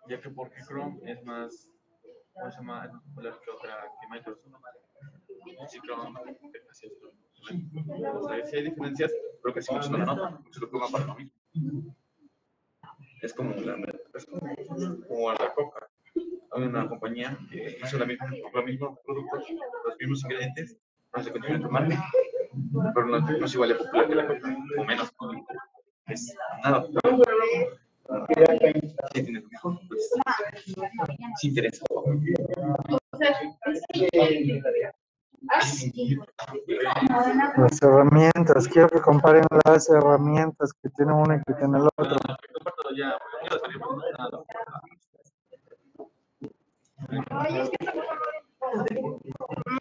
Ya 0.09 0.21
que 0.21 0.31
porque 0.31 0.63
Chrome 0.67 1.01
es 1.11 1.23
más, 1.25 1.69
¿cómo 2.33 2.51
se 2.51 2.57
llama? 2.59 3.03
Que 3.21 3.51
otra, 3.51 3.91
que 4.01 4.09
Microsoft. 4.09 4.47
Sí 8.51 8.57
hay 8.57 8.63
diferencias, 8.65 9.13
pero 9.43 9.55
sí 9.63 9.73
muchos 9.73 9.91
no 9.91 9.99
lo 9.99 10.81
para. 10.91 11.17
Es 13.23 13.33
como 13.35 13.55
la, 13.55 13.77
la 13.77 15.55
coca. 15.55 15.89
Compañía 16.89 17.39
que 17.51 17.79
hizo 17.83 17.99
la 17.99 18.07
misma, 18.07 18.27
lo 18.53 18.63
mismo 18.65 18.99
producto, 19.05 19.37
los 19.87 19.99
mismos 19.99 20.25
ingredientes, 20.25 20.77
pero 21.13 21.25
se 21.25 21.31
continúa 21.31 21.61
tomando, 21.61 21.95
pero 22.95 23.07
no, 23.07 23.45
es 23.45 23.55
igual 23.55 23.69
de 23.71 23.75
popular 23.77 24.09
que 24.09 24.15
la 24.15 24.25
o 24.79 24.85
menos. 24.85 25.13
nada. 26.65 26.87
Sí, 29.15 29.23
tiene 29.23 29.41
lo 29.41 29.49
mismo, 29.49 29.81
pues, 29.89 30.11
interesa. 31.43 31.85
Las 37.57 37.83
herramientas, 37.83 38.69
quiero 38.69 38.89
que 38.89 39.01
comparen 39.01 39.47
las 39.65 39.89
herramientas 39.89 40.73
que 40.73 40.89
tiene 40.91 41.13
uno 41.13 41.35
y 41.35 41.43
que 41.43 41.55
tiene 41.55 41.79
el 41.79 41.89
otro. 41.97 42.17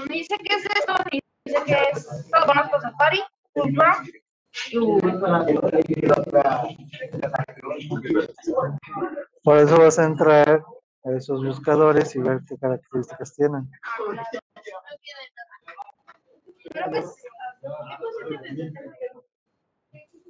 Dice 0.09 0.38
que 0.38 0.55
es 0.55 0.65
esto, 0.65 0.93
dice 1.11 1.63
que 1.65 1.77
es, 1.91 2.07
solo 2.29 2.45
conozco 2.45 2.79
Safari, 2.81 3.21
Google. 3.55 3.84
Por 9.43 9.57
eso 9.57 9.77
vas 9.77 9.99
a 9.99 10.05
entrar 10.05 10.63
a 11.07 11.17
esos 11.17 11.43
buscadores 11.43 12.15
y 12.15 12.19
ver 12.19 12.41
qué 12.47 12.57
características 12.57 13.34
tienen. 13.35 13.69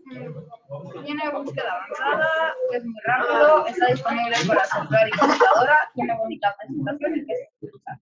Pero 0.10 1.02
tiene 1.04 1.30
búsqueda 1.32 1.72
avanzada, 1.74 2.54
es 2.74 2.86
muy 2.86 2.96
rápido, 3.06 3.68
está 3.68 3.88
disponible 3.88 4.36
para 4.48 4.66
celular 4.66 5.08
y 5.08 5.12
computadora, 5.18 5.78
tiene 5.96 6.16
bonita 6.18 6.56
presentación 6.58 7.16
y 7.18 7.26
que 7.26 7.36
se 7.36 7.50
usa. 7.74 8.00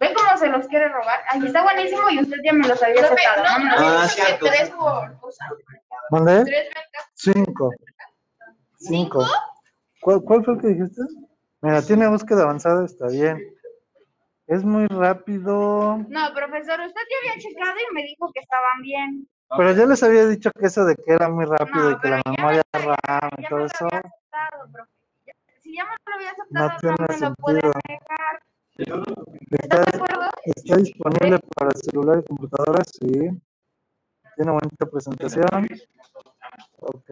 ¿Ven 0.00 0.14
cómo 0.14 0.36
se 0.36 0.48
los 0.48 0.66
quiere 0.66 0.88
robar? 0.88 1.20
Ay, 1.30 1.46
está 1.46 1.62
buenísimo 1.62 2.08
y 2.10 2.20
usted 2.20 2.36
ya 2.44 2.52
me 2.54 2.66
los 2.66 2.82
había 2.82 3.02
aceptado. 3.02 3.44
no, 3.44 3.58
¿no? 3.58 3.68
no, 3.68 3.98
Ah, 3.98 4.02
dice 4.04 4.16
que 4.16 4.22
cierto, 4.26 4.46
tres 4.46 4.70
por 4.70 5.20
cosa. 5.20 5.44
¿Dónde? 6.10 6.44
Tres. 6.44 6.68
Cinco. 7.14 7.70
Cinco. 8.78 9.26
¿Cuál, 10.00 10.22
cuál 10.22 10.44
fue 10.44 10.54
el 10.54 10.60
que 10.60 10.68
dijiste? 10.68 11.02
Mira, 11.62 11.82
tiene 11.82 12.08
búsqueda 12.08 12.42
avanzada, 12.44 12.84
está 12.84 13.08
bien. 13.08 13.38
Es 14.46 14.64
muy 14.64 14.86
rápido. 14.88 15.98
No, 16.08 16.34
profesor, 16.34 16.80
usted 16.80 17.00
ya 17.10 17.30
había 17.30 17.42
checado 17.42 17.76
y 17.90 17.94
me 17.94 18.02
dijo 18.02 18.30
que 18.32 18.40
estaban 18.40 18.82
bien. 18.82 19.28
Pero 19.56 19.72
ya 19.74 19.86
les 19.86 20.02
había 20.02 20.26
dicho 20.26 20.50
que 20.58 20.66
eso 20.66 20.84
de 20.84 20.94
que 20.96 21.12
era 21.12 21.28
muy 21.28 21.44
rápido 21.44 21.90
No, 21.90 21.96
y 21.96 22.00
que 22.00 22.08
la 22.08 22.22
memoria 22.36 22.62
me 22.72 22.84
lo- 22.86 22.94
RAM 23.06 23.30
y 23.38 23.48
todo 23.48 23.58
lo 23.58 23.66
eso. 23.66 23.86
aceptado, 23.86 24.86
Si 25.60 25.74
ya 25.76 25.84
me 25.84 25.90
lo 26.06 26.14
había 26.14 26.32
No 26.50 26.64
aceptado, 26.64 26.68
no, 26.70 26.78
tiene 26.78 26.96
me 27.20 27.28
lo 27.28 27.34
puede 27.34 27.60
sentido. 27.60 27.72
negar. 27.88 28.40
Está, 29.50 29.76
¿Estás 29.80 29.92
de 29.92 29.98
acuerdo? 29.98 30.30
está 30.44 30.76
disponible 30.76 31.38
para 31.56 31.70
celular 31.72 32.18
y 32.20 32.26
computadoras, 32.28 32.86
sí. 32.98 33.30
Tiene 34.36 34.50
bonita 34.52 34.86
presentación. 34.86 35.68
Ok. 36.78 37.10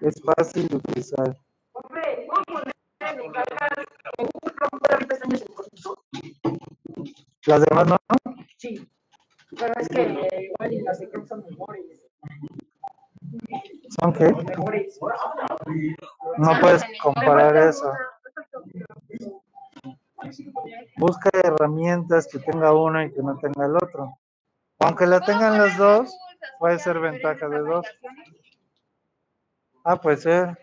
Es 0.00 0.22
fácil 0.22 0.68
de 0.68 0.76
utilizar. 0.76 1.36
Las 7.46 7.64
demás 7.64 7.86
no. 7.88 7.96
Sí. 8.56 8.88
Pero 9.58 9.74
es 9.78 9.88
que 9.88 10.50
igual 10.50 10.72
y 10.72 10.80
las 10.82 10.98
de 11.00 11.10
Chrome 11.10 11.26
son 11.26 11.44
mejores. 11.44 12.02
¿Son 14.00 14.12
qué? 14.12 14.28
No 16.38 16.60
puedes 16.60 16.82
comparar 17.02 17.56
eso. 17.56 17.92
Busca 20.96 21.30
herramientas 21.32 22.28
que 22.28 22.38
tenga 22.38 22.72
uno 22.72 23.02
y 23.02 23.12
que 23.12 23.22
no 23.22 23.36
tenga 23.38 23.66
el 23.66 23.76
otro. 23.76 24.18
Aunque 24.78 25.06
la 25.06 25.20
tengan 25.20 25.58
las 25.58 25.76
dos, 25.76 26.16
puede 26.58 26.78
ser 26.78 26.98
ventaja 27.00 27.48
de 27.48 27.58
dos. 27.58 27.86
Ah, 29.84 29.96
puede 30.00 30.16
ser. 30.16 30.58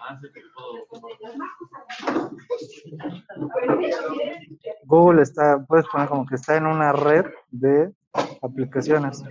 Ah, 0.00 0.18
sí, 0.20 0.28
que 0.32 0.40
puedo- 0.54 1.08
Google 4.84 5.22
está, 5.22 5.64
puedes 5.66 5.86
poner 5.86 6.08
como 6.08 6.26
que 6.26 6.36
está 6.36 6.56
en 6.56 6.66
una 6.66 6.92
red 6.92 7.26
de 7.50 7.92
aplicaciones. 8.42 9.22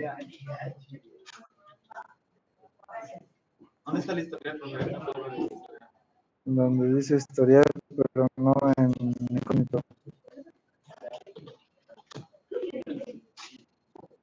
¿Dónde 3.86 4.00
está 4.00 4.14
la 4.14 4.22
historia, 4.22 4.56
profe? 4.58 4.92
No 4.92 5.06
puedo 5.06 5.24
ver 5.24 5.38
la 5.38 5.46
historia. 5.46 5.92
Donde 6.46 6.96
dice 6.96 7.16
historial, 7.16 7.66
pero 7.90 8.28
no 8.38 8.54
en 8.78 8.92
incógnito. 9.30 9.80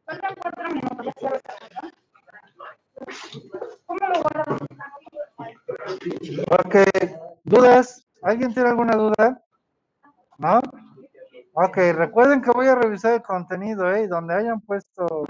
Faltan 0.04 0.34
cuatro 0.40 0.68
minutos. 0.70 1.14
ya. 1.22 1.90
Ok, 6.58 6.76
¿dudas? 7.44 8.06
¿Alguien 8.22 8.52
tiene 8.52 8.68
alguna 8.68 8.97
duda? 8.97 9.42
¿No? 10.38 10.60
Ok, 11.55 11.76
recuerden 11.94 12.42
que 12.42 12.51
voy 12.51 12.66
a 12.66 12.74
revisar 12.74 13.14
el 13.14 13.22
contenido, 13.22 13.92
¿eh? 13.92 14.06
Donde 14.09 14.34
hayan 14.34 14.60
puesto 14.60 15.26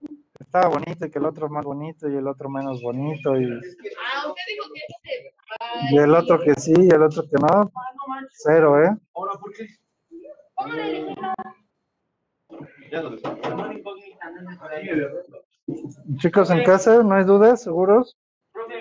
que 0.00 0.44
estaba 0.44 0.68
bonito 0.68 1.06
y 1.06 1.10
que 1.10 1.18
el 1.18 1.26
otro 1.26 1.48
más 1.48 1.64
bonito 1.64 2.08
y 2.08 2.16
el 2.16 2.26
otro 2.26 2.48
menos 2.48 2.82
bonito 2.82 3.36
y, 3.36 3.44
Ah, 3.44 4.28
usted 4.28 4.42
dijo 4.48 4.66
que 4.74 4.80
este. 4.80 5.94
y 5.94 5.98
el 5.98 6.14
otro 6.14 6.40
que 6.40 6.54
sí 6.54 6.74
y 6.76 6.88
el 6.88 7.02
otro 7.02 7.22
que 7.22 7.36
no, 7.40 7.70
cero, 8.32 8.82
¿eh? 8.82 8.96
Ahora, 9.14 9.32
¿por 9.38 9.52
qué? 9.52 9.66
Chicos 16.18 16.50
en 16.50 16.64
casa, 16.64 17.02
¿no 17.02 17.14
hay 17.14 17.24
dudas? 17.24 17.62
¿Seguros? 17.62 18.16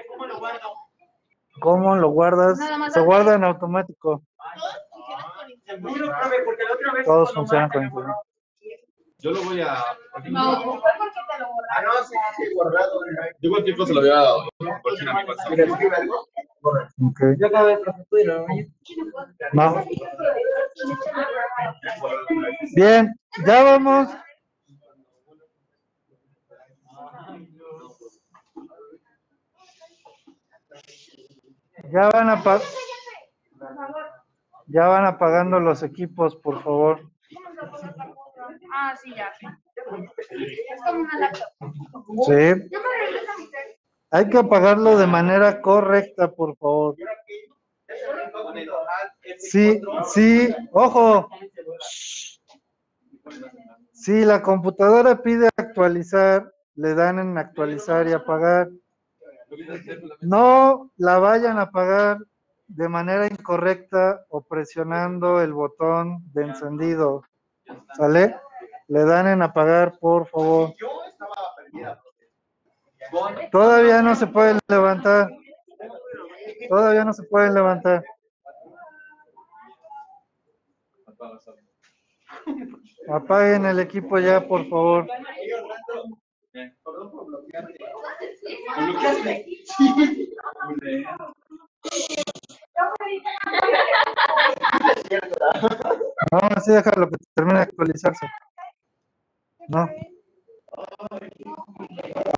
¿cómo 0.07 0.25
lo 0.25 0.39
guardo? 0.39 0.72
¿Cómo 1.63 1.95
lo 1.95 2.09
guardas? 2.09 2.59
Se 2.93 2.99
guarda 2.99 3.35
en 3.35 3.45
automático. 3.45 4.21
Vez. 6.93 7.05
Todos 7.05 7.33
funcionan 7.33 7.69
con 7.69 7.89
borró. 7.89 8.13
Yo 9.19 9.31
lo 9.31 9.41
voy 9.43 9.61
a. 9.61 9.77
No, 10.29 10.61
fue 10.61 10.91
porque 10.97 11.19
te 11.31 11.39
lo 11.39 11.47
borraron. 11.47 11.69
Ah, 11.69 11.81
no, 11.83 11.93
sí, 12.03 12.15
sí, 12.35 12.53
guardado. 12.53 12.99
Yo 13.39 13.49
cualquier 13.49 13.77
cosa 13.77 13.93
lo 13.93 14.01
voy 14.01 14.09
a 14.09 14.33
compartir 14.57 15.09
a 15.09 15.13
mi 15.13 15.23
WhatsApp. 15.23 16.91
Ok. 17.01 17.19
Yo 17.39 17.47
acabo 17.47 17.67
de 17.67 17.77
profe, 17.77 18.03
¿puedo? 18.09 18.45
No. 19.53 19.85
Bien, 22.75 23.15
ya 23.45 23.63
vamos. 23.63 24.09
Ya 31.91 32.09
van 32.09 32.29
a 32.29 32.41
pa- 32.43 32.61
ya 34.67 34.87
van 34.87 35.05
apagando 35.05 35.59
los 35.59 35.83
equipos, 35.83 36.35
por 36.37 36.63
favor. 36.63 37.01
Ah, 38.73 38.95
sí, 39.01 39.13
ya. 39.15 39.31
Es 39.37 40.81
como 40.85 40.99
una 41.01 41.19
laptop. 41.19 41.49
Sí. 42.25 42.69
Hay 44.11 44.29
que 44.29 44.37
apagarlo 44.37 44.97
de 44.97 45.07
manera 45.07 45.61
correcta, 45.61 46.31
por 46.31 46.55
favor. 46.57 46.95
Sí, 49.37 49.81
sí, 50.13 50.55
ojo. 50.71 51.29
Si 53.93 54.23
la 54.25 54.41
computadora 54.41 55.21
pide 55.21 55.49
actualizar, 55.57 56.51
le 56.75 56.93
dan 56.93 57.19
en 57.19 57.37
actualizar 57.37 58.07
y 58.07 58.13
apagar. 58.13 58.69
No 60.21 60.91
la 60.97 61.19
vayan 61.19 61.57
a 61.57 61.63
apagar 61.63 62.17
de 62.67 62.89
manera 62.89 63.27
incorrecta 63.27 64.25
o 64.29 64.41
presionando 64.41 65.41
el 65.41 65.53
botón 65.53 66.23
de 66.33 66.43
encendido. 66.43 67.23
¿Sale? 67.95 68.35
Le 68.87 69.05
dan 69.05 69.27
en 69.27 69.41
apagar, 69.41 69.97
por 69.99 70.27
favor. 70.27 70.73
Todavía 73.51 74.01
no 74.01 74.15
se 74.15 74.27
pueden 74.27 74.59
levantar. 74.67 75.29
Todavía 76.67 77.05
no 77.05 77.13
se 77.13 77.23
pueden 77.23 77.53
levantar. 77.53 78.03
Apaguen 83.09 83.65
el 83.65 83.79
equipo 83.79 84.17
ya, 84.17 84.47
por 84.47 84.67
favor. 84.69 85.07
No, 86.53 86.61
así 96.55 96.71
déjalo 96.71 97.09
que 97.09 97.17
termine 97.33 97.57
de 97.57 97.63
actualizarse. 97.63 98.27
No. 99.67 99.89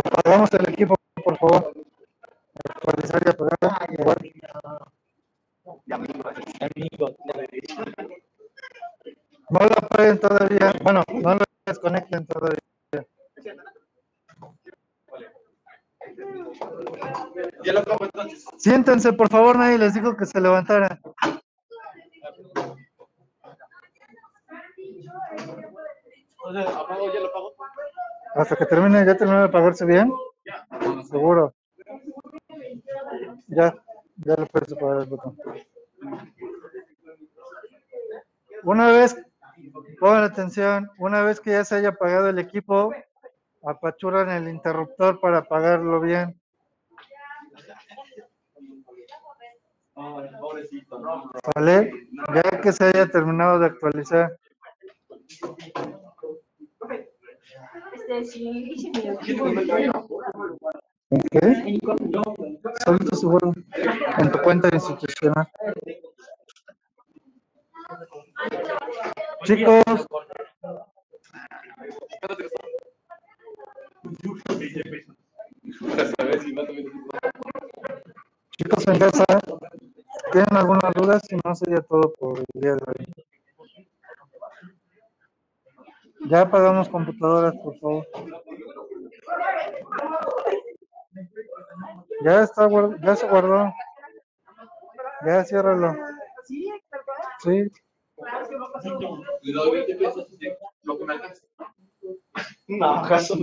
Apagamos 0.06 0.54
el 0.54 0.70
equipo, 0.70 0.96
por 1.24 1.38
favor. 1.38 1.74
Actualizar 2.70 3.22
y 3.26 3.30
apagar. 3.30 3.94
Igual. 4.00 4.18
No 9.50 9.60
lo 9.60 9.78
apaguen 9.78 10.20
todavía. 10.20 10.74
Bueno, 10.84 11.04
no 11.14 11.36
lo 11.36 11.46
desconecten 11.66 12.26
todavía. 12.28 12.75
Ya 17.64 17.74
lo 17.74 17.80
acabo 17.80 18.06
entonces. 18.06 18.46
Siéntense, 18.58 19.14
por 19.14 19.30
favor, 19.30 19.58
nadie 19.58 19.78
les 19.78 19.94
dijo 19.94 20.16
que 20.16 20.26
se 20.26 20.40
levantaran. 20.40 21.00
Entonces, 26.48 26.76
apago, 26.76 27.14
ya 27.14 27.20
lo 27.20 27.28
apago. 27.28 27.56
Hasta 28.36 28.56
que 28.56 28.66
termine, 28.66 29.06
¿ya 29.06 29.18
terminó 29.18 29.40
de 29.40 29.46
apagarse 29.46 29.86
bien? 29.86 30.12
Seguro. 31.10 31.54
Ya, 33.48 33.74
ya 34.18 34.36
le 34.36 34.46
puedes 34.46 34.74
apagar 34.74 35.02
el 35.02 35.10
botón. 35.10 35.38
Una 38.64 38.92
vez, 38.92 39.16
pongan 40.00 40.24
atención, 40.24 40.92
una 40.98 41.22
vez 41.22 41.40
que 41.40 41.52
ya 41.52 41.64
se 41.64 41.76
haya 41.76 41.90
apagado 41.90 42.30
el 42.30 42.40
equipo, 42.40 42.94
apachuran 43.64 44.30
el 44.30 44.50
interruptor 44.50 45.20
para 45.20 45.40
apagarlo 45.40 46.00
bien. 46.02 46.40
Pobrecito, 49.94 50.38
no. 50.42 50.55
¿Vale? 51.56 51.92
Ya 52.34 52.62
que 52.62 52.72
se 52.72 52.86
haya 52.86 53.08
terminado 53.08 53.60
de 53.60 53.66
actualizar. 53.68 54.38
Este. 61.10 61.80
Solito 62.84 63.16
se 63.16 63.28
en 64.22 64.32
tu 64.32 64.42
cuenta 64.42 64.70
institucional. 64.74 65.48
Chicos, 69.44 69.84
Chicos 78.58 78.88
en 78.88 79.00
casa, 79.00 79.26
¿tienen 80.32 80.56
alguna 80.56 80.92
duda? 80.94 81.20
Si 81.20 81.36
no, 81.44 81.56
sería 81.56 81.82
todo 81.82 82.14
por 82.14 82.40
el 82.40 82.46
día 82.54 82.76
de 82.76 82.84
hoy. 82.88 83.06
Ya 86.30 86.42
apagamos 86.42 86.90
computadoras, 86.90 87.54
por 87.64 87.78
favor. 87.80 88.08
Ya 92.24 92.42
está, 92.42 92.68
ya 93.04 93.16
se 93.16 93.28
guardó. 93.28 93.72
Ya 95.26 95.44
ciérralo. 95.44 95.96
Sí. 97.40 97.72
No, 102.68 102.96
acaso. 102.96 103.36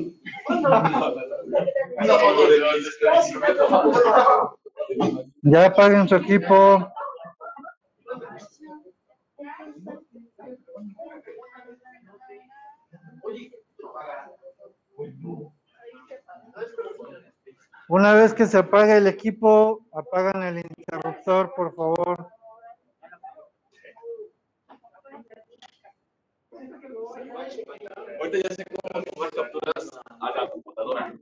Ya 5.43 5.67
apaguen 5.67 6.09
su 6.09 6.17
equipo. 6.17 6.93
Una 17.89 18.15
vez 18.15 18.33
que 18.33 18.47
se 18.47 18.59
apague 18.59 18.97
el 18.97 19.07
equipo, 19.07 19.85
apagan 19.93 20.43
el 20.43 20.59
interruptor, 20.59 21.53
por 21.55 21.75
favor. 21.75 22.29
Ahorita 28.19 28.49
ya 28.49 28.55
sé 28.55 28.65
cómo 28.65 29.29
capturas 29.31 29.91
a 30.21 30.31
la 30.31 30.51
computadora. 30.51 31.15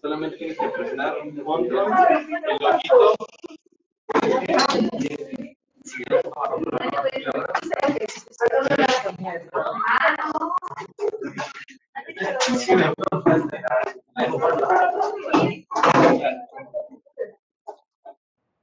Solamente 0.00 0.36
tienes 0.36 0.58
que 0.58 0.68
presionar 0.68 1.16
control, 1.44 1.66
el 1.72 2.58
loguito. 2.60 3.16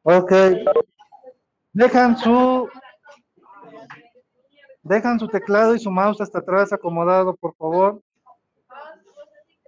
Ok. 0.03 0.31
Dejan 1.73 2.17
su 2.17 2.69
dejan 4.83 5.19
su 5.19 5.27
teclado 5.27 5.75
y 5.75 5.79
su 5.79 5.89
mouse 5.91 6.21
hasta 6.21 6.39
atrás 6.39 6.71
acomodado, 6.71 7.35
por 7.35 7.55
favor. 7.55 8.01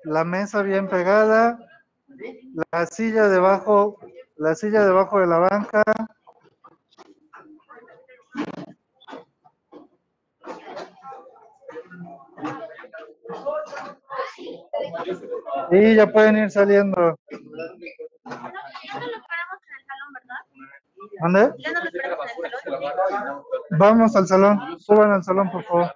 La 0.07 0.23
mesa 0.23 0.61
bien 0.61 0.87
pegada. 0.87 1.59
La 2.71 2.85
silla 2.85 3.27
debajo, 3.27 3.99
la 4.37 4.55
silla 4.55 4.85
debajo 4.85 5.19
de 5.19 5.27
la 5.27 5.39
banca. 5.39 5.83
Y 15.71 15.95
ya 15.95 16.07
pueden 16.07 16.37
ir 16.37 16.51
saliendo. 16.51 17.19
Ya 17.27 17.37
no 17.37 19.07
lo 19.07 19.17
esperamos 19.17 19.59
en 19.61 19.73
el 19.75 19.83
salón, 19.85 20.13
¿verdad? 20.13 20.41
¿Dónde? 21.19 21.63
Ya 21.63 21.71
no 21.73 21.79
lo 21.81 21.85
esperamos 21.85 22.27
en 22.37 22.45
el 22.45 22.51
salón. 22.63 23.43
Vamos 23.71 24.15
al 24.15 24.27
salón. 24.27 24.79
Suban 24.79 25.11
al 25.11 25.23
salón, 25.23 25.51
por 25.51 25.63
favor. 25.65 25.91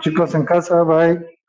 Chicos 0.00 0.34
en 0.34 0.44
casa, 0.44 0.82
bye. 0.82 1.40